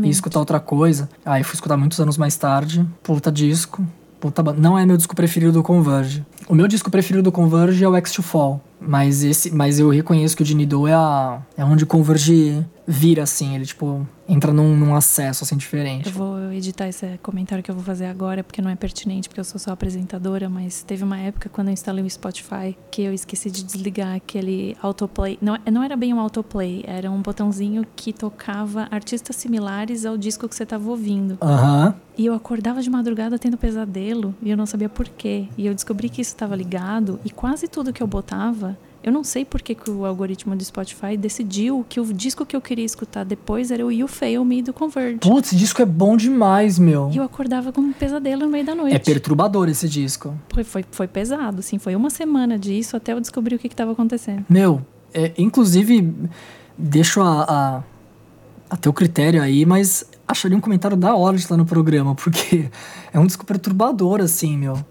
e 0.02 0.08
escutar 0.08 0.38
outra 0.38 0.60
coisa. 0.60 1.08
Aí 1.24 1.42
fui 1.42 1.54
escutar 1.54 1.76
muitos 1.76 2.00
anos 2.00 2.16
mais 2.16 2.36
tarde, 2.36 2.86
puta 3.02 3.30
disco, 3.30 3.84
puta 4.20 4.42
Não 4.54 4.78
é 4.78 4.86
meu 4.86 4.96
disco 4.96 5.14
preferido 5.14 5.52
do 5.52 5.62
Converge. 5.62 6.24
O 6.48 6.54
meu 6.54 6.68
disco 6.68 6.90
preferido 6.90 7.22
do 7.22 7.32
Converge 7.32 7.82
é 7.82 7.88
o 7.88 7.96
X 7.96 8.12
to 8.12 8.22
Fall. 8.22 8.60
Mas 8.86 9.24
esse, 9.24 9.50
mas 9.50 9.78
eu 9.78 9.88
reconheço 9.88 10.36
que 10.36 10.42
o 10.42 10.44
Dini 10.44 10.66
Do 10.66 10.86
é, 10.86 10.92
a, 10.92 11.40
é 11.56 11.64
onde 11.64 11.84
o 11.84 11.86
Converge 11.86 12.64
vira, 12.86 13.22
assim. 13.22 13.54
Ele, 13.54 13.64
tipo, 13.64 14.06
entra 14.28 14.52
num, 14.52 14.76
num, 14.76 14.94
acesso, 14.94 15.44
assim, 15.44 15.56
diferente. 15.56 16.06
Eu 16.06 16.12
vou 16.12 16.52
editar 16.52 16.86
esse 16.86 17.18
comentário 17.22 17.64
que 17.64 17.70
eu 17.70 17.74
vou 17.74 17.82
fazer 17.82 18.06
agora, 18.06 18.44
porque 18.44 18.60
não 18.60 18.70
é 18.70 18.76
pertinente, 18.76 19.28
porque 19.28 19.40
eu 19.40 19.44
sou 19.44 19.58
só 19.58 19.72
apresentadora, 19.72 20.48
mas 20.48 20.82
teve 20.82 21.02
uma 21.02 21.18
época, 21.18 21.48
quando 21.48 21.68
eu 21.68 21.72
instalei 21.72 22.04
o 22.04 22.10
Spotify, 22.10 22.76
que 22.90 23.02
eu 23.02 23.14
esqueci 23.14 23.50
de 23.50 23.64
desligar 23.64 24.14
aquele 24.14 24.76
autoplay. 24.82 25.38
Não, 25.40 25.56
não 25.72 25.82
era 25.82 25.96
bem 25.96 26.12
um 26.12 26.20
autoplay, 26.20 26.84
era 26.86 27.10
um 27.10 27.22
botãozinho 27.22 27.86
que 27.96 28.12
tocava 28.12 28.86
artistas 28.90 29.36
similares 29.36 30.04
ao 30.04 30.18
disco 30.18 30.48
que 30.48 30.54
você 30.54 30.64
estava 30.64 30.88
ouvindo. 30.90 31.38
Aham. 31.40 31.86
Uhum. 31.86 32.04
E 32.16 32.26
eu 32.26 32.34
acordava 32.34 32.80
de 32.80 32.88
madrugada 32.88 33.38
tendo 33.40 33.56
pesadelo, 33.56 34.32
e 34.40 34.48
eu 34.48 34.56
não 34.56 34.66
sabia 34.66 34.88
por 34.88 35.08
quê. 35.08 35.48
E 35.58 35.66
eu 35.66 35.74
descobri 35.74 36.08
que 36.08 36.20
isso 36.20 36.33
estava 36.34 36.54
ligado, 36.54 37.18
e 37.24 37.30
quase 37.30 37.68
tudo 37.68 37.92
que 37.92 38.02
eu 38.02 38.06
botava 38.06 38.76
eu 39.04 39.12
não 39.12 39.22
sei 39.22 39.44
por 39.44 39.60
que, 39.60 39.74
que 39.74 39.90
o 39.90 40.06
algoritmo 40.06 40.56
do 40.56 40.64
Spotify 40.64 41.14
decidiu 41.14 41.84
que 41.86 42.00
o 42.00 42.10
disco 42.10 42.46
que 42.46 42.56
eu 42.56 42.60
queria 42.60 42.86
escutar 42.86 43.22
depois 43.22 43.70
era 43.70 43.84
o 43.84 43.92
You 43.92 44.08
Fail 44.08 44.42
Me 44.46 44.62
do 44.62 44.72
Converge. 44.72 45.18
Putz, 45.18 45.48
esse 45.48 45.56
disco 45.56 45.82
é 45.82 45.84
bom 45.84 46.16
demais, 46.16 46.78
meu. 46.78 47.10
E 47.12 47.18
eu 47.18 47.22
acordava 47.22 47.70
com 47.70 47.82
um 47.82 47.92
pesadelo 47.92 48.46
no 48.46 48.48
meio 48.48 48.64
da 48.64 48.74
noite. 48.74 48.96
É 48.96 48.98
perturbador 48.98 49.68
esse 49.68 49.86
disco. 49.90 50.34
Foi, 50.48 50.64
foi, 50.64 50.84
foi 50.90 51.06
pesado, 51.06 51.58
assim. 51.58 51.78
Foi 51.78 51.94
uma 51.94 52.08
semana 52.08 52.58
disso 52.58 52.96
até 52.96 53.12
eu 53.12 53.20
descobrir 53.20 53.56
o 53.56 53.58
que 53.58 53.66
estava 53.66 53.92
acontecendo. 53.92 54.46
Meu, 54.48 54.80
é, 55.12 55.32
inclusive, 55.36 56.10
deixo 56.78 57.20
a, 57.20 57.42
a, 57.42 57.82
a 58.70 58.76
teu 58.78 58.92
critério 58.94 59.42
aí, 59.42 59.66
mas 59.66 60.08
acharia 60.26 60.56
um 60.56 60.62
comentário 60.62 60.96
da 60.96 61.14
hora 61.14 61.36
de 61.36 61.42
estar 61.42 61.58
no 61.58 61.66
programa, 61.66 62.14
porque 62.14 62.70
é 63.12 63.20
um 63.20 63.26
disco 63.26 63.44
perturbador, 63.44 64.22
assim, 64.22 64.56
meu. 64.56 64.82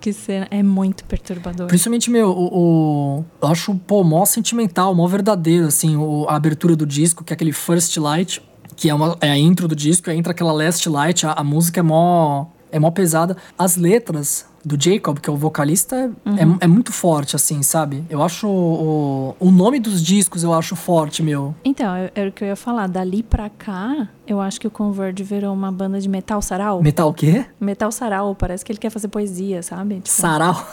Que 0.00 0.12
cena. 0.12 0.48
É 0.50 0.62
muito 0.62 1.04
perturbador. 1.04 1.66
Principalmente, 1.66 2.10
meu, 2.10 2.30
o, 2.30 3.18
o, 3.18 3.24
eu 3.42 3.48
acho, 3.48 3.74
pô, 3.86 4.02
mó 4.02 4.24
sentimental, 4.24 4.94
mó 4.94 5.06
verdadeiro, 5.06 5.66
assim, 5.66 5.96
o, 5.96 6.26
a 6.28 6.36
abertura 6.36 6.74
do 6.74 6.86
disco, 6.86 7.22
que 7.22 7.32
é 7.32 7.34
aquele 7.34 7.52
First 7.52 7.96
Light, 7.98 8.42
que 8.76 8.88
é, 8.88 8.94
uma, 8.94 9.16
é 9.20 9.30
a 9.30 9.36
intro 9.36 9.68
do 9.68 9.76
disco, 9.76 10.08
aí 10.08 10.16
entra 10.16 10.32
aquela 10.32 10.52
Last 10.52 10.88
Light, 10.88 11.26
a, 11.26 11.32
a 11.32 11.44
música 11.44 11.80
é 11.80 11.82
mó, 11.82 12.46
é 12.72 12.78
mó 12.78 12.90
pesada. 12.90 13.36
As 13.58 13.76
letras 13.76 14.46
do 14.64 14.76
Jacob, 14.82 15.18
que 15.18 15.28
é 15.28 15.32
o 15.32 15.36
vocalista, 15.36 15.96
é, 15.96 16.28
Uhum. 16.44 16.58
é, 16.60 16.64
é 16.64 16.66
muito 16.66 16.92
forte, 16.92 17.34
assim, 17.36 17.62
sabe? 17.62 18.04
Eu 18.10 18.22
acho 18.22 18.46
o, 18.48 19.34
o 19.40 19.50
nome 19.50 19.80
dos 19.80 20.02
discos 20.02 20.42
eu 20.42 20.52
acho 20.52 20.76
forte, 20.76 21.22
meu. 21.22 21.54
Então, 21.64 21.94
é- 21.94 22.10
era 22.14 22.28
o 22.28 22.32
que 22.32 22.44
eu 22.44 22.48
ia 22.48 22.56
falar. 22.56 22.86
Dali 22.86 23.22
pra 23.22 23.48
cá, 23.48 24.08
eu 24.26 24.40
acho 24.40 24.60
que 24.60 24.66
o 24.66 24.70
Converge 24.70 25.22
virou 25.22 25.52
uma 25.54 25.70
banda 25.72 26.00
de 26.00 26.08
metal 26.08 26.42
sarau. 26.42 26.82
Metal 26.82 27.08
o 27.08 27.14
quê? 27.14 27.44
Metal 27.60 27.90
sarau, 27.90 28.34
parece 28.34 28.64
que 28.64 28.72
ele 28.72 28.78
quer 28.78 28.90
fazer 28.90 29.08
poesia, 29.08 29.62
sabe? 29.62 29.96
Tipo, 29.96 30.08
Sarau. 30.08 30.66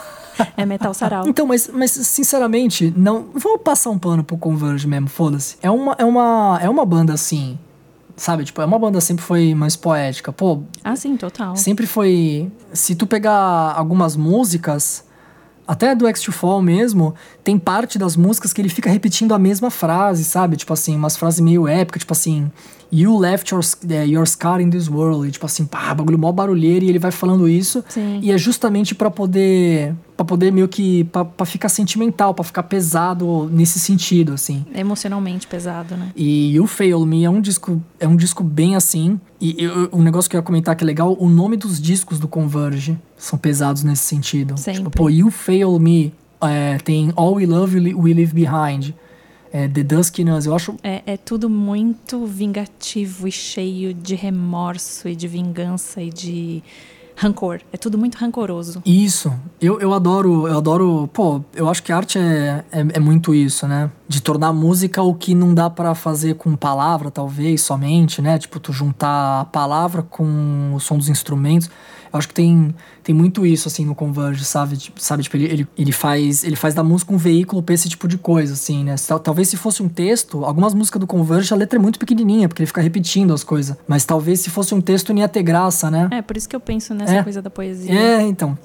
é 0.56 0.66
metal 0.66 0.94
sarau. 0.94 1.26
Então, 1.30 1.46
mas, 1.48 1.70
mas 1.74 1.92
sinceramente, 1.92 2.94
não. 2.96 3.28
Vamos 3.34 3.62
passar 3.64 3.90
um 3.90 3.98
pano 3.98 4.24
pro 4.24 4.38
Converge 4.38 4.88
mesmo, 4.88 5.08
foda-se. 5.08 5.56
É 5.62 5.72
uma, 5.72 5.96
é, 5.98 6.06
uma, 6.06 6.60
é 6.62 6.70
uma 6.70 6.86
banda 6.86 7.14
assim. 7.14 7.58
Sabe? 8.18 8.44
Tipo, 8.44 8.62
é 8.64 8.66
uma 8.66 8.80
banda 8.80 9.00
sempre 9.00 9.24
foi 9.24 9.54
mais 9.54 9.76
poética. 9.76 10.34
Pô, 10.34 10.64
Ah, 10.84 10.96
sim, 10.96 11.16
total. 11.16 11.56
sempre 11.56 11.86
foi. 11.86 12.52
Se 12.74 12.96
tu 12.96 13.06
pegar 13.06 13.32
algumas 13.78 14.16
músicas, 14.16 15.06
até 15.68 15.94
do 15.94 16.08
X 16.08 16.22
to 16.22 16.32
Fall 16.32 16.62
mesmo, 16.62 17.14
tem 17.44 17.60
parte 17.60 18.00
das 18.00 18.16
músicas 18.16 18.54
que 18.54 18.60
ele 18.62 18.70
fica 18.70 18.90
repetindo 18.90 19.34
a 19.36 19.40
mesma 19.40 19.70
frase, 19.70 20.24
sabe? 20.24 20.58
Tipo 20.58 20.74
assim, 20.74 20.96
umas 20.96 21.16
frases 21.16 21.40
meio 21.40 21.68
épicas, 21.68 22.00
tipo 22.02 22.14
assim. 22.14 22.52
You 22.92 23.18
left 23.18 23.52
your, 23.54 23.62
eh, 23.90 24.06
your 24.06 24.26
scar 24.26 24.62
in 24.62 24.70
this 24.70 24.88
world. 24.90 25.28
E, 25.28 25.32
tipo 25.32 25.46
assim, 25.46 25.66
pá, 25.66 25.94
bagulho 25.94 26.18
mó 26.18 26.32
barulheiro 26.32 26.86
e 26.86 26.90
ele 26.90 27.00
vai 27.00 27.12
falando 27.12 27.48
isso. 27.50 27.84
Sim. 27.90 28.20
E 28.22 28.32
é 28.32 28.38
justamente 28.38 28.96
pra 28.96 29.10
poder. 29.12 29.94
para 30.16 30.26
poder 30.26 30.52
meio 30.52 30.68
que. 30.68 31.04
Pra, 31.06 31.26
pra 31.26 31.46
ficar 31.46 31.70
sentimental, 31.70 32.34
pra 32.34 32.44
ficar 32.44 32.64
pesado 32.64 33.50
nesse 33.52 33.80
sentido, 33.80 34.34
assim. 34.34 34.66
Emocionalmente 34.74 35.46
pesado, 35.48 35.96
né? 35.98 36.12
E 36.16 36.56
You 36.56 36.66
Fail 36.66 37.06
Me 37.06 37.24
é 37.26 37.30
um 37.30 37.42
disco, 37.42 37.82
é 38.00 38.08
um 38.08 38.16
disco 38.16 38.44
bem 38.44 38.76
assim. 38.76 39.20
E 39.40 39.64
eu- 39.64 39.90
um 39.92 40.02
negócio 40.02 40.30
que 40.30 40.36
eu 40.36 40.40
ia 40.40 40.44
comentar 40.44 40.76
que 40.76 40.84
é 40.84 40.88
legal, 40.88 41.16
o 41.20 41.30
nome 41.30 41.58
dos 41.58 41.80
discos 41.82 42.18
do 42.20 42.28
Converge 42.28 42.98
são 43.18 43.38
pesados 43.38 43.84
nesse 43.84 44.04
sentido. 44.04 44.58
Sempre. 44.58 44.80
Tipo, 44.84 44.92
pô, 44.92 45.10
You 45.10 45.30
Fail 45.30 45.78
Me 45.80 46.14
é, 46.42 46.78
tem 46.80 47.12
All 47.16 47.34
We 47.36 47.46
Love 47.46 47.78
We 47.94 48.14
Leave 48.14 48.34
Behind. 48.34 48.94
É, 49.52 49.68
The 49.68 49.84
Dusk 49.84 50.20
in 50.20 50.30
Us, 50.32 50.46
eu 50.46 50.56
acho 50.56 50.76
É, 50.84 51.02
é 51.06 51.18
tudo 51.18 51.50
muito 51.50 52.26
vingativo 52.26 53.28
e 53.28 53.32
cheio 53.32 53.94
de 53.94 54.16
remorso 54.16 55.08
e 55.08 55.16
de 55.16 55.28
vingança 55.28 56.02
e 56.02 56.10
de 56.10 56.64
rancor. 57.18 57.60
É 57.74 57.78
tudo 57.78 57.98
muito 57.98 58.16
rancoroso. 58.16 58.82
Isso. 58.86 59.34
Eu, 59.60 59.80
eu 59.80 59.92
adoro, 59.92 60.48
eu 60.48 60.58
adoro. 60.58 61.10
Pô, 61.12 61.42
eu 61.56 61.68
acho 61.68 61.82
que 61.82 61.92
arte 61.92 62.20
é, 62.20 62.64
é, 62.72 62.80
é 62.94 63.00
muito 63.00 63.34
isso, 63.34 63.68
né? 63.68 63.90
De 64.08 64.22
tornar 64.22 64.54
música 64.54 65.02
o 65.02 65.16
que 65.16 65.34
não 65.34 65.54
dá 65.54 65.68
pra 65.70 65.96
fazer 65.96 66.36
com 66.36 66.56
palavra, 66.56 67.10
talvez, 67.10 67.62
somente, 67.62 68.22
né? 68.22 68.38
Tipo, 68.38 68.60
tu 68.60 68.72
juntar 68.72 69.42
a 69.42 69.46
palavra 69.46 70.04
com 70.04 70.74
o 70.76 70.80
som 70.80 70.98
dos 70.98 71.10
instrumentos. 71.10 71.70
Eu 72.14 72.20
acho 72.20 72.28
que 72.28 72.36
tem, 72.36 72.74
tem 73.08 73.16
muito 73.16 73.46
isso, 73.46 73.70
assim, 73.70 73.86
no 73.86 73.96
Converge, 73.96 74.44
sabe? 74.44 74.76
Tipo, 74.76 75.02
sabe? 75.02 75.24
Tipo, 75.24 75.38
ele, 75.38 75.46
ele, 75.46 75.68
ele, 75.78 75.92
faz, 75.94 76.44
ele 76.44 76.58
faz 76.58 76.74
da 76.76 76.84
música 76.84 77.14
um 77.14 77.18
veículo 77.18 77.64
pra 77.64 77.74
esse 77.74 77.88
tipo 77.88 78.06
de 78.06 78.18
coisa, 78.18 78.52
assim, 78.52 78.84
né? 78.84 78.96
Tal- 79.08 79.18
Talvez 79.18 79.48
se 79.48 79.56
fosse 79.56 79.82
um 79.82 79.88
texto, 79.88 80.44
algumas 80.44 80.74
músicas 80.74 81.00
do 81.00 81.08
Converge, 81.08 81.54
a 81.54 81.56
letra 81.56 81.80
é 81.80 81.82
muito 81.82 81.98
pequenininha, 82.00 82.50
porque 82.50 82.62
ele 82.64 82.68
fica 82.68 82.82
repetindo 82.82 83.34
as 83.34 83.46
coisas. 83.46 83.78
Mas 83.88 84.04
talvez 84.04 84.42
se 84.42 84.50
fosse 84.50 84.76
um 84.76 84.82
texto 84.82 85.14
não 85.14 85.22
ia 85.22 85.30
ter 85.30 85.42
graça, 85.42 85.90
né? 85.90 86.10
É, 86.12 86.22
por 86.22 86.36
isso 86.36 86.50
que 86.50 86.56
eu 86.56 86.60
penso 86.60 86.94
nessa 86.94 87.16
É. 87.16 87.24
coisa 87.24 87.42
da 87.42 87.50
poesia. 87.50 87.94
É, 87.98 88.22
então. 88.24 88.58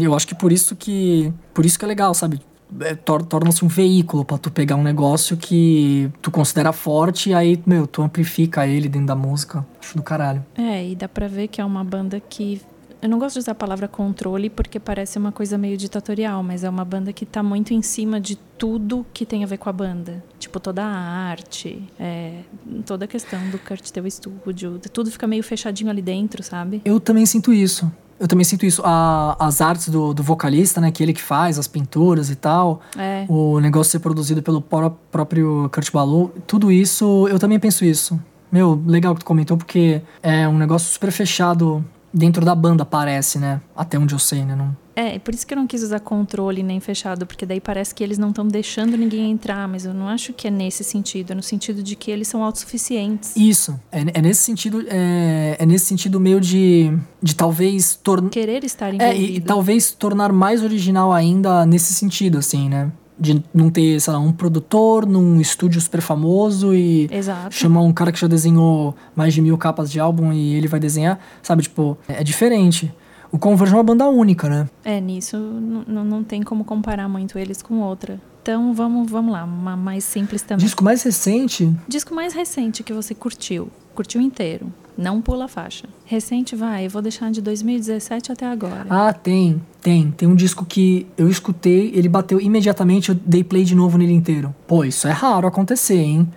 Eu 0.00 0.16
acho 0.16 0.26
que 0.26 0.34
por 0.34 0.50
isso 0.50 0.74
que. 0.74 1.32
Por 1.54 1.64
isso 1.64 1.78
que 1.78 1.84
é 1.84 1.88
legal, 1.88 2.12
sabe? 2.12 2.40
É, 2.80 2.94
tor- 2.96 3.22
Torna-se 3.24 3.64
um 3.64 3.68
veículo 3.68 4.24
pra 4.24 4.36
tu 4.36 4.50
pegar 4.50 4.74
um 4.74 4.82
negócio 4.82 5.36
que 5.36 6.10
tu 6.20 6.30
considera 6.30 6.72
forte 6.72 7.30
e 7.30 7.34
aí, 7.34 7.60
meu, 7.64 7.86
tu 7.86 8.02
amplifica 8.02 8.66
ele 8.66 8.88
dentro 8.88 9.06
da 9.06 9.14
música. 9.14 9.64
Acho 9.80 9.96
do 9.96 10.02
caralho. 10.02 10.44
É, 10.58 10.88
e 10.88 10.96
dá 10.96 11.08
pra 11.08 11.28
ver 11.28 11.46
que 11.46 11.60
é 11.60 11.64
uma 11.64 11.84
banda 11.84 12.18
que. 12.20 12.60
Eu 13.02 13.08
não 13.08 13.18
gosto 13.18 13.34
de 13.34 13.38
usar 13.40 13.52
a 13.52 13.54
palavra 13.54 13.88
controle 13.88 14.50
porque 14.50 14.78
parece 14.78 15.18
uma 15.18 15.32
coisa 15.32 15.56
meio 15.56 15.76
ditatorial, 15.76 16.42
mas 16.42 16.64
é 16.64 16.68
uma 16.68 16.84
banda 16.84 17.12
que 17.12 17.24
tá 17.24 17.42
muito 17.42 17.72
em 17.72 17.80
cima 17.82 18.20
de 18.20 18.36
tudo 18.58 19.06
que 19.14 19.24
tem 19.24 19.42
a 19.42 19.46
ver 19.46 19.56
com 19.56 19.68
a 19.70 19.72
banda. 19.72 20.22
Tipo, 20.38 20.60
toda 20.60 20.84
a 20.84 20.88
arte, 20.88 21.82
é, 21.98 22.40
toda 22.84 23.06
a 23.06 23.08
questão 23.08 23.38
do 23.50 23.58
Kurt 23.58 23.88
ter 23.90 24.02
o 24.02 24.06
estúdio, 24.06 24.78
tudo 24.92 25.10
fica 25.10 25.26
meio 25.26 25.42
fechadinho 25.42 25.88
ali 25.90 26.02
dentro, 26.02 26.42
sabe? 26.42 26.82
Eu 26.84 27.00
também 27.00 27.24
sinto 27.24 27.52
isso. 27.52 27.90
Eu 28.18 28.28
também 28.28 28.44
sinto 28.44 28.66
isso. 28.66 28.82
A- 28.84 29.34
as 29.38 29.62
artes 29.62 29.88
do, 29.88 30.12
do 30.12 30.22
vocalista, 30.22 30.78
né? 30.78 30.90
Que 30.92 31.02
ele 31.02 31.14
que 31.14 31.22
faz, 31.22 31.58
as 31.58 31.66
pinturas 31.66 32.28
e 32.28 32.34
tal. 32.36 32.82
É. 32.98 33.24
O 33.30 33.58
negócio 33.60 33.92
ser 33.92 34.00
produzido 34.00 34.42
pelo 34.42 34.60
pró- 34.60 34.94
próprio 35.10 35.70
Kurt 35.72 35.90
Ballou. 35.90 36.30
Tudo 36.46 36.70
isso, 36.70 37.26
eu 37.28 37.38
também 37.38 37.58
penso 37.58 37.82
isso. 37.82 38.20
Meu, 38.52 38.78
legal 38.86 39.14
que 39.14 39.20
tu 39.20 39.24
comentou, 39.24 39.56
porque 39.56 40.02
é 40.22 40.46
um 40.46 40.58
negócio 40.58 40.92
super 40.92 41.10
fechado 41.10 41.82
dentro 42.12 42.44
da 42.44 42.54
banda, 42.54 42.84
parece, 42.84 43.38
né? 43.38 43.60
Até 43.76 43.98
onde 43.98 44.14
eu 44.14 44.18
sei, 44.18 44.44
né? 44.44 44.54
Não... 44.54 44.76
É, 44.96 45.18
por 45.18 45.32
isso 45.32 45.46
que 45.46 45.54
eu 45.54 45.56
não 45.56 45.66
quis 45.66 45.82
usar 45.82 46.00
controle 46.00 46.62
nem 46.62 46.78
fechado, 46.78 47.24
porque 47.24 47.46
daí 47.46 47.60
parece 47.60 47.94
que 47.94 48.04
eles 48.04 48.18
não 48.18 48.30
estão 48.30 48.46
deixando 48.46 48.96
ninguém 48.98 49.30
entrar, 49.30 49.66
mas 49.66 49.86
eu 49.86 49.94
não 49.94 50.08
acho 50.08 50.32
que 50.34 50.48
é 50.48 50.50
nesse 50.50 50.84
sentido, 50.84 51.30
é 51.30 51.34
no 51.34 51.42
sentido 51.42 51.82
de 51.82 51.96
que 51.96 52.10
eles 52.10 52.28
são 52.28 52.42
autossuficientes. 52.44 53.34
Isso. 53.34 53.80
É, 53.90 54.00
é 54.14 54.20
nesse 54.20 54.42
sentido, 54.42 54.84
é, 54.88 55.56
é 55.58 55.64
nesse 55.64 55.86
sentido 55.86 56.20
meio 56.20 56.40
de, 56.40 56.92
de 57.22 57.34
talvez 57.34 57.94
tornar. 57.94 58.28
Querer 58.28 58.62
estar 58.64 58.88
É, 58.92 58.96
envolvido. 58.96 59.22
e, 59.32 59.36
e 59.36 59.40
talvez 59.40 59.90
tornar 59.92 60.32
mais 60.32 60.62
original 60.62 61.12
ainda 61.12 61.64
nesse 61.64 61.94
sentido, 61.94 62.36
assim, 62.38 62.68
né? 62.68 62.90
De 63.20 63.44
não 63.52 63.68
ter, 63.68 64.00
sei 64.00 64.12
lá, 64.12 64.18
um 64.18 64.32
produtor 64.32 65.04
num 65.06 65.40
estúdio 65.40 65.78
super 65.80 66.00
famoso 66.00 66.74
e 66.74 67.06
Exato. 67.12 67.54
chamar 67.54 67.82
um 67.82 67.92
cara 67.92 68.10
que 68.10 68.18
já 68.18 68.26
desenhou 68.26 68.94
mais 69.14 69.34
de 69.34 69.42
mil 69.42 69.58
capas 69.58 69.90
de 69.90 70.00
álbum 70.00 70.32
e 70.32 70.54
ele 70.54 70.66
vai 70.66 70.80
desenhar, 70.80 71.18
sabe? 71.42 71.62
Tipo, 71.62 71.98
é 72.08 72.24
diferente. 72.24 72.90
O 73.32 73.38
Converge 73.38 73.74
é 73.74 73.76
uma 73.76 73.84
banda 73.84 74.08
única, 74.08 74.48
né? 74.48 74.68
É, 74.84 75.00
nisso 75.00 75.36
não 75.36 76.24
tem 76.24 76.42
como 76.42 76.64
comparar 76.64 77.08
muito 77.08 77.38
eles 77.38 77.62
com 77.62 77.80
outra. 77.80 78.20
Então 78.42 78.72
vamos, 78.72 79.10
vamos 79.10 79.32
lá, 79.32 79.44
uma 79.44 79.76
mais 79.76 80.02
simples 80.02 80.42
também. 80.42 80.64
Disco 80.64 80.82
mais 80.82 81.02
recente, 81.02 81.72
Disco 81.86 82.14
mais 82.14 82.32
recente 82.32 82.82
que 82.82 82.92
você 82.92 83.14
curtiu, 83.14 83.68
curtiu 83.94 84.20
inteiro, 84.20 84.72
não 84.96 85.20
pula 85.20 85.44
a 85.44 85.48
faixa. 85.48 85.86
Recente 86.06 86.56
vai, 86.56 86.86
eu 86.86 86.90
vou 86.90 87.02
deixar 87.02 87.30
de 87.30 87.42
2017 87.42 88.32
até 88.32 88.46
agora. 88.46 88.86
Ah, 88.88 89.12
tem, 89.12 89.60
tem. 89.80 90.10
Tem 90.10 90.28
um 90.28 90.34
disco 90.34 90.64
que 90.64 91.06
eu 91.16 91.28
escutei, 91.28 91.92
ele 91.94 92.08
bateu 92.08 92.40
imediatamente, 92.40 93.10
eu 93.10 93.14
dei 93.14 93.42
play 93.42 93.64
de 93.64 93.74
novo 93.74 93.98
nele 93.98 94.12
inteiro. 94.12 94.54
Pô, 94.66 94.84
isso 94.84 95.08
é 95.08 95.12
raro 95.12 95.46
acontecer, 95.46 95.98
hein? 95.98 96.28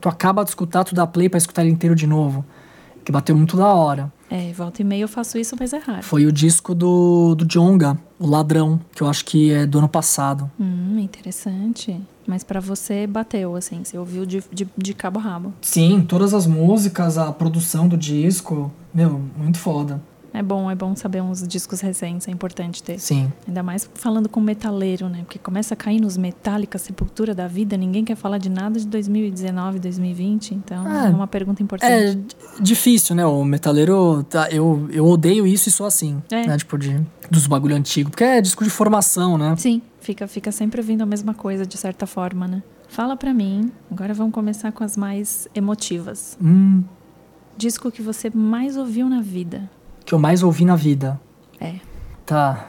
Tu 0.00 0.08
acaba 0.08 0.42
de 0.42 0.50
escutar, 0.50 0.84
tu 0.84 0.94
dá 0.94 1.06
play 1.06 1.28
pra 1.28 1.38
escutar 1.38 1.62
ele 1.62 1.72
inteiro 1.72 1.94
de 1.94 2.06
novo. 2.06 2.44
Que 3.04 3.12
bateu 3.12 3.36
muito 3.36 3.56
da 3.56 3.66
hora. 3.66 4.12
É, 4.30 4.52
volta 4.52 4.80
e 4.80 4.84
meia 4.84 5.02
eu 5.02 5.08
faço 5.08 5.36
isso, 5.38 5.56
mas 5.58 5.72
é 5.72 5.78
raro. 5.78 6.02
Foi 6.02 6.24
o 6.24 6.30
disco 6.30 6.74
do, 6.74 7.34
do 7.34 7.44
Jonga, 7.44 7.98
O 8.18 8.26
Ladrão, 8.26 8.78
que 8.94 9.02
eu 9.02 9.08
acho 9.08 9.24
que 9.24 9.50
é 9.50 9.66
do 9.66 9.78
ano 9.78 9.88
passado. 9.88 10.48
Hum, 10.58 10.98
interessante. 10.98 12.00
Mas 12.26 12.44
pra 12.44 12.60
você 12.60 13.06
bateu, 13.06 13.56
assim, 13.56 13.82
você 13.82 13.98
ouviu 13.98 14.24
de, 14.24 14.42
de, 14.52 14.68
de 14.76 14.94
cabo 14.94 15.18
a 15.18 15.22
rabo. 15.22 15.52
Sim, 15.60 16.04
todas 16.06 16.32
as 16.32 16.46
músicas, 16.46 17.18
a 17.18 17.32
produção 17.32 17.88
do 17.88 17.96
disco, 17.96 18.70
meu, 18.94 19.20
muito 19.36 19.58
foda. 19.58 20.00
É 20.32 20.42
bom, 20.42 20.70
é 20.70 20.74
bom 20.76 20.94
saber 20.94 21.20
uns 21.20 21.46
discos 21.46 21.80
recentes, 21.80 22.28
é 22.28 22.30
importante 22.30 22.82
ter. 22.82 22.98
Sim. 23.00 23.32
Ainda 23.48 23.62
mais 23.62 23.90
falando 23.94 24.28
com 24.28 24.40
metaleiro, 24.40 25.08
né? 25.08 25.22
Porque 25.24 25.38
começa 25.38 25.74
a 25.74 25.76
cair 25.76 26.00
nos 26.00 26.16
Metallica, 26.16 26.78
Sepultura 26.78 27.34
da 27.34 27.48
vida, 27.48 27.76
ninguém 27.76 28.04
quer 28.04 28.14
falar 28.16 28.38
de 28.38 28.48
nada 28.48 28.78
de 28.78 28.86
2019, 28.86 29.78
2020, 29.80 30.54
então 30.54 30.86
É. 30.88 31.06
é 31.06 31.10
uma 31.10 31.26
pergunta 31.26 31.62
importante. 31.62 31.92
É 31.92 32.62
difícil, 32.62 33.16
né? 33.16 33.26
O 33.26 33.44
metaleiro, 33.44 34.22
tá, 34.24 34.48
eu, 34.50 34.88
eu 34.92 35.04
odeio 35.06 35.46
isso 35.46 35.68
e 35.68 35.72
sou 35.72 35.84
assim, 35.86 36.22
É. 36.30 36.46
né? 36.46 36.56
Tipo, 36.56 36.78
de, 36.78 37.00
dos 37.30 37.46
bagulho 37.46 37.74
antigo. 37.74 38.10
Porque 38.10 38.24
é 38.24 38.40
disco 38.40 38.62
de 38.62 38.70
formação, 38.70 39.36
né? 39.36 39.54
Sim, 39.56 39.82
fica, 40.00 40.28
fica 40.28 40.52
sempre 40.52 40.80
ouvindo 40.80 41.02
a 41.02 41.06
mesma 41.06 41.34
coisa, 41.34 41.66
de 41.66 41.76
certa 41.76 42.06
forma, 42.06 42.46
né? 42.46 42.62
Fala 42.88 43.16
pra 43.16 43.32
mim, 43.34 43.70
agora 43.90 44.12
vamos 44.14 44.32
começar 44.32 44.70
com 44.72 44.82
as 44.84 44.96
mais 44.96 45.48
emotivas. 45.54 46.36
Hum, 46.42 46.82
Disco 47.56 47.90
que 47.90 48.00
você 48.00 48.30
mais 48.32 48.76
ouviu 48.76 49.08
na 49.08 49.20
vida. 49.20 49.68
Que 50.10 50.14
eu 50.14 50.18
mais 50.18 50.42
ouvi 50.42 50.64
na 50.64 50.74
vida. 50.74 51.20
É. 51.60 51.74
Tá. 52.26 52.66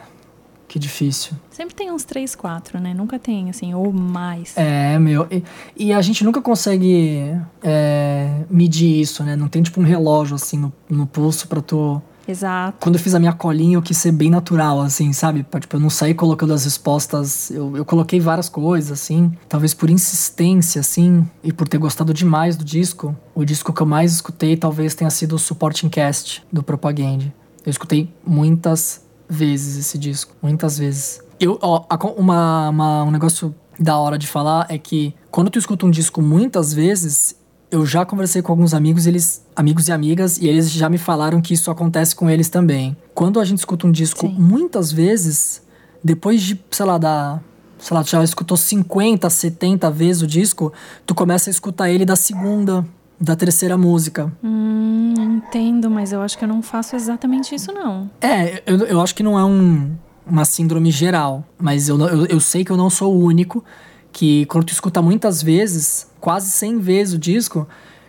Que 0.67 0.77
difícil. 0.77 1.33
Sempre 1.49 1.73
tem 1.73 1.91
uns 1.91 2.03
três, 2.03 2.35
quatro, 2.35 2.79
né? 2.79 2.93
Nunca 2.93 3.17
tem, 3.17 3.49
assim, 3.49 3.73
ou 3.73 3.91
mais. 3.91 4.55
É, 4.55 4.99
meu. 4.99 5.27
E, 5.31 5.43
e 5.75 5.91
a 5.91 5.99
gente 6.03 6.23
nunca 6.23 6.39
consegue 6.39 7.35
é, 7.63 8.43
medir 8.47 9.01
isso, 9.01 9.23
né? 9.23 9.35
Não 9.35 9.47
tem 9.47 9.63
tipo 9.63 9.81
um 9.81 9.83
relógio 9.83 10.35
assim 10.35 10.55
no, 10.55 10.71
no 10.87 11.07
pulso 11.07 11.47
pra 11.47 11.61
tu. 11.61 11.99
Exato. 12.27 12.77
Quando 12.79 12.95
eu 12.95 13.01
fiz 13.01 13.13
a 13.15 13.19
minha 13.19 13.33
colinha, 13.33 13.75
eu 13.77 13.81
quis 13.81 13.97
ser 13.97 14.11
bem 14.11 14.29
natural, 14.29 14.79
assim, 14.81 15.11
sabe? 15.11 15.45
Tipo, 15.59 15.75
eu 15.75 15.79
não 15.79 15.89
sair 15.89 16.13
colocando 16.13 16.53
as 16.53 16.63
respostas. 16.63 17.49
Eu, 17.51 17.75
eu 17.75 17.83
coloquei 17.83 18.19
várias 18.19 18.47
coisas, 18.47 18.91
assim. 18.91 19.31
Talvez 19.49 19.73
por 19.73 19.89
insistência, 19.89 20.79
assim, 20.79 21.27
e 21.43 21.51
por 21.51 21.67
ter 21.67 21.77
gostado 21.77 22.13
demais 22.13 22.55
do 22.55 22.63
disco. 22.63 23.15
O 23.33 23.43
disco 23.43 23.73
que 23.73 23.81
eu 23.81 23.85
mais 23.87 24.13
escutei 24.13 24.55
talvez 24.55 24.93
tenha 24.95 25.09
sido 25.09 25.35
o 25.35 25.39
Supporting 25.39 25.89
Cast 25.89 26.43
do 26.51 26.61
Propaganda. 26.61 27.33
Eu 27.65 27.69
escutei 27.69 28.13
muitas 28.25 29.01
vezes 29.29 29.77
esse 29.77 29.97
disco. 29.97 30.33
Muitas 30.41 30.77
vezes. 30.77 31.21
Eu, 31.39 31.57
ó, 31.61 31.85
uma, 32.17 32.69
uma- 32.69 33.03
um 33.03 33.11
negócio 33.11 33.53
da 33.79 33.97
hora 33.97 34.17
de 34.17 34.27
falar 34.27 34.67
é 34.69 34.77
que 34.77 35.13
quando 35.31 35.49
tu 35.49 35.57
escuta 35.57 35.85
um 35.85 35.89
disco 35.89 36.21
muitas 36.21 36.71
vezes, 36.73 37.35
eu 37.71 37.85
já 37.85 38.05
conversei 38.05 38.41
com 38.41 38.51
alguns 38.51 38.73
amigos, 38.73 39.07
eles, 39.07 39.45
amigos 39.55 39.87
e 39.87 39.91
amigas, 39.93 40.37
e 40.37 40.47
eles 40.47 40.69
já 40.69 40.89
me 40.89 40.97
falaram 40.97 41.41
que 41.41 41.53
isso 41.53 41.71
acontece 41.71 42.13
com 42.13 42.29
eles 42.29 42.49
também. 42.49 42.95
Quando 43.15 43.39
a 43.39 43.45
gente 43.45 43.59
escuta 43.59 43.87
um 43.87 43.91
disco, 43.91 44.27
Sim. 44.27 44.35
muitas 44.37 44.91
vezes, 44.91 45.63
depois 46.03 46.41
de, 46.41 46.59
sei 46.69 46.85
lá, 46.85 46.97
da. 46.97 47.39
Sei 47.79 47.97
lá, 47.97 48.03
tu 48.03 48.11
já 48.11 48.23
escutou 48.23 48.55
50, 48.55 49.27
70 49.27 49.89
vezes 49.89 50.21
o 50.21 50.27
disco, 50.27 50.71
tu 51.03 51.15
começa 51.15 51.49
a 51.49 51.51
escutar 51.51 51.89
ele 51.89 52.05
da 52.05 52.15
segunda, 52.15 52.85
da 53.19 53.35
terceira 53.35 53.75
música. 53.75 54.31
Hum, 54.43 55.15
entendo, 55.17 55.89
mas 55.89 56.11
eu 56.11 56.21
acho 56.21 56.37
que 56.37 56.43
eu 56.43 56.47
não 56.47 56.61
faço 56.61 56.95
exatamente 56.95 57.55
isso, 57.55 57.71
não. 57.71 58.07
É, 58.21 58.61
eu, 58.67 58.77
eu 58.85 59.01
acho 59.01 59.15
que 59.15 59.23
não 59.23 59.39
é 59.39 59.43
um, 59.43 59.95
uma 60.27 60.45
síndrome 60.45 60.91
geral, 60.91 61.43
mas 61.57 61.89
eu, 61.89 61.99
eu, 62.01 62.25
eu 62.27 62.39
sei 62.39 62.63
que 62.63 62.71
eu 62.71 62.77
não 62.77 62.89
sou 62.89 63.15
o 63.15 63.23
único 63.23 63.63
que 64.11 64.45
quando 64.45 64.65
tu 64.65 64.73
escuta 64.73 65.01
muitas 65.01 65.41
vezes, 65.41 66.07
quase 66.19 66.49
100 66.49 66.79
vezes 66.79 67.13
o 67.13 67.17
disco, 67.17 67.67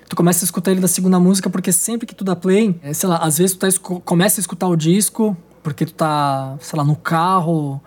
tu 0.09 0.17
começa 0.17 0.45
a 0.45 0.47
escutar 0.47 0.73
ele 0.73 0.81
da 0.81 0.89
segunda 0.89 1.19
música 1.19 1.49
porque 1.49 1.73
sempre 1.73 2.07
que 2.07 2.15
tu 2.15 2.25
dá 2.25 2.37
play, 2.37 2.79
é, 2.83 2.93
sei 2.93 3.09
lá, 3.09 3.17
às 3.17 3.39
vezes 3.39 3.57
tu 3.57 3.61
tá, 3.61 4.01
começa 4.05 4.41
a 4.41 4.43
escutar 4.43 4.69
o 4.69 4.77
disco 4.77 5.37
porque 5.63 5.87
tu 5.87 5.95
tá, 5.95 6.57
sei 6.61 6.77
lá, 6.77 6.85
no 6.85 6.97
carro, 6.97 7.81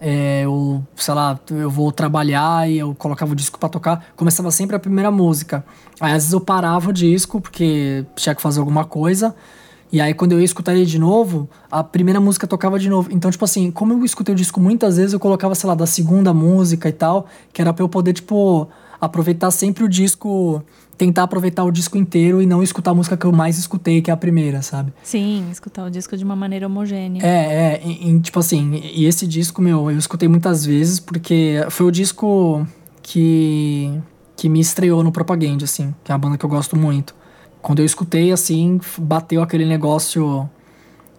é, 0.00 0.44
sei 0.96 1.14
lá, 1.14 1.38
eu 1.50 1.70
vou 1.70 1.92
trabalhar 1.92 2.68
e 2.68 2.78
eu 2.78 2.94
colocava 2.94 3.32
o 3.32 3.36
disco 3.36 3.58
pra 3.58 3.68
tocar, 3.68 4.06
começava 4.16 4.50
sempre 4.50 4.74
a 4.74 4.78
primeira 4.78 5.10
música. 5.10 5.64
Aí 6.00 6.10
às 6.10 6.24
vezes 6.24 6.32
eu 6.32 6.40
parava 6.40 6.90
o 6.90 6.92
disco 6.92 7.40
porque 7.40 8.04
tinha 8.16 8.34
que 8.34 8.42
fazer 8.42 8.58
alguma 8.58 8.84
coisa. 8.84 9.34
E 9.92 10.00
aí, 10.00 10.14
quando 10.14 10.32
eu 10.32 10.38
ia 10.38 10.44
escutar 10.44 10.74
ele 10.74 10.86
de 10.86 10.98
novo, 10.98 11.48
a 11.70 11.84
primeira 11.84 12.18
música 12.18 12.46
tocava 12.46 12.78
de 12.78 12.88
novo. 12.88 13.10
Então, 13.12 13.30
tipo 13.30 13.44
assim, 13.44 13.70
como 13.70 13.92
eu 13.92 14.04
escutei 14.06 14.34
o 14.34 14.36
disco 14.36 14.58
muitas 14.58 14.96
vezes, 14.96 15.12
eu 15.12 15.20
colocava, 15.20 15.54
sei 15.54 15.68
lá, 15.68 15.74
da 15.74 15.84
segunda 15.86 16.32
música 16.32 16.88
e 16.88 16.92
tal, 16.92 17.26
que 17.52 17.60
era 17.60 17.74
pra 17.74 17.84
eu 17.84 17.88
poder, 17.90 18.14
tipo, 18.14 18.66
aproveitar 18.98 19.50
sempre 19.50 19.84
o 19.84 19.88
disco, 19.88 20.62
tentar 20.96 21.24
aproveitar 21.24 21.64
o 21.64 21.70
disco 21.70 21.98
inteiro 21.98 22.40
e 22.40 22.46
não 22.46 22.62
escutar 22.62 22.92
a 22.92 22.94
música 22.94 23.18
que 23.18 23.26
eu 23.26 23.32
mais 23.32 23.58
escutei, 23.58 24.00
que 24.00 24.10
é 24.10 24.14
a 24.14 24.16
primeira, 24.16 24.62
sabe? 24.62 24.94
Sim, 25.02 25.46
escutar 25.52 25.84
o 25.84 25.90
disco 25.90 26.16
de 26.16 26.24
uma 26.24 26.34
maneira 26.36 26.66
homogênea. 26.66 27.20
É, 27.22 27.28
é, 27.74 27.82
em- 27.84 28.08
em, 28.12 28.18
tipo 28.20 28.38
assim, 28.38 28.80
e 28.94 29.04
esse 29.04 29.26
disco, 29.26 29.60
meu, 29.60 29.90
eu 29.90 29.98
escutei 29.98 30.26
muitas 30.26 30.64
vezes 30.64 30.98
porque 31.00 31.66
foi 31.68 31.84
o 31.84 31.90
disco 31.90 32.66
que, 33.02 33.92
que 34.36 34.48
me 34.48 34.60
estreou 34.60 35.02
no 35.04 35.12
Propaganda, 35.12 35.64
assim, 35.64 35.94
que 36.02 36.10
é 36.10 36.14
uma 36.14 36.18
banda 36.18 36.38
que 36.38 36.44
eu 36.46 36.48
gosto 36.50 36.76
muito. 36.78 37.14
Quando 37.62 37.78
eu 37.78 37.86
escutei, 37.86 38.32
assim, 38.32 38.80
bateu 38.98 39.40
aquele 39.40 39.64
negócio 39.64 40.50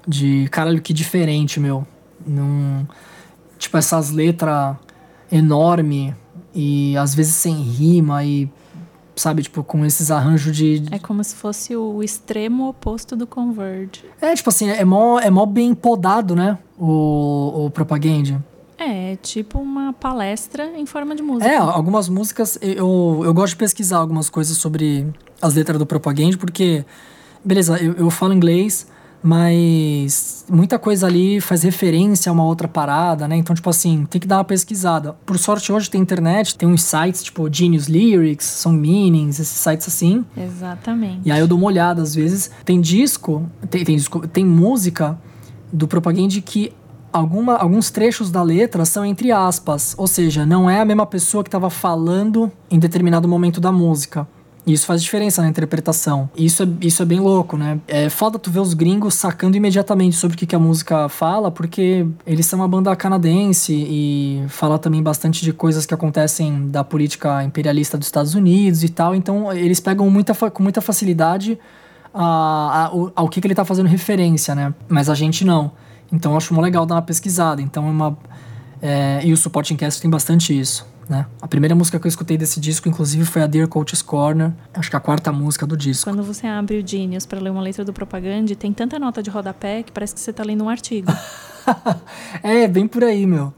de, 0.05 0.47
caralho, 0.51 0.81
que 0.81 0.93
diferente, 0.93 1.57
meu. 1.57 1.87
Num, 2.27 2.85
tipo, 3.57 3.77
essas 3.77 4.11
letras 4.11 4.75
enorme 5.31 6.13
e 6.53 6.95
às 6.97 7.15
vezes 7.15 7.33
sem 7.35 7.55
rima 7.55 8.23
e, 8.25 8.51
sabe, 9.15 9.41
tipo, 9.41 9.63
com 9.63 9.85
esses 9.85 10.11
arranjos 10.11 10.55
de, 10.55 10.83
É 10.91 10.99
como 10.99 11.23
se 11.23 11.33
fosse 11.33 11.75
o 11.75 12.03
extremo 12.03 12.67
oposto 12.67 13.15
do 13.15 13.25
Converge. 13.25 14.03
É, 14.21 14.35
tipo 14.35 14.49
assim, 14.49 14.69
é 14.69 14.83
mó, 14.83 15.19
é 15.19 15.29
mó 15.29 15.45
bem 15.45 15.73
podado, 15.73 16.35
né? 16.35 16.57
O, 16.77 17.65
o 17.65 17.69
Propaganda. 17.71 18.43
É, 18.77 19.15
tipo 19.15 19.59
uma 19.59 19.93
palestra 19.93 20.77
em 20.77 20.85
forma 20.85 21.15
de 21.15 21.23
música. 21.23 21.49
É, 21.49 21.55
algumas 21.55 22.09
músicas, 22.09 22.59
eu, 22.61 23.21
eu 23.23 23.33
gosto 23.33 23.51
de 23.51 23.57
pesquisar 23.57 23.97
algumas 23.97 24.29
coisas 24.29 24.57
sobre 24.57 25.07
as 25.41 25.53
letras 25.53 25.77
do 25.77 25.85
Propaganda, 25.85 26.37
porque, 26.37 26.85
beleza, 27.43 27.77
eu, 27.77 27.93
eu 27.93 28.09
falo 28.09 28.33
inglês, 28.33 28.87
mas 29.23 30.45
muita 30.49 30.77
coisa 30.77 31.07
ali 31.07 31.39
faz 31.39 31.63
referência 31.63 32.29
a 32.29 32.33
uma 32.33 32.43
outra 32.43 32.67
parada, 32.67 33.25
né? 33.25 33.37
Então, 33.37 33.55
tipo 33.55 33.69
assim, 33.69 34.05
tem 34.09 34.19
que 34.19 34.27
dar 34.27 34.37
uma 34.39 34.43
pesquisada. 34.43 35.13
Por 35.25 35.37
sorte, 35.39 35.71
hoje 35.71 35.89
tem 35.89 36.01
internet, 36.01 36.57
tem 36.57 36.67
uns 36.67 36.83
sites 36.83 37.23
tipo 37.23 37.47
Genius 37.51 37.87
Lyrics, 37.87 38.45
Song 38.45 38.77
Meanings, 38.77 39.39
esses 39.39 39.57
sites 39.57 39.87
assim. 39.87 40.25
Exatamente. 40.35 41.21
E 41.23 41.31
aí 41.31 41.39
eu 41.39 41.47
dou 41.47 41.57
uma 41.57 41.67
olhada, 41.67 42.01
às 42.01 42.13
vezes. 42.13 42.51
Tem 42.65 42.81
disco, 42.81 43.49
tem, 43.69 43.85
tem, 43.85 43.95
disco, 43.95 44.27
tem 44.27 44.45
música 44.45 45.17
do 45.71 45.87
Propaganda 45.87 46.41
que 46.41 46.73
alguma, 47.13 47.55
alguns 47.55 47.89
trechos 47.89 48.29
da 48.29 48.43
letra 48.43 48.83
são 48.83 49.05
entre 49.05 49.31
aspas. 49.31 49.95
Ou 49.97 50.05
seja, 50.07 50.45
não 50.45 50.69
é 50.69 50.81
a 50.81 50.85
mesma 50.85 51.05
pessoa 51.05 51.43
que 51.43 51.47
estava 51.47 51.69
falando 51.69 52.51
em 52.69 52.77
determinado 52.77 53.25
momento 53.27 53.61
da 53.61 53.71
música. 53.71 54.27
E 54.65 54.71
isso 54.71 54.85
faz 54.85 55.03
diferença 55.03 55.41
na 55.41 55.49
interpretação. 55.49 56.29
Isso 56.37 56.63
é, 56.63 56.67
isso 56.79 57.01
é 57.01 57.05
bem 57.05 57.19
louco, 57.19 57.57
né? 57.57 57.79
É 57.85 58.09
foda 58.09 58.39
tu 58.39 58.49
ver 58.49 58.61
os 58.61 58.73
gringos 58.73 59.13
sacando 59.15 59.57
imediatamente 59.57 60.15
sobre 60.15 60.35
o 60.35 60.37
que, 60.37 60.45
que 60.45 60.55
a 60.55 60.59
música 60.59 61.09
fala, 61.09 61.51
porque 61.51 62.05
eles 62.25 62.45
são 62.45 62.59
uma 62.59 62.67
banda 62.67 62.95
canadense 62.95 63.73
e 63.73 64.43
fala 64.47 64.79
também 64.79 65.03
bastante 65.03 65.43
de 65.43 65.51
coisas 65.51 65.85
que 65.85 65.93
acontecem 65.93 66.69
da 66.69 66.81
política 66.81 67.43
imperialista 67.43 67.97
dos 67.97 68.07
Estados 68.07 68.35
Unidos 68.35 68.83
e 68.85 68.89
tal. 68.89 69.13
Então 69.13 69.51
eles 69.51 69.81
pegam 69.81 70.09
muita, 70.09 70.33
com 70.49 70.63
muita 70.63 70.79
facilidade 70.79 71.59
a, 72.13 72.85
a- 72.85 72.91
ao 73.15 73.27
que, 73.27 73.41
que 73.41 73.47
ele 73.47 73.55
tá 73.55 73.65
fazendo 73.65 73.87
referência, 73.87 74.55
né? 74.55 74.73
Mas 74.87 75.09
a 75.09 75.15
gente 75.15 75.43
não. 75.43 75.71
Então 76.11 76.31
eu 76.31 76.37
acho 76.37 76.53
mó 76.53 76.61
legal 76.61 76.85
dar 76.85 76.95
uma 76.95 77.01
pesquisada. 77.01 77.61
Então 77.61 77.85
é 77.85 77.89
uma. 77.91 78.17
é, 78.81 79.19
e 79.25 79.33
o 79.33 79.37
Supporting 79.37 79.75
Cast 79.75 80.01
tem 80.01 80.09
bastante 80.09 80.57
isso. 80.57 80.85
Né? 81.09 81.25
A 81.41 81.47
primeira 81.47 81.75
música 81.75 81.99
que 81.99 82.07
eu 82.07 82.09
escutei 82.09 82.37
desse 82.37 82.59
disco, 82.59 82.87
inclusive, 82.87 83.25
foi 83.25 83.41
a 83.41 83.47
Dear 83.47 83.67
Coach's 83.67 84.01
Corner. 84.01 84.51
Acho 84.73 84.89
que 84.89 84.95
a 84.95 84.99
quarta 84.99 85.31
música 85.31 85.67
do 85.67 85.75
disco. 85.75 86.09
Quando 86.09 86.23
você 86.23 86.47
abre 86.47 86.79
o 86.79 86.87
Genius 86.87 87.25
para 87.25 87.39
ler 87.39 87.49
uma 87.49 87.61
letra 87.61 87.83
do 87.83 87.91
Propaganda, 87.91 88.55
tem 88.55 88.71
tanta 88.71 88.97
nota 88.97 89.21
de 89.21 89.29
rodapé 89.29 89.83
que 89.83 89.91
parece 89.91 90.13
que 90.13 90.19
você 90.19 90.31
tá 90.31 90.43
lendo 90.43 90.63
um 90.63 90.69
artigo. 90.69 91.11
é, 92.41 92.67
bem 92.67 92.87
por 92.87 93.03
aí, 93.03 93.25
meu. 93.25 93.53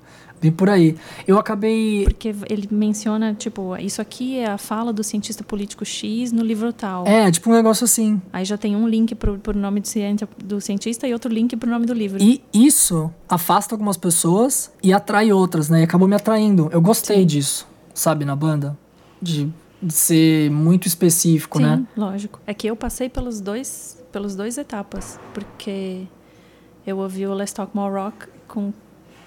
Bem 0.45 0.51
por 0.51 0.69
aí. 0.69 0.95
Eu 1.27 1.39
acabei. 1.39 2.03
Porque 2.03 2.35
ele 2.49 2.67
menciona, 2.69 3.33
tipo, 3.33 3.75
isso 3.77 3.99
aqui 3.99 4.37
é 4.37 4.45
a 4.51 4.57
fala 4.59 4.93
do 4.93 5.03
cientista 5.03 5.43
político 5.43 5.83
X 5.83 6.31
no 6.31 6.43
livro 6.43 6.71
tal. 6.71 7.07
É, 7.07 7.31
tipo 7.31 7.49
um 7.49 7.53
negócio 7.53 7.83
assim. 7.85 8.21
Aí 8.31 8.45
já 8.45 8.57
tem 8.57 8.75
um 8.75 8.87
link 8.87 9.15
pro, 9.15 9.39
pro 9.39 9.57
nome 9.57 9.79
do, 9.79 9.87
cienti- 9.87 10.27
do 10.43 10.61
cientista 10.61 11.07
e 11.07 11.13
outro 11.13 11.33
link 11.33 11.55
pro 11.57 11.67
nome 11.67 11.87
do 11.87 11.93
livro. 11.93 12.21
E 12.21 12.43
isso 12.53 13.11
afasta 13.27 13.73
algumas 13.73 13.97
pessoas 13.97 14.71
e 14.83 14.93
atrai 14.93 15.31
outras, 15.31 15.67
né? 15.67 15.81
E 15.81 15.83
acabou 15.83 16.07
me 16.07 16.15
atraindo. 16.15 16.69
Eu 16.71 16.79
gostei 16.81 17.21
Sim. 17.21 17.25
disso, 17.25 17.67
sabe, 17.93 18.23
na 18.23 18.35
banda. 18.35 18.77
De, 19.19 19.51
de 19.81 19.93
ser 19.93 20.51
muito 20.51 20.87
específico, 20.87 21.57
Sim, 21.57 21.63
né? 21.63 21.83
lógico. 21.97 22.39
É 22.45 22.53
que 22.53 22.67
eu 22.67 22.75
passei 22.75 23.09
pelos 23.09 23.41
dois, 23.41 23.97
pelos 24.11 24.35
dois 24.35 24.59
etapas, 24.59 25.19
porque 25.33 26.03
eu 26.85 26.99
ouvi 26.99 27.25
o 27.25 27.33
Let's 27.33 27.51
Talk 27.53 27.75
More 27.75 27.91
Rock 27.95 28.27
com 28.47 28.71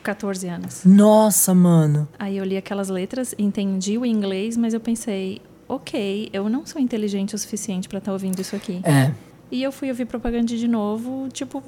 14 0.09 0.49
anos. 0.49 0.81
Nossa, 0.87 1.55
mano. 1.55 2.09
Aí 2.19 2.39
eu 2.39 2.45
li 2.45 2.57
aquelas 2.57 2.89
letras, 2.89 3.35
entendi 3.39 3.99
o 3.99 4.07
inglês, 4.07 4.57
mas 4.57 4.73
eu 4.73 4.81
pensei, 4.81 5.43
ok, 5.69 6.31
eu 6.33 6.49
não 6.49 6.65
sou 6.65 6.81
inteligente 6.81 7.35
o 7.35 7.39
suficiente 7.39 7.87
pra 7.91 7.99
estar 7.99 8.13
ouvindo 8.13 8.41
isso 8.41 8.57
aqui. 8.57 8.81
É. 8.85 9.13
E 9.51 9.63
eu 9.63 9.71
fui 9.71 9.91
ouvir 9.91 10.07
propaganda 10.07 10.47
de 10.47 10.67
novo, 10.67 11.29
tipo, 11.31 11.63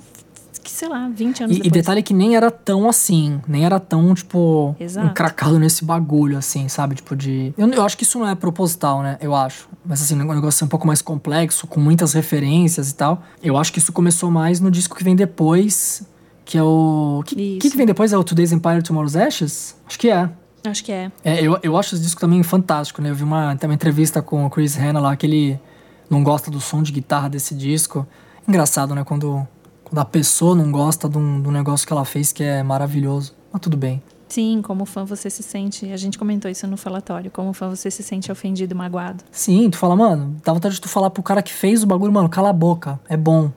que 0.64 0.70
sei 0.70 0.88
lá, 0.88 1.06
20 1.08 1.42
anos 1.44 1.56
E, 1.56 1.60
e 1.60 1.62
depois. 1.64 1.82
detalhe 1.82 2.02
que 2.02 2.14
nem 2.14 2.34
era 2.34 2.50
tão 2.50 2.88
assim, 2.88 3.42
nem 3.46 3.66
era 3.66 3.78
tão, 3.78 4.14
tipo, 4.14 4.74
Exato. 4.80 5.08
encracado 5.08 5.58
nesse 5.58 5.84
bagulho, 5.84 6.38
assim, 6.38 6.66
sabe? 6.68 6.94
Tipo, 6.94 7.14
de. 7.14 7.52
Eu, 7.58 7.68
eu 7.68 7.82
acho 7.84 7.94
que 7.96 8.04
isso 8.04 8.18
não 8.18 8.26
é 8.26 8.34
proposital, 8.34 9.02
né? 9.02 9.18
Eu 9.20 9.34
acho. 9.34 9.68
Mas 9.84 10.00
assim, 10.00 10.14
o 10.18 10.34
negócio 10.34 10.64
é 10.64 10.66
um 10.66 10.68
pouco 10.68 10.86
mais 10.86 11.02
complexo, 11.02 11.66
com 11.66 11.78
muitas 11.80 12.14
referências 12.14 12.90
e 12.90 12.94
tal. 12.94 13.22
Eu 13.42 13.58
acho 13.58 13.70
que 13.70 13.78
isso 13.78 13.92
começou 13.92 14.30
mais 14.30 14.60
no 14.60 14.70
disco 14.70 14.96
que 14.96 15.04
vem 15.04 15.14
depois, 15.16 16.02
que 16.44 16.58
é 16.58 16.62
o. 16.62 17.18
O 17.20 17.24
que, 17.24 17.58
que, 17.58 17.70
que 17.70 17.76
vem 17.76 17.86
depois? 17.86 18.12
É 18.12 18.18
o 18.18 18.24
Today's 18.24 18.52
Empire 18.52 18.82
Tomorrow's 18.82 19.16
Ashes? 19.16 19.76
Acho 19.86 19.98
que 19.98 20.10
é. 20.10 20.28
Acho 20.64 20.84
que 20.84 20.92
é. 20.92 21.10
É, 21.24 21.40
eu, 21.40 21.58
eu 21.62 21.76
acho 21.76 21.94
esse 21.94 22.04
disco 22.04 22.20
também 22.20 22.42
fantástico, 22.42 23.00
né? 23.00 23.10
Eu 23.10 23.14
vi 23.14 23.24
uma, 23.24 23.56
uma 23.62 23.74
entrevista 23.74 24.20
com 24.20 24.44
o 24.44 24.50
Chris 24.50 24.74
Hanna 24.76 25.00
lá, 25.00 25.16
que 25.16 25.26
ele 25.26 25.60
não 26.08 26.22
gosta 26.22 26.50
do 26.50 26.60
som 26.60 26.82
de 26.82 26.92
guitarra 26.92 27.28
desse 27.28 27.54
disco. 27.54 28.06
Engraçado, 28.46 28.94
né? 28.94 29.04
Quando, 29.04 29.46
quando 29.84 29.98
a 29.98 30.04
pessoa 30.04 30.54
não 30.54 30.70
gosta 30.70 31.08
de 31.08 31.16
um, 31.16 31.40
de 31.40 31.48
um 31.48 31.52
negócio 31.52 31.86
que 31.86 31.92
ela 31.92 32.04
fez 32.04 32.32
que 32.32 32.42
é 32.42 32.62
maravilhoso. 32.62 33.34
Mas 33.52 33.62
tudo 33.62 33.76
bem. 33.76 34.02
Sim, 34.28 34.62
como 34.62 34.84
fã 34.84 35.04
você 35.04 35.28
se 35.28 35.42
sente. 35.42 35.90
A 35.92 35.96
gente 35.96 36.16
comentou 36.18 36.48
isso 36.48 36.66
no 36.66 36.76
falatório. 36.76 37.30
Como 37.30 37.52
fã 37.52 37.68
você 37.68 37.90
se 37.90 38.02
sente 38.02 38.30
ofendido 38.30 38.74
e 38.74 38.76
magoado. 38.76 39.24
Sim, 39.32 39.68
tu 39.70 39.76
fala, 39.76 39.96
mano, 39.96 40.36
dá 40.44 40.52
vontade 40.52 40.76
de 40.76 40.80
tu 40.80 40.88
falar 40.88 41.10
pro 41.10 41.22
cara 41.22 41.42
que 41.42 41.52
fez 41.52 41.82
o 41.82 41.86
bagulho, 41.86 42.12
mano, 42.12 42.28
cala 42.28 42.50
a 42.50 42.52
boca, 42.52 43.00
é 43.08 43.16
bom. 43.16 43.50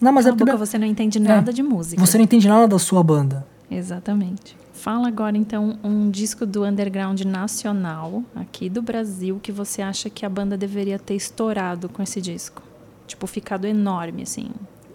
Não, 0.00 0.12
mas 0.12 0.24
Cala 0.24 0.32
é 0.32 0.34
a 0.34 0.36
boca, 0.36 0.52
porque 0.52 0.66
você 0.66 0.78
não 0.78 0.86
entende 0.86 1.18
nada 1.18 1.52
de 1.52 1.62
música. 1.62 2.04
você 2.04 2.18
não 2.18 2.24
entende 2.24 2.48
nada 2.48 2.68
da 2.68 2.78
sua 2.78 3.02
banda. 3.02 3.46
Exatamente. 3.70 4.56
Fala 4.72 5.08
agora, 5.08 5.36
então, 5.36 5.76
um 5.82 6.08
disco 6.08 6.46
do 6.46 6.64
underground 6.64 7.20
nacional, 7.22 8.22
aqui 8.34 8.70
do 8.70 8.80
Brasil, 8.80 9.40
que 9.42 9.50
você 9.50 9.82
acha 9.82 10.08
que 10.08 10.24
a 10.24 10.28
banda 10.28 10.56
deveria 10.56 10.98
ter 10.98 11.14
estourado 11.14 11.88
com 11.88 12.00
esse 12.00 12.20
disco. 12.20 12.62
Tipo, 13.06 13.26
ficado 13.26 13.66
enorme, 13.66 14.22
assim. 14.22 14.50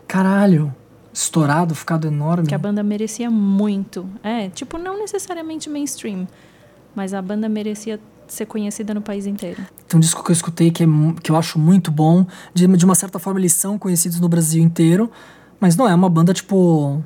Caralho, 0.08 0.74
estourado, 1.12 1.76
ficado 1.76 2.08
enorme. 2.08 2.47
Que 2.47 2.56
a 2.56 2.58
banda 2.58 2.82
merecia 2.82 3.30
muito. 3.30 4.08
É, 4.24 4.47
tipo, 4.49 4.78
não 4.78 4.97
necessariamente 4.97 5.70
mainstream, 5.70 6.28
mas 6.95 7.14
a 7.14 7.22
banda 7.22 7.49
merecia 7.49 7.99
ser 8.34 8.46
conhecida 8.46 8.94
no 8.94 9.02
país 9.02 9.26
inteiro. 9.26 9.62
Tem 9.88 9.98
um 9.98 10.02
disco 10.02 10.24
que 10.24 10.32
eu 10.32 10.34
escutei 10.34 10.72
que, 10.72 10.84
é, 10.84 10.88
que 11.22 11.32
eu 11.32 11.36
acho 11.38 11.58
muito 11.60 11.92
bom. 11.92 12.26
De, 12.54 12.68
de 12.68 12.86
uma 12.86 12.96
certa 12.96 13.20
forma, 13.20 13.40
eles 13.40 13.54
são 13.54 13.78
conhecidos 13.78 14.20
no 14.20 14.28
Brasil 14.30 14.62
inteiro. 14.64 15.10
Mas 15.60 15.76
não 15.76 15.88
é 15.88 15.96
uma 15.96 16.10
banda, 16.10 16.34
tipo. 16.34 17.02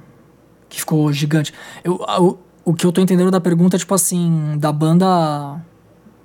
que 0.69 0.80
ficou 0.80 1.11
gigante. 1.13 1.53
Eu, 1.84 2.03
a- 2.07 2.19
o, 2.65 2.73
que 2.73 2.86
eu 2.86 2.91
tô 2.91 2.99
entendendo 3.01 3.32
da 3.32 3.39
pergunta 3.39 3.75
é, 3.75 3.80
tipo 3.80 3.93
assim, 3.93 4.57
da 4.59 4.71
banda 4.71 5.61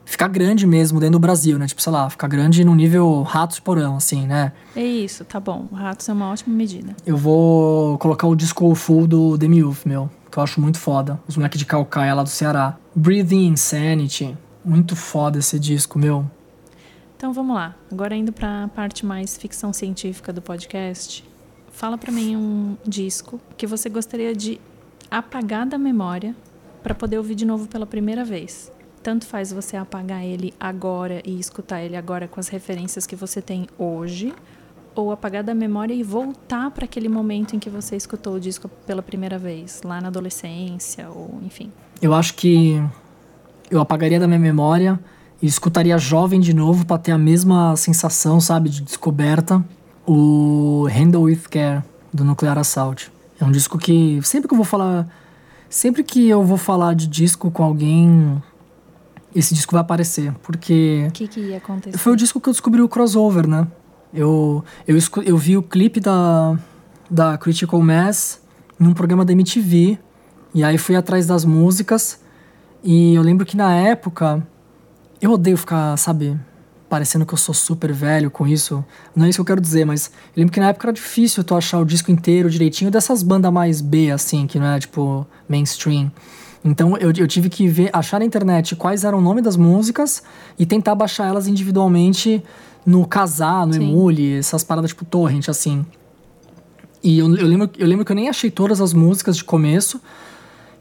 ficar 0.04 0.28
grande 0.28 0.66
mesmo 0.66 0.98
dentro 0.98 1.12
do 1.12 1.18
Brasil, 1.20 1.58
né? 1.58 1.66
Tipo, 1.66 1.80
sei 1.80 1.92
lá, 1.92 2.10
ficar 2.10 2.26
grande 2.28 2.64
no 2.64 2.74
nível 2.74 3.22
Ratos 3.22 3.60
Porão, 3.60 3.96
assim, 3.96 4.26
né? 4.26 4.52
É 4.74 4.82
isso, 4.84 5.24
tá 5.24 5.38
bom. 5.40 5.68
Ratos 5.72 6.08
é 6.08 6.12
uma 6.12 6.30
ótima 6.30 6.54
medida. 6.54 6.94
Eu 7.06 7.16
vou 7.16 7.96
colocar 7.98 8.26
o 8.26 8.34
disco 8.34 8.74
full 8.74 9.06
do 9.06 9.38
Demi 9.38 9.58
Youth, 9.58 9.86
meu, 9.86 10.10
que 10.30 10.38
eu 10.38 10.42
acho 10.42 10.60
muito 10.60 10.78
foda. 10.78 11.20
Os 11.28 11.36
moleques 11.36 11.58
de 11.58 11.64
Calcaia 11.64 12.12
lá 12.14 12.22
do 12.22 12.28
Ceará. 12.28 12.76
Breathing 12.94 13.46
Insanity. 13.46 14.36
Muito 14.64 14.94
foda 14.94 15.38
esse 15.38 15.58
disco, 15.58 15.98
meu. 15.98 16.28
Então 17.16 17.32
vamos 17.32 17.54
lá. 17.54 17.74
Agora 17.90 18.16
indo 18.16 18.32
para 18.32 18.64
a 18.64 18.68
parte 18.68 19.06
mais 19.06 19.36
ficção 19.36 19.72
científica 19.72 20.32
do 20.32 20.42
podcast. 20.42 21.24
Fala 21.70 21.96
para 21.96 22.12
mim 22.12 22.36
um 22.36 22.76
disco 22.86 23.40
que 23.56 23.66
você 23.66 23.88
gostaria 23.88 24.34
de 24.34 24.60
apagar 25.10 25.66
da 25.66 25.78
memória 25.78 26.34
para 26.82 26.94
poder 26.94 27.18
ouvir 27.18 27.34
de 27.34 27.44
novo 27.44 27.68
pela 27.68 27.86
primeira 27.86 28.24
vez. 28.24 28.70
Tanto 29.02 29.26
faz 29.26 29.52
você 29.52 29.76
apagar 29.76 30.24
ele 30.24 30.54
agora 30.60 31.22
e 31.24 31.38
escutar 31.38 31.82
ele 31.82 31.96
agora 31.96 32.28
com 32.28 32.38
as 32.38 32.48
referências 32.48 33.06
que 33.06 33.16
você 33.16 33.42
tem 33.42 33.66
hoje, 33.76 34.32
ou 34.94 35.10
apagar 35.10 35.42
da 35.42 35.54
memória 35.54 35.94
e 35.94 36.02
voltar 36.02 36.70
para 36.70 36.84
aquele 36.84 37.08
momento 37.08 37.56
em 37.56 37.58
que 37.58 37.70
você 37.70 37.96
escutou 37.96 38.34
o 38.34 38.40
disco 38.40 38.68
pela 38.86 39.02
primeira 39.02 39.38
vez, 39.38 39.82
lá 39.84 40.00
na 40.00 40.08
adolescência, 40.08 41.08
ou 41.08 41.40
enfim. 41.42 41.72
Eu 42.00 42.14
acho 42.14 42.34
que 42.34 42.82
eu 43.72 43.80
apagaria 43.80 44.20
da 44.20 44.28
minha 44.28 44.38
memória 44.38 45.00
e 45.40 45.46
escutaria 45.46 45.96
jovem 45.96 46.38
de 46.38 46.52
novo 46.52 46.84
para 46.84 46.98
ter 46.98 47.10
a 47.10 47.18
mesma 47.18 47.74
sensação, 47.74 48.38
sabe, 48.38 48.68
de 48.68 48.82
descoberta. 48.82 49.64
O 50.06 50.86
Handle 50.90 51.22
With 51.22 51.44
Care, 51.50 51.82
do 52.12 52.22
Nuclear 52.22 52.58
Assault. 52.58 53.10
É 53.40 53.44
um 53.44 53.50
disco 53.50 53.78
que 53.78 54.20
sempre 54.22 54.46
que 54.46 54.52
eu 54.52 54.56
vou 54.56 54.64
falar. 54.66 55.08
Sempre 55.70 56.04
que 56.04 56.28
eu 56.28 56.44
vou 56.44 56.58
falar 56.58 56.94
de 56.94 57.06
disco 57.06 57.50
com 57.50 57.64
alguém, 57.64 58.42
esse 59.34 59.54
disco 59.54 59.72
vai 59.72 59.80
aparecer. 59.80 60.34
Porque. 60.42 61.06
O 61.08 61.12
que, 61.12 61.26
que 61.26 61.40
ia 61.40 61.56
acontecer? 61.56 61.96
Foi 61.96 62.12
o 62.12 62.16
disco 62.16 62.38
que 62.40 62.48
eu 62.50 62.52
descobri 62.52 62.82
o 62.82 62.88
crossover, 62.88 63.46
né? 63.46 63.66
Eu, 64.12 64.62
eu, 64.86 64.98
eu 65.24 65.38
vi 65.38 65.56
o 65.56 65.62
clipe 65.62 65.98
da, 65.98 66.58
da 67.10 67.38
Critical 67.38 67.80
Mass 67.80 68.42
num 68.78 68.92
programa 68.92 69.24
da 69.24 69.32
MTV. 69.32 69.98
E 70.54 70.62
aí 70.62 70.76
fui 70.76 70.94
atrás 70.94 71.26
das 71.26 71.44
músicas. 71.46 72.20
E 72.82 73.14
eu 73.14 73.22
lembro 73.22 73.46
que 73.46 73.56
na 73.56 73.74
época 73.74 74.46
eu 75.20 75.30
odeio 75.30 75.56
ficar, 75.56 75.96
sabe, 75.96 76.38
parecendo 76.88 77.24
que 77.24 77.32
eu 77.32 77.38
sou 77.38 77.54
super 77.54 77.92
velho 77.92 78.30
com 78.30 78.46
isso. 78.46 78.84
Não 79.14 79.24
é 79.24 79.28
isso 79.28 79.36
que 79.36 79.40
eu 79.40 79.46
quero 79.46 79.60
dizer, 79.60 79.84
mas 79.84 80.10
eu 80.36 80.40
lembro 80.40 80.52
que 80.52 80.60
na 80.60 80.68
época 80.68 80.88
era 80.88 80.92
difícil 80.92 81.42
tu 81.44 81.54
achar 81.54 81.78
o 81.78 81.84
disco 81.84 82.10
inteiro 82.10 82.50
direitinho 82.50 82.90
dessas 82.90 83.22
bandas 83.22 83.52
mais 83.52 83.80
B, 83.80 84.10
assim, 84.10 84.46
que 84.46 84.58
não 84.58 84.66
é 84.66 84.78
tipo 84.78 85.26
mainstream. 85.48 86.10
Então 86.64 86.96
eu, 86.98 87.12
eu 87.16 87.26
tive 87.26 87.48
que 87.48 87.66
ver, 87.66 87.88
achar 87.92 88.18
na 88.18 88.24
internet 88.24 88.76
quais 88.76 89.04
eram 89.04 89.18
o 89.18 89.20
nome 89.20 89.40
das 89.40 89.56
músicas 89.56 90.22
e 90.58 90.66
tentar 90.66 90.94
baixar 90.94 91.26
elas 91.26 91.46
individualmente 91.46 92.42
no 92.84 93.06
Casar, 93.06 93.66
no 93.66 93.74
Sim. 93.74 93.88
Emule, 93.88 94.38
essas 94.38 94.62
paradas 94.62 94.90
tipo 94.90 95.04
torrent, 95.04 95.48
assim. 95.48 95.86
E 97.02 97.18
eu, 97.18 97.34
eu, 97.36 97.46
lembro, 97.46 97.70
eu 97.78 97.86
lembro 97.86 98.04
que 98.04 98.12
eu 98.12 98.16
nem 98.16 98.28
achei 98.28 98.50
todas 98.50 98.80
as 98.80 98.92
músicas 98.92 99.36
de 99.36 99.44
começo. 99.44 100.00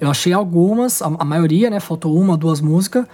Eu 0.02 0.10
achei 0.10 0.34
algumas, 0.34 1.00
a, 1.00 1.06
a 1.20 1.24
maioria, 1.24 1.70
né? 1.70 1.80
Faltou 1.80 2.20
uma, 2.20 2.36
duas 2.36 2.60
músicas. 2.60 3.06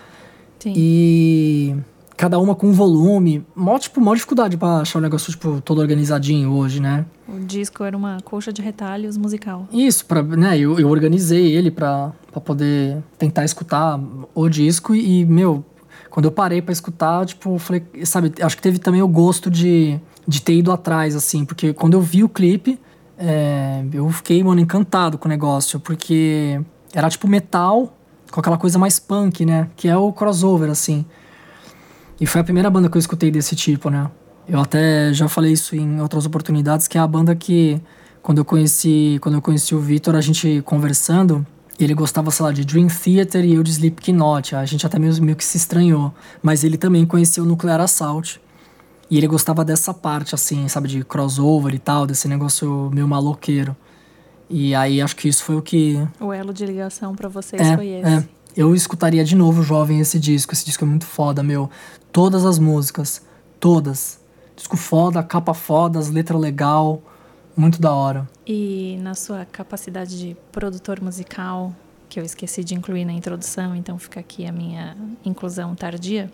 Sim. 0.57 0.73
E 0.73 1.75
cada 2.15 2.39
uma 2.39 2.55
com 2.55 2.67
um 2.67 2.71
volume. 2.71 3.45
Mó, 3.53 3.77
tipo, 3.77 3.99
mó 3.99 4.15
dificuldade 4.15 4.55
pra 4.55 4.77
achar 4.77 4.97
o 4.97 5.01
negócio, 5.01 5.29
tipo, 5.31 5.59
todo 5.59 5.79
organizadinho 5.79 6.49
hoje, 6.53 6.81
né? 6.81 7.05
O 7.27 7.39
disco 7.39 7.83
era 7.83 7.95
uma 7.95 8.19
colcha 8.23 8.53
de 8.53 8.61
retalhos 8.61 9.17
musical. 9.17 9.67
Isso, 9.71 10.05
pra, 10.05 10.23
né? 10.23 10.57
Eu, 10.57 10.79
eu 10.79 10.89
organizei 10.89 11.53
ele 11.53 11.69
pra, 11.69 12.13
pra 12.31 12.39
poder 12.39 13.03
tentar 13.19 13.43
escutar 13.43 13.99
o 14.33 14.47
disco 14.47 14.95
e, 14.95 15.25
meu, 15.25 15.65
quando 16.09 16.25
eu 16.25 16.31
parei 16.31 16.61
para 16.61 16.71
escutar, 16.71 17.25
tipo, 17.25 17.59
falei, 17.59 17.83
sabe, 18.05 18.33
acho 18.41 18.55
que 18.55 18.61
teve 18.61 18.79
também 18.79 19.01
o 19.01 19.09
gosto 19.09 19.51
de, 19.51 19.99
de 20.25 20.41
ter 20.41 20.53
ido 20.53 20.71
atrás, 20.71 21.17
assim, 21.17 21.43
porque 21.43 21.73
quando 21.73 21.95
eu 21.95 22.01
vi 22.01 22.23
o 22.23 22.29
clipe, 22.29 22.79
é, 23.17 23.83
eu 23.91 24.09
fiquei, 24.09 24.41
mano, 24.41 24.61
encantado 24.61 25.17
com 25.17 25.27
o 25.27 25.29
negócio, 25.29 25.79
porque 25.79 26.61
era 26.93 27.09
tipo 27.09 27.27
metal 27.27 27.93
com 28.31 28.39
aquela 28.39 28.57
coisa 28.57 28.77
mais 28.77 28.99
punk, 28.99 29.45
né? 29.45 29.69
Que 29.75 29.87
é 29.87 29.97
o 29.97 30.11
crossover, 30.11 30.69
assim. 30.69 31.05
E 32.19 32.25
foi 32.25 32.41
a 32.41 32.43
primeira 32.43 32.69
banda 32.69 32.89
que 32.89 32.97
eu 32.97 32.99
escutei 32.99 33.31
desse 33.31 33.55
tipo, 33.55 33.89
né? 33.89 34.09
Eu 34.47 34.59
até 34.59 35.13
já 35.13 35.27
falei 35.27 35.51
isso 35.51 35.75
em 35.75 36.01
outras 36.01 36.25
oportunidades, 36.25 36.87
que 36.87 36.97
é 36.97 37.01
a 37.01 37.07
banda 37.07 37.35
que 37.35 37.81
quando 38.21 38.39
eu 38.39 38.45
conheci, 38.45 39.17
quando 39.21 39.35
eu 39.35 39.41
conheci 39.41 39.75
o 39.75 39.79
Vitor, 39.79 40.15
a 40.15 40.21
gente 40.21 40.61
conversando, 40.65 41.45
ele 41.79 41.93
gostava, 41.93 42.31
sei 42.31 42.45
lá, 42.45 42.51
de 42.51 42.65
Dream 42.65 42.87
Theater 42.87 43.45
e 43.45 43.53
eu 43.53 43.63
de 43.63 43.71
Slipknot. 43.71 44.55
A 44.55 44.65
gente 44.65 44.85
até 44.85 44.97
meio, 44.97 45.21
meio 45.21 45.37
que 45.37 45.45
se 45.45 45.57
estranhou, 45.57 46.13
mas 46.41 46.63
ele 46.63 46.77
também 46.77 47.05
conhecia 47.05 47.43
o 47.43 47.45
Nuclear 47.45 47.79
Assault. 47.79 48.41
E 49.09 49.17
ele 49.17 49.27
gostava 49.27 49.63
dessa 49.63 49.93
parte 49.93 50.35
assim, 50.35 50.67
sabe, 50.67 50.89
de 50.89 51.03
crossover 51.03 51.73
e 51.73 51.79
tal, 51.79 52.05
desse 52.05 52.27
negócio 52.27 52.89
meio 52.93 53.07
maloqueiro. 53.07 53.75
E 54.49 54.73
aí 54.73 55.01
acho 55.01 55.15
que 55.15 55.27
isso 55.27 55.43
foi 55.43 55.55
o 55.55 55.61
que. 55.61 55.95
O 56.19 56.31
elo 56.31 56.53
de 56.53 56.65
ligação 56.65 57.15
para 57.15 57.27
vocês 57.27 57.61
é, 57.61 57.75
foi 57.75 57.87
esse. 57.87 58.09
É. 58.09 58.29
Eu 58.55 58.73
escutaria 58.73 59.23
de 59.23 59.35
novo, 59.35 59.61
jovem, 59.61 59.99
esse 59.99 60.19
disco. 60.19 60.53
Esse 60.53 60.65
disco 60.65 60.83
é 60.83 60.87
muito 60.87 61.05
foda, 61.05 61.43
meu. 61.43 61.69
Todas 62.11 62.45
as 62.45 62.57
músicas. 62.57 63.21
Todas. 63.59 64.19
Disco 64.55 64.75
foda, 64.75 65.21
capa 65.21 65.53
foda, 65.53 65.99
as 65.99 66.09
letras 66.09 66.39
legal. 66.39 67.01
Muito 67.55 67.81
da 67.81 67.93
hora. 67.93 68.27
E 68.45 68.97
na 69.01 69.13
sua 69.13 69.45
capacidade 69.45 70.17
de 70.17 70.37
produtor 70.51 71.01
musical, 71.01 71.73
que 72.07 72.19
eu 72.19 72.23
esqueci 72.23 72.63
de 72.63 72.75
incluir 72.75 73.03
na 73.03 73.13
introdução, 73.13 73.75
então 73.75 73.97
fica 73.97 74.19
aqui 74.19 74.45
a 74.45 74.51
minha 74.51 74.95
inclusão 75.25 75.75
tardia. 75.75 76.31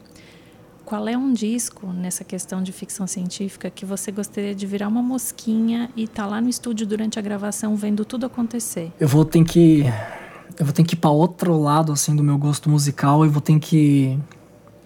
Qual 0.86 1.07
é 1.07 1.17
um 1.17 1.31
disco 1.31 1.88
nessa 1.88 2.23
questão 2.23 2.61
de 2.61 2.71
ficção 2.71 3.07
científica 3.07 3.69
que 3.69 3.86
você 3.86 4.11
gostaria 4.11 4.53
de 4.53 4.65
virar 4.67 4.88
uma 4.88 5.01
mosquinha 5.01 5.89
e 5.95 6.03
estar 6.03 6.23
tá 6.23 6.29
lá 6.29 6.41
no 6.41 6.49
estúdio 6.49 6.86
durante 6.86 7.17
a 7.17 7.21
gravação 7.21 7.75
vendo 7.75 8.03
tudo 8.03 8.25
acontecer? 8.25 8.91
Eu 8.99 9.07
vou 9.07 9.23
ter 9.23 9.43
que 9.43 9.86
eu 10.59 10.65
vou 10.65 10.73
ter 10.73 10.84
que 10.84 10.93
ir 10.93 10.97
para 10.97 11.09
outro 11.09 11.57
lado 11.57 11.91
assim 11.91 12.15
do 12.15 12.23
meu 12.23 12.38
gosto 12.38 12.69
musical 12.69 13.25
e 13.25 13.29
vou 13.29 13.41
ter 13.41 13.57
que 13.59 14.19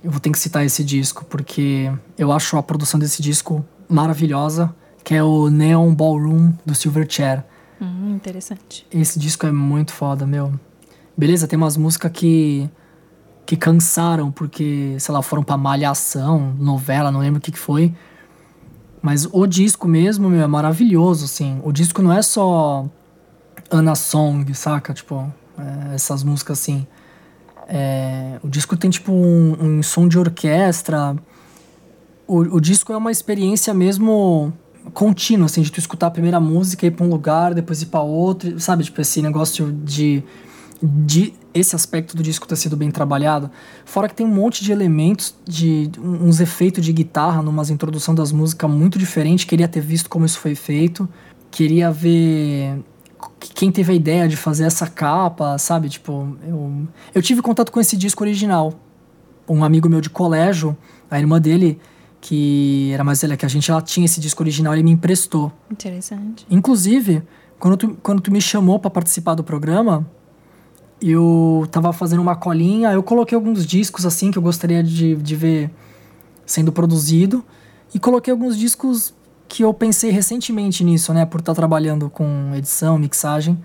eu 0.03 0.11
vou 0.11 0.19
ter 0.19 0.29
que 0.29 0.39
citar 0.39 0.65
esse 0.65 0.83
disco 0.83 1.25
porque 1.25 1.91
eu 2.17 2.31
acho 2.31 2.57
a 2.57 2.63
produção 2.63 2.99
desse 2.99 3.21
disco 3.21 3.65
maravilhosa, 3.89 4.73
que 5.03 5.15
é 5.15 5.23
o 5.23 5.49
Neon 5.49 5.93
Ballroom 5.93 6.53
do 6.65 6.75
Silverchair. 6.75 7.43
Hum, 7.81 8.13
interessante. 8.13 8.85
Esse 8.91 9.17
disco 9.17 9.45
é 9.45 9.51
muito 9.51 9.93
foda, 9.93 10.25
meu. 10.25 10.53
Beleza, 11.17 11.47
tem 11.47 11.57
umas 11.57 11.75
músicas 11.75 12.11
que 12.11 12.69
que 13.47 13.55
cansaram 13.55 14.29
porque, 14.29 14.97
sei 14.99 15.13
lá, 15.13 15.21
foram 15.21 15.41
pra 15.41 15.55
malhação, 15.55 16.53
novela, 16.59 17.09
não 17.09 17.21
lembro 17.21 17.39
o 17.39 17.41
que, 17.41 17.53
que 17.53 17.57
foi. 17.57 17.95
Mas 19.01 19.25
o 19.31 19.47
disco 19.47 19.87
mesmo, 19.87 20.29
meu, 20.29 20.43
é 20.43 20.47
maravilhoso, 20.47 21.23
assim. 21.23 21.61
O 21.63 21.71
disco 21.71 22.01
não 22.01 22.11
é 22.11 22.21
só 22.21 22.85
Anna 23.71 23.95
Song, 23.95 24.53
saca? 24.53 24.93
Tipo, 24.93 25.31
é, 25.57 25.95
essas 25.95 26.23
músicas 26.23 26.59
assim. 26.59 26.85
É, 27.69 28.37
o 28.43 28.49
disco 28.49 28.75
tem, 28.75 28.89
tipo, 28.89 29.13
um, 29.13 29.55
um 29.77 29.83
som 29.83 30.09
de 30.09 30.19
orquestra. 30.19 31.15
O, 32.27 32.39
o 32.39 32.59
disco 32.59 32.91
é 32.91 32.97
uma 32.97 33.11
experiência 33.13 33.73
mesmo 33.73 34.51
contínua, 34.93 35.45
assim, 35.45 35.61
de 35.61 35.71
tu 35.71 35.79
escutar 35.79 36.07
a 36.07 36.11
primeira 36.11 36.39
música 36.39 36.85
ir 36.85 36.91
pra 36.91 37.05
um 37.05 37.09
lugar, 37.09 37.53
depois 37.53 37.81
ir 37.81 37.85
pra 37.85 38.01
outro, 38.01 38.59
sabe? 38.59 38.83
Tipo, 38.83 38.99
esse 38.99 39.21
negócio 39.21 39.71
de 39.71 40.21
de 40.81 41.33
esse 41.57 41.75
aspecto 41.75 42.15
do 42.15 42.23
disco 42.23 42.47
ter 42.47 42.55
sido 42.55 42.75
bem 42.77 42.91
trabalhado. 42.91 43.49
Fora 43.85 44.07
que 44.07 44.15
tem 44.15 44.25
um 44.25 44.33
monte 44.33 44.63
de 44.63 44.71
elementos, 44.71 45.35
de 45.45 45.89
uns 46.01 46.39
efeitos 46.39 46.83
de 46.83 46.93
guitarra, 46.93 47.41
numas 47.41 47.69
introdução 47.69 48.13
das 48.13 48.31
músicas 48.31 48.69
muito 48.69 48.97
diferente. 48.97 49.45
Queria 49.45 49.67
ter 49.67 49.81
visto 49.81 50.09
como 50.09 50.25
isso 50.25 50.39
foi 50.39 50.55
feito. 50.55 51.07
Queria 51.51 51.91
ver 51.91 52.83
quem 53.39 53.71
teve 53.71 53.91
a 53.91 53.95
ideia 53.95 54.27
de 54.27 54.37
fazer 54.37 54.65
essa 54.65 54.87
capa, 54.87 55.57
sabe? 55.57 55.89
Tipo, 55.89 56.37
eu, 56.47 56.87
eu 57.15 57.21
tive 57.21 57.41
contato 57.41 57.71
com 57.71 57.79
esse 57.79 57.97
disco 57.97 58.23
original. 58.23 58.73
Um 59.47 59.63
amigo 59.63 59.89
meu 59.89 60.01
de 60.01 60.09
colégio, 60.09 60.77
a 61.09 61.19
irmã 61.19 61.39
dele, 61.39 61.79
que 62.19 62.91
era 62.93 63.03
mais 63.03 63.21
velha 63.21 63.37
que 63.37 63.45
a 63.45 63.49
gente, 63.49 63.71
ela 63.71 63.81
tinha 63.81 64.05
esse 64.05 64.19
disco 64.19 64.43
original, 64.43 64.73
ele 64.73 64.83
me 64.83 64.91
emprestou. 64.91 65.51
Interessante. 65.71 66.45
Inclusive, 66.49 67.23
quando 67.59 67.77
tu, 67.77 67.97
quando 68.01 68.21
tu 68.21 68.31
me 68.31 68.41
chamou 68.41 68.79
para 68.79 68.89
participar 68.89 69.35
do 69.35 69.43
programa, 69.43 70.05
eu 71.01 71.67
tava 71.71 71.93
fazendo 71.93 72.21
uma 72.21 72.35
colinha, 72.35 72.91
eu 72.91 73.03
coloquei 73.03 73.35
alguns 73.35 73.65
discos 73.65 74.05
assim 74.05 74.31
que 74.31 74.37
eu 74.37 74.41
gostaria 74.41 74.83
de, 74.83 75.15
de 75.15 75.35
ver 75.35 75.71
sendo 76.45 76.71
produzido 76.71 77.43
e 77.93 77.99
coloquei 77.99 78.31
alguns 78.31 78.57
discos 78.57 79.13
que 79.47 79.63
eu 79.63 79.73
pensei 79.73 80.11
recentemente 80.11 80.83
nisso, 80.83 81.13
né, 81.13 81.25
por 81.25 81.39
estar 81.39 81.53
tá 81.53 81.55
trabalhando 81.55 82.09
com 82.09 82.51
edição, 82.55 82.97
mixagem. 82.97 83.57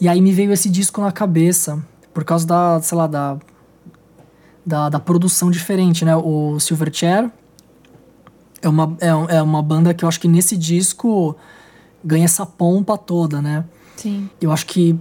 E 0.00 0.08
aí 0.08 0.20
me 0.20 0.32
veio 0.32 0.52
esse 0.52 0.68
disco 0.68 1.00
na 1.00 1.10
cabeça 1.10 1.82
por 2.14 2.24
causa 2.24 2.46
da, 2.46 2.80
sei 2.80 2.96
lá, 2.96 3.06
da 3.06 3.38
da, 4.68 4.90
da 4.90 5.00
produção 5.00 5.50
diferente, 5.50 6.04
né? 6.04 6.14
O 6.14 6.60
Silverchair 6.60 7.30
é 8.60 8.68
uma, 8.68 8.96
é, 9.00 9.36
é 9.36 9.42
uma 9.42 9.62
banda 9.62 9.94
que 9.94 10.04
eu 10.04 10.08
acho 10.08 10.20
que 10.20 10.28
nesse 10.28 10.58
disco 10.58 11.34
ganha 12.04 12.26
essa 12.26 12.44
pompa 12.44 12.98
toda, 12.98 13.40
né? 13.40 13.64
Sim. 13.96 14.28
Eu 14.40 14.52
acho 14.52 14.66
que 14.66 14.98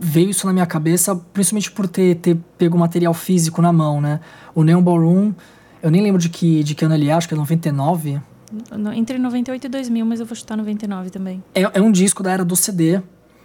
veio 0.00 0.30
isso 0.30 0.46
na 0.46 0.52
minha 0.52 0.66
cabeça, 0.66 1.14
principalmente 1.14 1.70
por 1.70 1.86
ter, 1.86 2.16
ter 2.16 2.36
pego 2.56 2.78
material 2.78 3.12
físico 3.12 3.60
na 3.60 3.72
mão, 3.72 4.00
né? 4.00 4.20
O 4.54 4.64
Neon 4.64 4.82
Ballroom, 4.82 5.32
eu 5.82 5.90
nem 5.90 6.02
lembro 6.02 6.20
de 6.20 6.30
que, 6.30 6.64
de 6.64 6.74
que 6.74 6.84
ano 6.84 6.94
ele 6.94 7.08
é, 7.08 7.12
acho 7.12 7.28
que 7.28 7.34
é 7.34 7.36
99. 7.36 8.20
Entre 8.96 9.18
98 9.18 9.66
e 9.66 9.68
2000, 9.68 10.06
mas 10.06 10.18
eu 10.18 10.26
vou 10.26 10.34
chutar 10.34 10.56
99 10.56 11.10
também. 11.10 11.42
É, 11.54 11.62
é 11.62 11.80
um 11.80 11.92
disco 11.92 12.22
da 12.22 12.32
era 12.32 12.44
do 12.44 12.56
CD. 12.56 13.00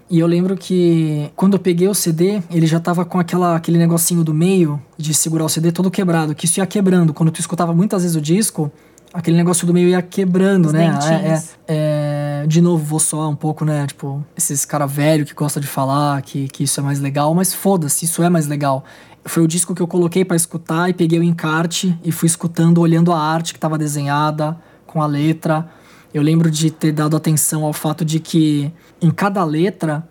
E 0.10 0.20
eu 0.20 0.28
lembro 0.28 0.56
que 0.56 1.32
quando 1.36 1.54
eu 1.54 1.60
peguei 1.60 1.88
o 1.88 1.94
CD, 1.94 2.42
ele 2.52 2.68
já 2.68 2.80
tava 2.80 3.04
com 3.04 3.20
aquela, 3.20 3.56
aquele 3.56 3.78
negocinho 3.78 4.24
do 4.24 4.34
meio 4.34 4.82
de 4.98 5.14
segurar 5.14 5.46
o 5.46 5.50
CD 5.50 5.72
todo 5.72 5.90
quebrado, 5.90 6.36
que 6.36 6.46
isso 6.46 6.60
ia 6.60 6.66
quebrando. 6.66 7.14
Quando 7.14 7.32
tu 7.32 7.40
escutava 7.40 7.74
muitas 7.74 8.04
vezes 8.04 8.16
o 8.16 8.22
disco, 8.22 8.72
aquele 9.16 9.38
negócio 9.38 9.66
do 9.66 9.74
meio 9.74 9.88
ia 9.88 10.02
quebrando, 10.02 10.68
Os 10.68 10.74
né? 10.74 10.92
dentinhos. 10.92 11.56
É, 11.68 12.42
é, 12.44 12.48
de 12.48 12.60
novo, 12.62 12.84
vou 12.84 13.00
soar 13.00 13.30
um 13.30 13.36
pouco, 13.36 13.64
né? 13.64 13.88
Tipo, 13.88 14.24
esses 14.36 14.66
cara 14.66 14.86
velho 14.86 15.26
que 15.26 15.34
gosta 15.34 15.60
de 15.60 15.68
falar 15.68 16.22
que, 16.22 16.50
que 16.50 16.66
isso 16.66 16.80
é 16.80 16.84
mais 16.84 17.00
legal, 17.00 17.34
mas 17.34 17.54
foda-se, 17.54 18.04
isso 18.04 18.22
é 18.22 18.30
mais 18.30 18.46
legal. 18.46 18.84
Foi 19.24 19.42
o 19.42 19.48
disco 19.48 19.74
que 19.74 19.82
eu 19.82 19.88
coloquei 19.88 20.26
pra 20.26 20.36
escutar 20.36 20.90
e 20.90 20.94
peguei 20.94 21.18
o 21.18 21.24
encarte 21.24 21.98
e 22.04 22.12
fui 22.12 22.28
escutando, 22.28 22.80
olhando 22.80 23.12
a 23.12 23.20
arte 23.20 23.54
que 23.54 23.60
tava 23.60 23.78
desenhada, 23.78 24.58
com 24.86 25.02
a 25.02 25.08
letra. 25.08 25.68
Eu 26.14 26.22
lembro 26.22 26.52
de 26.52 26.70
ter 26.70 26.92
dado 26.92 27.16
atenção 27.16 27.64
ao 27.64 27.74
fato 27.74 28.04
de 28.04 28.20
que 28.20 28.72
em 29.02 29.10
cada 29.10 29.44
letra 29.44 30.08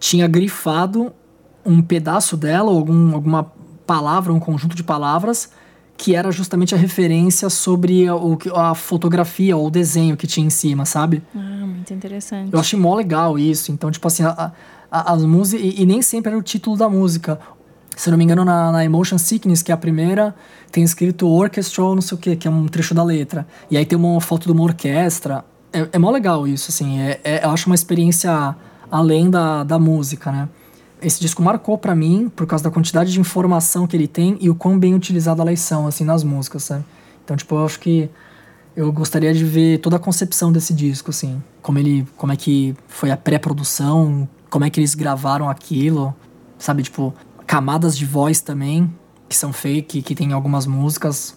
tinha 0.00 0.26
grifado 0.26 1.12
um 1.64 1.82
pedaço 1.82 2.36
dela, 2.36 2.70
ou 2.70 2.78
algum, 2.78 3.14
alguma 3.14 3.52
palavra, 3.86 4.32
um 4.32 4.40
conjunto 4.40 4.74
de 4.74 4.82
palavras, 4.82 5.50
que 5.96 6.14
era 6.14 6.30
justamente 6.30 6.74
a 6.74 6.78
referência 6.78 7.48
sobre 7.48 8.08
o, 8.10 8.38
a 8.54 8.74
fotografia 8.74 9.56
ou 9.56 9.66
o 9.66 9.70
desenho 9.70 10.16
que 10.16 10.26
tinha 10.26 10.46
em 10.46 10.50
cima, 10.50 10.84
sabe? 10.84 11.22
Ah, 11.34 11.38
muito 11.66 11.92
interessante. 11.94 12.52
Eu 12.52 12.60
achei 12.60 12.78
mó 12.78 12.94
legal 12.94 13.38
isso. 13.38 13.72
Então, 13.72 13.90
tipo 13.90 14.06
assim, 14.06 14.22
a- 14.22 14.52
a- 14.90 15.12
as 15.12 15.24
músicas. 15.24 15.64
E, 15.64 15.82
e 15.82 15.86
nem 15.86 16.02
sempre 16.02 16.30
era 16.30 16.38
o 16.38 16.42
título 16.42 16.76
da 16.76 16.88
música. 16.88 17.38
Se 17.96 18.10
não 18.10 18.18
me 18.18 18.24
engano, 18.24 18.44
na, 18.44 18.70
na 18.72 18.84
Emotion 18.84 19.16
Sickness, 19.16 19.62
que 19.62 19.72
é 19.72 19.74
a 19.74 19.78
primeira, 19.78 20.34
tem 20.70 20.84
escrito 20.84 21.26
Orchestral, 21.28 21.94
não 21.94 22.02
sei 22.02 22.16
o 22.16 22.20
que, 22.20 22.36
que 22.36 22.46
é 22.46 22.50
um 22.50 22.66
trecho 22.68 22.94
da 22.94 23.02
letra. 23.02 23.46
E 23.70 23.76
aí 23.78 23.86
tem 23.86 23.98
uma 23.98 24.20
foto 24.20 24.44
de 24.46 24.52
uma 24.52 24.62
orquestra. 24.64 25.44
É, 25.72 25.88
é 25.92 25.98
mó 25.98 26.10
legal 26.10 26.46
isso, 26.46 26.70
assim. 26.70 27.00
É, 27.00 27.20
é- 27.24 27.44
eu 27.44 27.50
acho 27.50 27.66
uma 27.70 27.74
experiência 27.74 28.54
além 28.90 29.30
da, 29.30 29.64
da 29.64 29.78
música, 29.78 30.30
né? 30.30 30.48
Esse 31.00 31.20
disco 31.20 31.42
marcou 31.42 31.76
pra 31.76 31.94
mim 31.94 32.30
por 32.34 32.46
causa 32.46 32.64
da 32.64 32.70
quantidade 32.70 33.12
de 33.12 33.20
informação 33.20 33.86
que 33.86 33.96
ele 33.96 34.08
tem 34.08 34.38
e 34.40 34.48
o 34.48 34.54
quão 34.54 34.78
bem 34.78 34.94
utilizada 34.94 35.42
elas 35.42 35.60
são, 35.60 35.86
assim, 35.86 36.04
nas 36.04 36.24
músicas, 36.24 36.64
sabe? 36.64 36.84
Então, 37.24 37.36
tipo, 37.36 37.54
eu 37.54 37.64
acho 37.66 37.78
que 37.80 38.08
eu 38.74 38.92
gostaria 38.92 39.32
de 39.32 39.44
ver 39.44 39.78
toda 39.78 39.96
a 39.96 39.98
concepção 39.98 40.52
desse 40.52 40.72
disco, 40.74 41.10
assim. 41.10 41.42
Como 41.62 41.78
ele. 41.78 42.06
Como 42.16 42.32
é 42.32 42.36
que 42.36 42.74
foi 42.86 43.10
a 43.10 43.16
pré-produção, 43.16 44.28
como 44.48 44.64
é 44.64 44.70
que 44.70 44.78
eles 44.78 44.94
gravaram 44.94 45.48
aquilo, 45.48 46.14
sabe? 46.58 46.82
Tipo, 46.82 47.14
camadas 47.46 47.96
de 47.96 48.04
voz 48.04 48.40
também, 48.40 48.92
que 49.28 49.36
são 49.36 49.52
fake, 49.52 50.02
que 50.02 50.14
tem 50.14 50.32
algumas 50.32 50.66
músicas. 50.66 51.36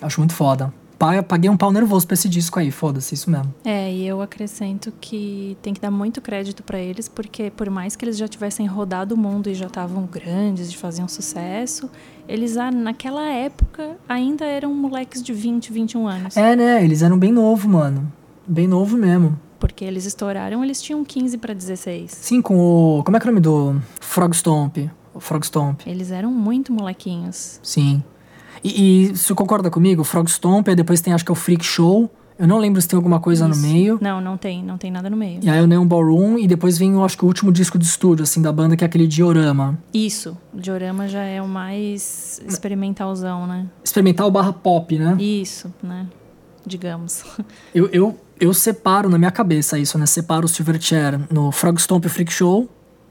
Acho 0.00 0.20
muito 0.20 0.34
foda. 0.34 0.72
Pa- 1.00 1.22
Paguei 1.22 1.48
um 1.48 1.56
pau 1.56 1.72
nervoso 1.72 2.06
pra 2.06 2.12
esse 2.12 2.28
disco 2.28 2.58
aí, 2.60 2.70
foda-se, 2.70 3.14
isso 3.14 3.30
mesmo. 3.30 3.54
É, 3.64 3.90
e 3.90 4.06
eu 4.06 4.20
acrescento 4.20 4.92
que 5.00 5.56
tem 5.62 5.72
que 5.72 5.80
dar 5.80 5.90
muito 5.90 6.20
crédito 6.20 6.62
pra 6.62 6.78
eles, 6.78 7.08
porque 7.08 7.50
por 7.50 7.70
mais 7.70 7.96
que 7.96 8.04
eles 8.04 8.18
já 8.18 8.28
tivessem 8.28 8.66
rodado 8.66 9.14
o 9.14 9.18
mundo 9.18 9.48
e 9.48 9.54
já 9.54 9.66
estavam 9.66 10.04
grandes, 10.04 10.70
de 10.70 10.76
faziam 10.76 11.08
sucesso, 11.08 11.88
eles 12.28 12.58
ah, 12.58 12.70
naquela 12.70 13.26
época 13.30 13.96
ainda 14.06 14.44
eram 14.44 14.74
moleques 14.74 15.22
de 15.22 15.32
20, 15.32 15.72
21 15.72 16.06
anos. 16.06 16.36
É, 16.36 16.54
né? 16.54 16.84
Eles 16.84 17.00
eram 17.00 17.18
bem 17.18 17.32
novo, 17.32 17.66
mano. 17.66 18.12
Bem 18.46 18.68
novo 18.68 18.94
mesmo. 18.98 19.40
Porque 19.58 19.84
eles 19.86 20.04
estouraram, 20.04 20.62
eles 20.62 20.82
tinham 20.82 21.02
15 21.02 21.38
pra 21.38 21.54
16. 21.54 22.10
Sim, 22.12 22.42
com 22.42 22.58
o. 22.58 23.02
Como 23.04 23.16
é 23.16 23.20
que 23.20 23.26
é 23.26 23.30
o 23.30 23.32
nome 23.32 23.40
do. 23.42 23.80
Frog 24.00 24.34
Stomp? 24.36 24.76
O 25.14 25.20
Frog 25.20 25.44
Stomp. 25.46 25.80
Eles 25.86 26.10
eram 26.10 26.30
muito 26.30 26.72
molequinhos. 26.72 27.58
Sim. 27.62 28.02
E, 28.62 29.08
e 29.08 29.16
você 29.16 29.34
concorda 29.34 29.70
comigo? 29.70 30.04
Frog 30.04 30.30
Stomp, 30.30 30.68
aí 30.68 30.76
depois 30.76 31.00
tem 31.00 31.12
acho 31.12 31.24
que 31.24 31.30
é 31.30 31.34
o 31.34 31.36
Freak 31.36 31.64
Show. 31.64 32.10
Eu 32.38 32.48
não 32.48 32.56
lembro 32.56 32.80
se 32.80 32.88
tem 32.88 32.96
alguma 32.96 33.20
coisa 33.20 33.46
Isso. 33.46 33.60
no 33.60 33.68
meio. 33.68 33.98
Não, 34.00 34.18
não 34.18 34.38
tem, 34.38 34.64
não 34.64 34.78
tem 34.78 34.90
nada 34.90 35.10
no 35.10 35.16
meio. 35.16 35.40
E 35.42 35.50
aí 35.50 35.60
o 35.60 35.66
Neon 35.66 35.86
Ballroom, 35.86 36.38
e 36.38 36.46
depois 36.46 36.78
vem, 36.78 36.92
eu 36.92 37.04
acho 37.04 37.18
que 37.18 37.22
o 37.22 37.28
último 37.28 37.52
disco 37.52 37.78
de 37.78 37.84
estúdio, 37.84 38.22
assim, 38.22 38.40
da 38.40 38.50
banda, 38.50 38.74
que 38.76 38.82
é 38.82 38.86
aquele 38.86 39.06
Diorama. 39.06 39.78
Isso, 39.92 40.38
o 40.54 40.58
diorama 40.58 41.06
já 41.06 41.22
é 41.22 41.42
o 41.42 41.46
mais 41.46 42.40
experimentalzão, 42.48 43.46
né? 43.46 43.66
Experimental 43.84 44.30
barra 44.30 44.54
pop, 44.54 44.98
né? 44.98 45.18
Isso, 45.20 45.70
né? 45.82 46.06
Digamos. 46.64 47.24
Eu, 47.74 47.88
eu, 47.88 48.18
eu 48.40 48.54
separo 48.54 49.10
na 49.10 49.18
minha 49.18 49.30
cabeça 49.30 49.78
isso, 49.78 49.98
né? 49.98 50.06
Separo 50.06 50.46
o 50.46 50.48
Silverchair 50.48 51.20
no 51.30 51.52
Frog 51.52 51.78
Stomp 51.78 52.06
e 52.06 52.08
Freak 52.08 52.32
Show 52.32 52.68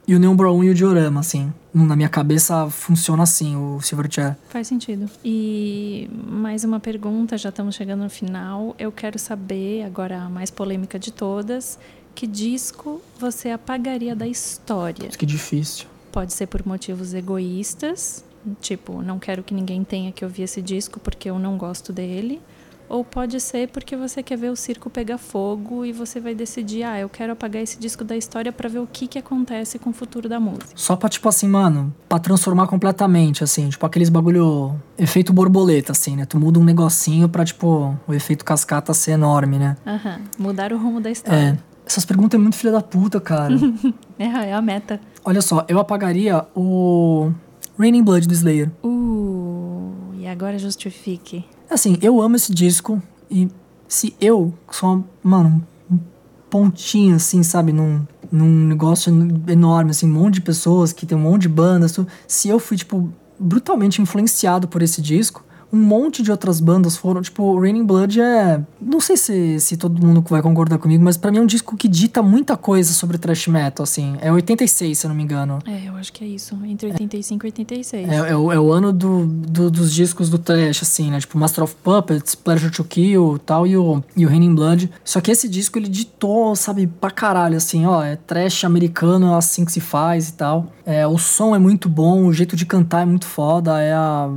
e 0.09 0.15
o 0.15 0.19
Neon 0.19 0.35
Ballroom 0.35 0.63
e 0.63 0.71
o 0.71 0.73
Diorama, 0.73 1.19
assim. 1.19 1.53
Na 1.71 1.95
minha 1.95 2.09
cabeça 2.09 2.67
funciona 2.71 3.21
assim, 3.21 3.55
o 3.55 3.79
Silverchair. 3.79 4.35
Faz 4.49 4.65
sentido. 4.65 5.07
E 5.23 6.09
mais 6.27 6.63
uma 6.63 6.79
pergunta, 6.79 7.37
já 7.37 7.49
estamos 7.49 7.75
chegando 7.75 8.01
no 8.01 8.09
final. 8.09 8.75
Eu 8.79 8.91
quero 8.91 9.19
saber, 9.19 9.83
agora 9.83 10.23
a 10.23 10.27
mais 10.27 10.49
polêmica 10.49 10.97
de 10.97 11.13
todas, 11.13 11.77
que 12.15 12.25
disco 12.25 12.99
você 13.19 13.51
apagaria 13.51 14.15
da 14.15 14.25
história? 14.25 15.09
Que 15.09 15.27
difícil. 15.27 15.85
Pode 16.11 16.33
ser 16.33 16.47
por 16.47 16.65
motivos 16.65 17.13
egoístas, 17.13 18.25
tipo, 18.59 19.03
não 19.03 19.19
quero 19.19 19.43
que 19.43 19.53
ninguém 19.53 19.83
tenha 19.83 20.11
que 20.11 20.25
ouvir 20.25 20.41
esse 20.41 20.59
disco 20.59 20.99
porque 20.99 21.29
eu 21.29 21.37
não 21.37 21.55
gosto 21.55 21.93
dele. 21.93 22.41
Ou 22.89 23.03
pode 23.05 23.39
ser 23.39 23.67
porque 23.69 23.95
você 23.95 24.23
quer 24.23 24.35
ver 24.35 24.49
o 24.49 24.55
circo 24.55 24.89
pegar 24.89 25.19
fogo 25.19 25.85
e 25.85 25.91
você 25.93 26.19
vai 26.19 26.33
decidir, 26.33 26.81
ah, 26.83 26.99
eu 26.99 27.07
quero 27.07 27.33
apagar 27.33 27.61
esse 27.61 27.77
disco 27.79 28.03
da 28.03 28.17
história 28.17 28.51
pra 28.51 28.67
ver 28.67 28.79
o 28.79 28.87
que, 28.91 29.07
que 29.07 29.19
acontece 29.19 29.77
com 29.77 29.91
o 29.91 29.93
futuro 29.93 30.27
da 30.27 30.39
música. 30.39 30.71
Só 30.75 30.95
pra, 30.95 31.07
tipo 31.07 31.29
assim, 31.29 31.47
mano, 31.47 31.93
pra 32.09 32.17
transformar 32.17 32.65
completamente, 32.65 33.43
assim, 33.43 33.69
tipo 33.69 33.85
aqueles 33.85 34.09
bagulho. 34.09 34.73
Efeito 34.97 35.31
borboleta, 35.31 35.91
assim, 35.91 36.15
né? 36.15 36.25
Tu 36.25 36.39
muda 36.39 36.59
um 36.59 36.63
negocinho 36.63 37.29
pra, 37.29 37.45
tipo, 37.45 37.95
o 38.07 38.13
efeito 38.13 38.43
cascata 38.43 38.93
ser 38.93 39.11
enorme, 39.11 39.59
né? 39.59 39.77
Aham, 39.85 40.19
mudar 40.39 40.73
o 40.73 40.77
rumo 40.77 40.99
da 40.99 41.09
É. 41.09 41.11
história. 41.13 41.63
Essas 41.85 42.05
perguntas 42.05 42.39
é 42.39 42.41
muito 42.41 42.55
filha 42.55 42.71
da 42.73 42.81
puta, 42.81 43.19
cara. 43.21 43.53
É, 44.19 44.25
é 44.25 44.53
a 44.53 44.61
meta. 44.61 44.99
Olha 45.23 45.41
só, 45.41 45.63
eu 45.69 45.79
apagaria 45.79 46.45
o 46.53 47.31
Raining 47.77 48.03
Blood 48.03 48.27
do 48.27 48.33
Slayer. 48.33 48.69
Uh, 48.83 49.93
e 50.17 50.27
agora 50.27 50.57
justifique. 50.59 51.45
Assim, 51.69 51.97
eu 52.01 52.21
amo 52.21 52.35
esse 52.35 52.53
disco 52.53 53.01
e 53.29 53.47
se 53.87 54.15
eu 54.19 54.53
sou, 54.71 55.03
mano, 55.21 55.65
um 55.89 55.99
pontinho, 56.49 57.15
assim, 57.15 57.43
sabe, 57.43 57.71
num, 57.71 58.05
num 58.31 58.67
negócio 58.67 59.13
enorme, 59.47 59.91
assim, 59.91 60.07
um 60.07 60.13
monte 60.13 60.35
de 60.35 60.41
pessoas 60.41 60.91
que 60.91 61.05
tem 61.05 61.17
um 61.17 61.21
monte 61.21 61.43
de 61.43 61.49
bandas, 61.49 61.97
se 62.27 62.49
eu 62.49 62.59
fui, 62.59 62.75
tipo, 62.75 63.11
brutalmente 63.39 64.01
influenciado 64.01 64.67
por 64.67 64.81
esse 64.81 65.01
disco, 65.01 65.43
um 65.71 65.77
monte 65.77 66.23
de 66.23 66.31
outras 66.31 66.59
bandas 66.59 66.97
foram, 66.97 67.21
tipo, 67.21 67.59
Raining 67.59 67.85
Blood 67.85 68.19
é. 68.21 68.61
Não 68.81 68.99
sei 68.99 69.15
se, 69.17 69.59
se 69.59 69.77
todo 69.77 70.05
mundo 70.05 70.23
vai 70.29 70.41
concordar 70.41 70.77
comigo, 70.79 71.03
mas 71.03 71.15
pra 71.17 71.31
mim 71.31 71.37
é 71.37 71.41
um 71.41 71.45
disco 71.45 71.77
que 71.77 71.87
dita 71.87 72.21
muita 72.23 72.57
coisa 72.57 72.91
sobre 72.93 73.17
thrash 73.17 73.47
metal, 73.47 73.83
assim. 73.83 74.15
É 74.21 74.31
86, 74.31 74.97
se 74.97 75.05
eu 75.05 75.09
não 75.09 75.15
me 75.15 75.23
engano. 75.23 75.59
É, 75.67 75.87
eu 75.87 75.95
acho 75.95 76.11
que 76.11 76.23
é 76.23 76.27
isso. 76.27 76.57
Entre 76.65 76.89
85 76.89 77.45
e 77.45 77.47
86. 77.47 78.09
É, 78.09 78.15
é 78.31 78.35
o, 78.35 78.51
é 78.51 78.59
o 78.59 78.71
ano 78.71 78.91
do, 78.91 79.25
do- 79.27 79.69
dos 79.69 79.93
discos 79.93 80.29
do 80.29 80.37
trash, 80.39 80.81
assim, 80.81 81.11
né? 81.11 81.19
Tipo, 81.19 81.37
Master 81.37 81.63
of 81.63 81.75
Puppets, 81.83 82.33
Pleasure 82.35 82.71
to 82.71 82.83
Kill 82.83 83.39
tal, 83.45 83.67
e 83.67 83.77
o, 83.77 84.03
e 84.15 84.25
o 84.25 84.29
Raining 84.29 84.55
Blood. 84.55 84.89
Só 85.03 85.21
que 85.21 85.29
esse 85.31 85.47
disco, 85.47 85.77
ele 85.77 85.87
ditou, 85.87 86.55
sabe, 86.55 86.87
pra 86.87 87.11
caralho, 87.11 87.57
assim, 87.57 87.85
ó. 87.85 88.03
É 88.03 88.15
trash 88.15 88.63
americano, 88.63 89.33
é 89.33 89.37
assim 89.37 89.63
que 89.65 89.71
se 89.71 89.79
faz 89.81 90.29
e 90.29 90.33
tal. 90.33 90.67
É, 90.85 91.05
o 91.05 91.17
som 91.19 91.55
é 91.55 91.59
muito 91.59 91.87
bom, 91.87 92.25
o 92.25 92.33
jeito 92.33 92.55
de 92.55 92.65
cantar 92.65 93.01
é 93.01 93.05
muito 93.05 93.25
foda, 93.27 93.79
é 93.79 93.93
a... 93.93 94.29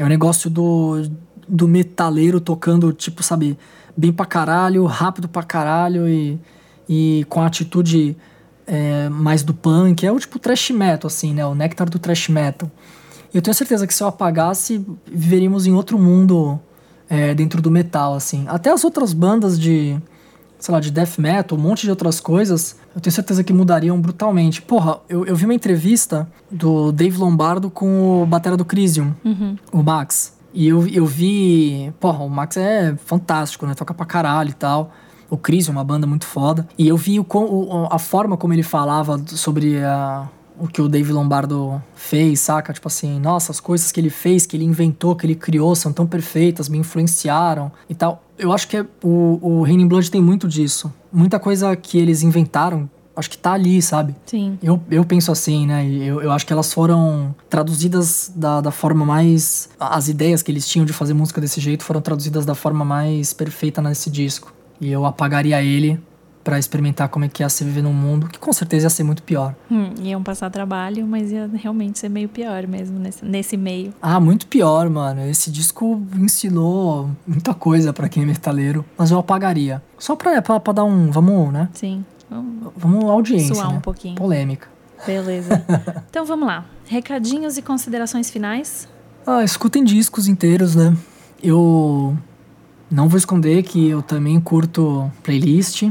É 0.00 0.04
o 0.04 0.08
negócio 0.08 0.48
do, 0.48 1.10
do 1.46 1.68
metaleiro 1.68 2.40
tocando, 2.40 2.90
tipo, 2.90 3.22
sabe, 3.22 3.58
bem 3.94 4.10
pra 4.10 4.24
caralho, 4.24 4.86
rápido 4.86 5.28
pra 5.28 5.42
caralho 5.42 6.08
e, 6.08 6.40
e 6.88 7.26
com 7.28 7.42
a 7.42 7.46
atitude 7.46 8.16
é, 8.66 9.10
mais 9.10 9.42
do 9.42 9.52
punk. 9.52 10.06
É 10.06 10.10
o 10.10 10.18
tipo 10.18 10.38
trash 10.38 10.70
metal, 10.70 11.06
assim, 11.06 11.34
né? 11.34 11.44
O 11.44 11.54
néctar 11.54 11.90
do 11.90 11.98
trash 11.98 12.30
metal. 12.30 12.70
Eu 13.34 13.42
tenho 13.42 13.54
certeza 13.54 13.86
que 13.86 13.92
se 13.92 14.02
eu 14.02 14.06
apagasse, 14.06 14.82
viveríamos 15.06 15.66
em 15.66 15.74
outro 15.74 15.98
mundo 15.98 16.58
é, 17.06 17.34
dentro 17.34 17.60
do 17.60 17.70
metal, 17.70 18.14
assim. 18.14 18.46
Até 18.48 18.70
as 18.70 18.84
outras 18.84 19.12
bandas 19.12 19.60
de, 19.60 20.00
sei 20.60 20.72
lá, 20.72 20.78
de 20.80 20.90
death 20.92 21.18
metal, 21.18 21.58
um 21.58 21.60
monte 21.60 21.82
de 21.82 21.90
outras 21.90 22.20
coisas, 22.20 22.76
eu 22.94 23.00
tenho 23.00 23.12
certeza 23.12 23.42
que 23.42 23.52
mudariam 23.52 24.00
brutalmente. 24.00 24.62
Porra, 24.62 24.98
eu, 25.08 25.24
eu 25.26 25.34
vi 25.34 25.44
uma 25.46 25.54
entrevista 25.54 26.28
do 26.50 26.92
Dave 26.92 27.16
Lombardo 27.18 27.68
com 27.70 28.22
o 28.22 28.26
batera 28.26 28.56
do 28.56 28.64
Crisium, 28.64 29.12
Uhum. 29.24 29.56
o 29.72 29.82
Max. 29.82 30.38
E 30.52 30.66
eu, 30.68 30.86
eu 30.88 31.06
vi. 31.06 31.92
Porra, 32.00 32.24
o 32.24 32.28
Max 32.28 32.56
é 32.56 32.94
fantástico, 33.06 33.66
né? 33.66 33.74
Toca 33.74 33.94
pra 33.94 34.04
caralho 34.04 34.50
e 34.50 34.54
tal. 34.54 34.92
O 35.30 35.36
Crisium, 35.36 35.72
uma 35.72 35.84
banda 35.84 36.06
muito 36.08 36.26
foda. 36.26 36.66
E 36.76 36.88
eu 36.88 36.96
vi 36.96 37.20
o, 37.20 37.26
o- 37.32 37.86
a 37.90 37.98
forma 38.00 38.36
como 38.36 38.52
ele 38.52 38.64
falava 38.64 39.22
sobre 39.28 39.78
a, 39.84 40.28
o 40.58 40.66
que 40.66 40.82
o 40.82 40.88
Dave 40.88 41.12
Lombardo 41.12 41.80
fez, 41.94 42.40
saca? 42.40 42.72
Tipo 42.72 42.88
assim, 42.88 43.20
nossa, 43.20 43.52
as 43.52 43.60
coisas 43.60 43.92
que 43.92 44.00
ele 44.00 44.10
fez, 44.10 44.44
que 44.44 44.56
ele 44.56 44.64
inventou, 44.64 45.14
que 45.14 45.24
ele 45.24 45.36
criou, 45.36 45.76
são 45.76 45.92
tão 45.92 46.04
perfeitas, 46.04 46.68
me 46.68 46.78
influenciaram 46.78 47.70
e 47.88 47.94
tal. 47.94 48.20
Eu 48.40 48.52
acho 48.52 48.66
que 48.66 48.76
é, 48.76 48.86
o, 49.02 49.38
o 49.42 49.62
Raining 49.62 49.86
Blood 49.86 50.10
tem 50.10 50.22
muito 50.22 50.48
disso. 50.48 50.92
Muita 51.12 51.38
coisa 51.38 51.74
que 51.76 51.98
eles 51.98 52.22
inventaram, 52.22 52.88
acho 53.14 53.30
que 53.30 53.36
tá 53.36 53.52
ali, 53.52 53.80
sabe? 53.82 54.14
Sim. 54.26 54.58
Eu, 54.62 54.80
eu 54.90 55.04
penso 55.04 55.30
assim, 55.30 55.66
né? 55.66 55.86
Eu, 55.88 56.20
eu 56.22 56.32
acho 56.32 56.46
que 56.46 56.52
elas 56.52 56.72
foram 56.72 57.34
traduzidas 57.48 58.32
da, 58.34 58.60
da 58.60 58.70
forma 58.70 59.04
mais. 59.04 59.68
As 59.78 60.08
ideias 60.08 60.42
que 60.42 60.50
eles 60.50 60.66
tinham 60.66 60.84
de 60.84 60.92
fazer 60.92 61.14
música 61.14 61.40
desse 61.40 61.60
jeito 61.60 61.84
foram 61.84 62.00
traduzidas 62.00 62.46
da 62.46 62.54
forma 62.54 62.84
mais 62.84 63.32
perfeita 63.32 63.82
nesse 63.82 64.10
disco. 64.10 64.52
E 64.80 64.90
eu 64.90 65.04
apagaria 65.04 65.62
ele 65.62 66.00
para 66.50 66.58
experimentar 66.58 67.08
como 67.08 67.24
é 67.24 67.28
que 67.28 67.44
ia 67.44 67.48
se 67.48 67.62
viver 67.62 67.80
num 67.80 67.92
mundo 67.92 68.26
que 68.26 68.36
com 68.36 68.52
certeza 68.52 68.86
ia 68.86 68.90
ser 68.90 69.04
muito 69.04 69.22
pior. 69.22 69.54
Hum, 69.70 69.94
iam 70.02 70.20
passar 70.20 70.50
trabalho, 70.50 71.06
mas 71.06 71.30
ia 71.30 71.48
realmente 71.54 71.96
ser 72.00 72.08
meio 72.08 72.28
pior 72.28 72.66
mesmo 72.66 72.98
nesse, 72.98 73.24
nesse 73.24 73.56
meio. 73.56 73.94
Ah, 74.02 74.18
muito 74.18 74.48
pior, 74.48 74.90
mano. 74.90 75.24
Esse 75.28 75.48
disco 75.48 76.02
ensinou 76.18 77.08
muita 77.24 77.54
coisa 77.54 77.92
para 77.92 78.08
quem 78.08 78.24
é 78.24 78.26
metaleiro, 78.26 78.84
mas 78.98 79.12
eu 79.12 79.18
apagaria. 79.20 79.80
Só 79.96 80.16
pra, 80.16 80.42
pra, 80.42 80.58
pra 80.58 80.72
dar 80.72 80.82
um. 80.82 81.12
Vamos, 81.12 81.52
né? 81.52 81.68
Sim. 81.72 82.04
Vamos, 82.28 82.72
vamos 82.76 83.04
audiência. 83.04 83.54
Suar 83.54 83.70
né? 83.70 83.78
um 83.78 83.80
pouquinho. 83.80 84.16
Polêmica. 84.16 84.66
Beleza. 85.06 85.64
então 86.10 86.24
vamos 86.24 86.48
lá. 86.48 86.66
Recadinhos 86.84 87.58
e 87.58 87.62
considerações 87.62 88.28
finais? 88.28 88.88
Ah, 89.24 89.44
escutem 89.44 89.84
discos 89.84 90.26
inteiros, 90.26 90.74
né? 90.74 90.96
Eu 91.40 92.18
não 92.90 93.08
vou 93.08 93.18
esconder 93.18 93.62
que 93.62 93.88
eu 93.88 94.02
também 94.02 94.40
curto 94.40 95.08
playlist, 95.22 95.84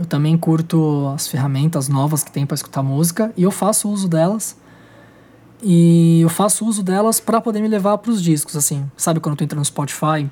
eu 0.00 0.06
também 0.06 0.34
curto 0.38 1.12
as 1.14 1.28
ferramentas 1.28 1.86
novas 1.86 2.24
que 2.24 2.32
tem 2.32 2.46
para 2.46 2.54
escutar 2.54 2.82
música 2.82 3.34
e 3.36 3.42
eu 3.42 3.50
faço 3.50 3.86
uso 3.86 4.08
delas. 4.08 4.56
E 5.62 6.22
eu 6.22 6.30
faço 6.30 6.64
uso 6.64 6.82
delas 6.82 7.20
para 7.20 7.38
poder 7.38 7.60
me 7.60 7.68
levar 7.68 7.98
para 7.98 8.10
os 8.10 8.22
discos, 8.22 8.56
assim. 8.56 8.90
Sabe 8.96 9.20
quando 9.20 9.36
tu 9.36 9.44
entra 9.44 9.58
no 9.58 9.64
Spotify, 9.64 10.26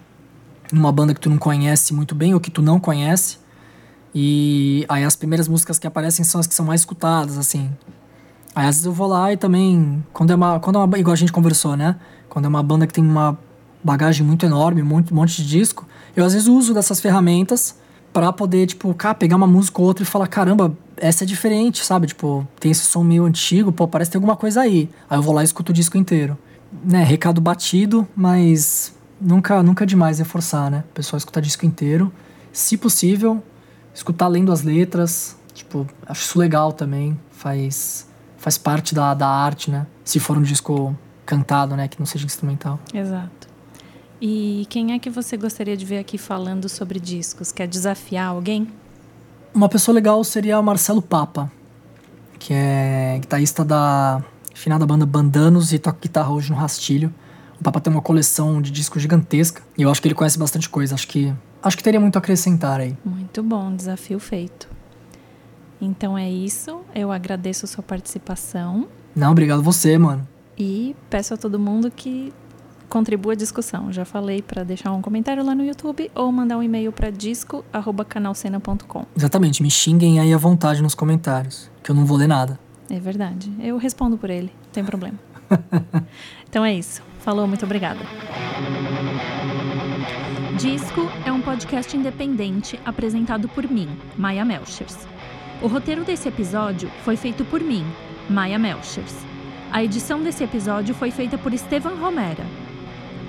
numa 0.73 0.91
banda 0.91 1.13
que 1.13 1.21
tu 1.21 1.29
não 1.29 1.37
conhece 1.37 1.93
muito 1.93 2.15
bem 2.15 2.33
ou 2.33 2.41
que 2.41 2.51
tu 2.51 2.63
não 2.63 2.81
conhece, 2.81 3.37
e 4.15 4.87
aí 4.89 5.05
as 5.05 5.15
primeiras 5.15 5.49
músicas 5.49 5.79
que 5.79 5.87
aparecem 5.87 6.25
são 6.25 6.41
as 6.41 6.47
que 6.47 6.55
são 6.55 6.65
mais 6.65 6.81
escutadas, 6.81 7.37
assim. 7.37 7.71
Aí 8.55 8.67
às 8.67 8.77
vezes 8.77 8.87
eu 8.87 8.93
vou 8.93 9.07
lá 9.07 9.31
e 9.35 9.37
também, 9.37 10.03
quando 10.15 10.31
é 10.31 10.35
uma, 10.35 10.59
quando 10.61 10.77
é 10.77 10.83
uma 10.83 10.99
igual 10.99 11.13
a 11.13 11.17
gente 11.17 11.31
conversou, 11.31 11.77
né? 11.77 11.97
Quando 12.27 12.47
é 12.47 12.49
uma 12.49 12.63
banda 12.63 12.87
que 12.87 12.95
tem 12.95 13.05
uma 13.05 13.39
bagagem 13.85 14.27
muito 14.27 14.47
enorme, 14.47 14.83
monte, 14.83 15.13
um 15.13 15.17
monte 15.17 15.43
de 15.43 15.47
disco, 15.47 15.87
eu 16.17 16.25
às 16.25 16.33
vezes 16.33 16.49
uso 16.49 16.73
dessas 16.73 17.03
ferramentas 17.03 17.77
para 18.13 18.33
poder, 18.33 18.67
tipo, 18.67 18.93
cá, 18.95 19.15
pegar 19.15 19.37
uma 19.37 19.47
música 19.47 19.81
ou 19.81 19.87
outra 19.87 20.03
e 20.03 20.07
falar, 20.07 20.27
caramba, 20.27 20.77
essa 20.97 21.25
é 21.25 21.27
diferente, 21.27 21.85
sabe? 21.85 22.07
Tipo, 22.07 22.47
tem 22.59 22.71
esse 22.71 22.83
som 22.83 23.03
meio 23.03 23.25
antigo, 23.25 23.71
pô, 23.71 23.87
parece 23.87 24.11
que 24.11 24.13
tem 24.13 24.19
alguma 24.19 24.37
coisa 24.37 24.61
aí. 24.61 24.91
Aí 25.09 25.19
eu 25.19 25.23
vou 25.23 25.35
lá 25.35 25.43
e 25.43 25.45
escuto 25.45 25.71
o 25.71 25.75
disco 25.75 25.97
inteiro. 25.97 26.37
Né, 26.85 27.03
recado 27.03 27.41
batido, 27.41 28.07
mas 28.15 28.95
nunca, 29.21 29.63
nunca 29.63 29.85
é 29.85 29.87
demais 29.87 30.19
reforçar, 30.19 30.71
né? 30.71 30.85
O 30.91 30.95
pessoal 30.95 31.19
escutar 31.19 31.41
disco 31.41 31.65
inteiro. 31.65 32.13
Se 32.53 32.77
possível, 32.77 33.43
escutar 33.95 34.29
lendo 34.29 34.53
as 34.53 34.63
letras. 34.63 35.37
Tipo, 35.55 35.87
acho 36.07 36.23
isso 36.23 36.39
legal 36.39 36.73
também. 36.73 37.19
Faz, 37.31 38.07
faz 38.37 38.59
parte 38.59 38.95
da, 38.95 39.15
da 39.15 39.29
arte, 39.29 39.71
né? 39.71 39.87
Se 40.05 40.21
for 40.21 40.37
um 40.37 40.43
disco 40.43 40.97
cantado, 41.25 41.77
né? 41.77 41.89
Que 41.89 41.99
não 41.99 42.07
seja 42.07 42.27
instrumental. 42.27 42.79
Exato. 42.93 43.49
E 44.21 44.67
quem 44.69 44.93
é 44.93 44.99
que 44.99 45.09
você 45.09 45.37
gostaria 45.37 45.77
de 45.77 45.85
ver 45.85 45.99
aqui 45.99 46.19
falando 46.19 46.69
sobre 46.69 46.99
discos? 46.99 47.53
Quer 47.53 47.69
desafiar 47.69 48.29
alguém? 48.29 48.69
Uma 49.55 49.69
pessoa 49.69 49.95
legal 49.95 50.23
seria 50.25 50.59
o 50.59 50.63
Marcelo 50.63 51.01
Papa, 51.01 51.51
que 52.39 52.53
é 52.53 53.19
guitarrista 53.21 53.65
da 53.65 54.23
finada 54.55 54.85
banda 54.85 55.07
Bandanos 55.07 55.73
e 55.73 55.79
toca 55.79 55.99
guitarra 56.01 56.31
hoje 56.31 56.51
no 56.51 56.57
Rastilho. 56.57 57.15
O 57.61 57.63
Papa 57.63 57.81
tem 57.81 57.93
uma 57.93 58.03
coleção 58.03 58.61
de 58.61 58.71
discos 58.71 59.01
gigantesca 59.03 59.63
e 59.77 59.83
eu 59.83 59.91
acho 59.91 60.03
que 60.03 60.09
ele 60.09 60.15
conhece 60.15 60.39
bastante 60.39 60.69
coisa. 60.69 60.95
Acho 60.95 61.07
que 61.07 61.33
acho 61.63 61.77
que 61.77 61.83
teria 61.83 62.01
muito 62.01 62.17
a 62.17 62.19
acrescentar 62.19 62.81
aí. 62.81 62.97
Muito 63.05 63.43
bom, 63.43 63.75
desafio 63.75 64.19
feito. 64.19 64.69
Então 65.81 66.19
é 66.19 66.29
isso. 66.29 66.81
Eu 66.95 67.13
agradeço 67.13 67.65
a 67.65 67.69
sua 67.69 67.83
participação. 67.83 68.89
Não, 69.15 69.31
obrigado 69.31 69.63
você, 69.63 69.97
mano. 69.97 70.27
E 70.57 70.95
peço 71.09 71.35
a 71.35 71.37
todo 71.37 71.59
mundo 71.59 71.91
que 71.91 72.33
contribua 72.89 73.33
a 73.33 73.37
discussão. 73.37 73.93
Já 73.93 74.05
falei 74.05 74.43
para 74.43 74.65
deixar 74.65 74.93
um 74.93 75.03
comentário 75.03 75.45
lá 75.45 75.55
no 75.55 75.65
YouTube 75.65 76.11
ou 76.15 76.31
mandar 76.33 76.59
um 76.59 76.63
e-mail 76.63 76.93
para 76.93 77.11
disco@canalcena.com. 77.11 79.05
Exatamente, 79.17 79.63
me 79.63 79.71
xinguem 79.71 80.21
aí 80.21 80.33
à 80.33 80.39
vontade 80.39 80.83
nos 80.83 80.95
comentários, 80.95 81.71
que 81.83 81.91
eu 81.91 81.95
não 81.95 82.05
vou 82.05 82.17
ler 82.17 82.29
nada. 82.29 82.59
É 82.91 82.99
verdade. 82.99 83.53
Eu 83.61 83.77
respondo 83.77 84.17
por 84.17 84.31
ele, 84.31 84.51
não 84.65 84.73
tem 84.73 84.85
problema. 84.85 85.19
então 86.49 86.65
é 86.65 86.75
isso. 86.75 87.03
Falou, 87.21 87.47
muito 87.47 87.65
obrigada. 87.65 88.01
Disco 90.57 91.09
é 91.25 91.31
um 91.31 91.41
podcast 91.41 91.97
independente 91.97 92.81
apresentado 92.85 93.49
por 93.49 93.71
mim, 93.71 93.89
Maia 94.17 94.45
Melchers. 94.45 94.97
O 95.63 95.67
roteiro 95.67 96.05
desse 96.05 96.29
episódio 96.29 96.91
foi 97.05 97.17
feito 97.17 97.45
por 97.45 97.61
mim, 97.61 97.85
Maia 98.29 98.59
Melchers. 98.59 99.15
A 99.71 99.85
edição 99.85 100.23
desse 100.23 100.43
episódio 100.43 100.95
foi 100.95 101.11
feita 101.11 101.37
por 101.37 101.53
Estevan 101.53 101.95
Romera. 101.97 102.45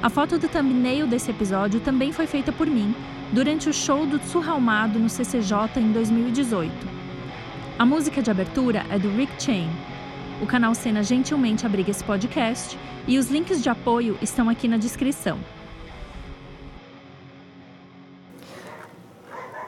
A 0.02 0.10
foto 0.10 0.40
do 0.40 0.48
thumbnail 0.48 1.06
desse 1.06 1.30
episódio 1.30 1.82
também 1.82 2.14
foi 2.14 2.26
feita 2.26 2.54
por 2.54 2.68
mim 2.68 2.96
durante 3.34 3.68
o 3.68 3.74
show 3.74 4.06
do 4.06 4.18
Surralmado 4.20 4.98
no 4.98 5.10
CCJ 5.10 5.78
em 5.78 5.92
2018. 5.92 6.72
A 7.78 7.86
música 7.86 8.22
de 8.22 8.32
abertura 8.32 8.86
é 8.90 8.98
do 8.98 9.10
Rick 9.10 9.44
Chain. 9.44 9.70
O 10.42 10.48
canal 10.48 10.74
Cena 10.74 11.04
gentilmente 11.04 11.66
abriga 11.66 11.92
esse 11.92 12.02
podcast 12.02 12.80
e 13.06 13.18
os 13.18 13.30
links 13.30 13.62
de 13.62 13.70
apoio 13.70 14.18
estão 14.22 14.48
aqui 14.48 14.70
na 14.70 14.78
descrição. 14.78 15.38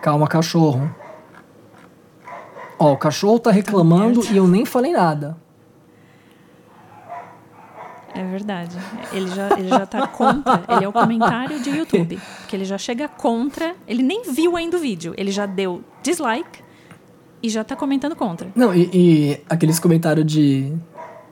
Calma, 0.01 0.29
cachorro. 0.29 0.95
Ó, 2.79 2.93
o 2.93 2.97
cachorro 2.97 3.37
tá 3.37 3.51
reclamando 3.51 4.23
e 4.31 4.37
eu 4.37 4.47
nem 4.47 4.65
falei 4.65 4.93
nada. 4.93 5.35
É 8.13 8.23
verdade. 8.23 8.75
Ele 9.11 9.27
já, 9.27 9.57
ele 9.57 9.69
já 9.69 9.85
tá 9.85 10.07
contra. 10.07 10.63
Ele 10.69 10.85
é 10.85 10.87
o 10.87 10.91
comentário 10.91 11.59
de 11.61 11.69
YouTube. 11.69 12.19
Porque 12.39 12.55
ele 12.55 12.65
já 12.65 12.77
chega 12.77 13.07
contra. 13.07 13.75
Ele 13.87 14.03
nem 14.03 14.23
viu 14.31 14.55
ainda 14.57 14.77
o 14.77 14.79
vídeo. 14.79 15.13
Ele 15.17 15.31
já 15.31 15.45
deu 15.45 15.83
dislike 16.03 16.59
e 17.41 17.49
já 17.49 17.63
tá 17.63 17.75
comentando 17.75 18.15
contra. 18.15 18.49
Não, 18.55 18.73
e, 18.73 18.89
e 18.93 19.41
aqueles 19.49 19.79
comentários 19.79 20.25
de. 20.25 20.73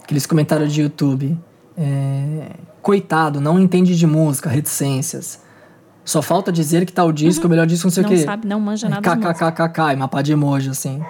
Aqueles 0.04 0.26
comentários 0.26 0.74
de 0.74 0.82
YouTube. 0.82 1.38
É, 1.78 2.52
coitado, 2.82 3.40
não 3.40 3.60
entende 3.60 3.96
de 3.98 4.08
música, 4.08 4.50
reticências. 4.50 5.42
Só 6.04 6.22
falta 6.22 6.52
dizer 6.52 6.86
que 6.86 7.00
o 7.00 7.12
disco, 7.12 7.46
o 7.46 7.50
melhor 7.50 7.68
disco, 7.68 7.86
não 7.88 7.92
sei 7.92 8.04
Não 8.04 8.10
o 8.10 8.14
quê. 8.14 8.24
sabe, 8.24 8.48
não 8.48 8.60
manja 8.60 8.90
nada 8.90 9.02
de 9.02 9.16
música. 9.16 9.52
KKKKK, 9.52 9.94
e 9.94 9.96
mapa 9.96 10.22
de 10.22 10.32
emoji, 10.32 10.70
assim. 10.72 11.04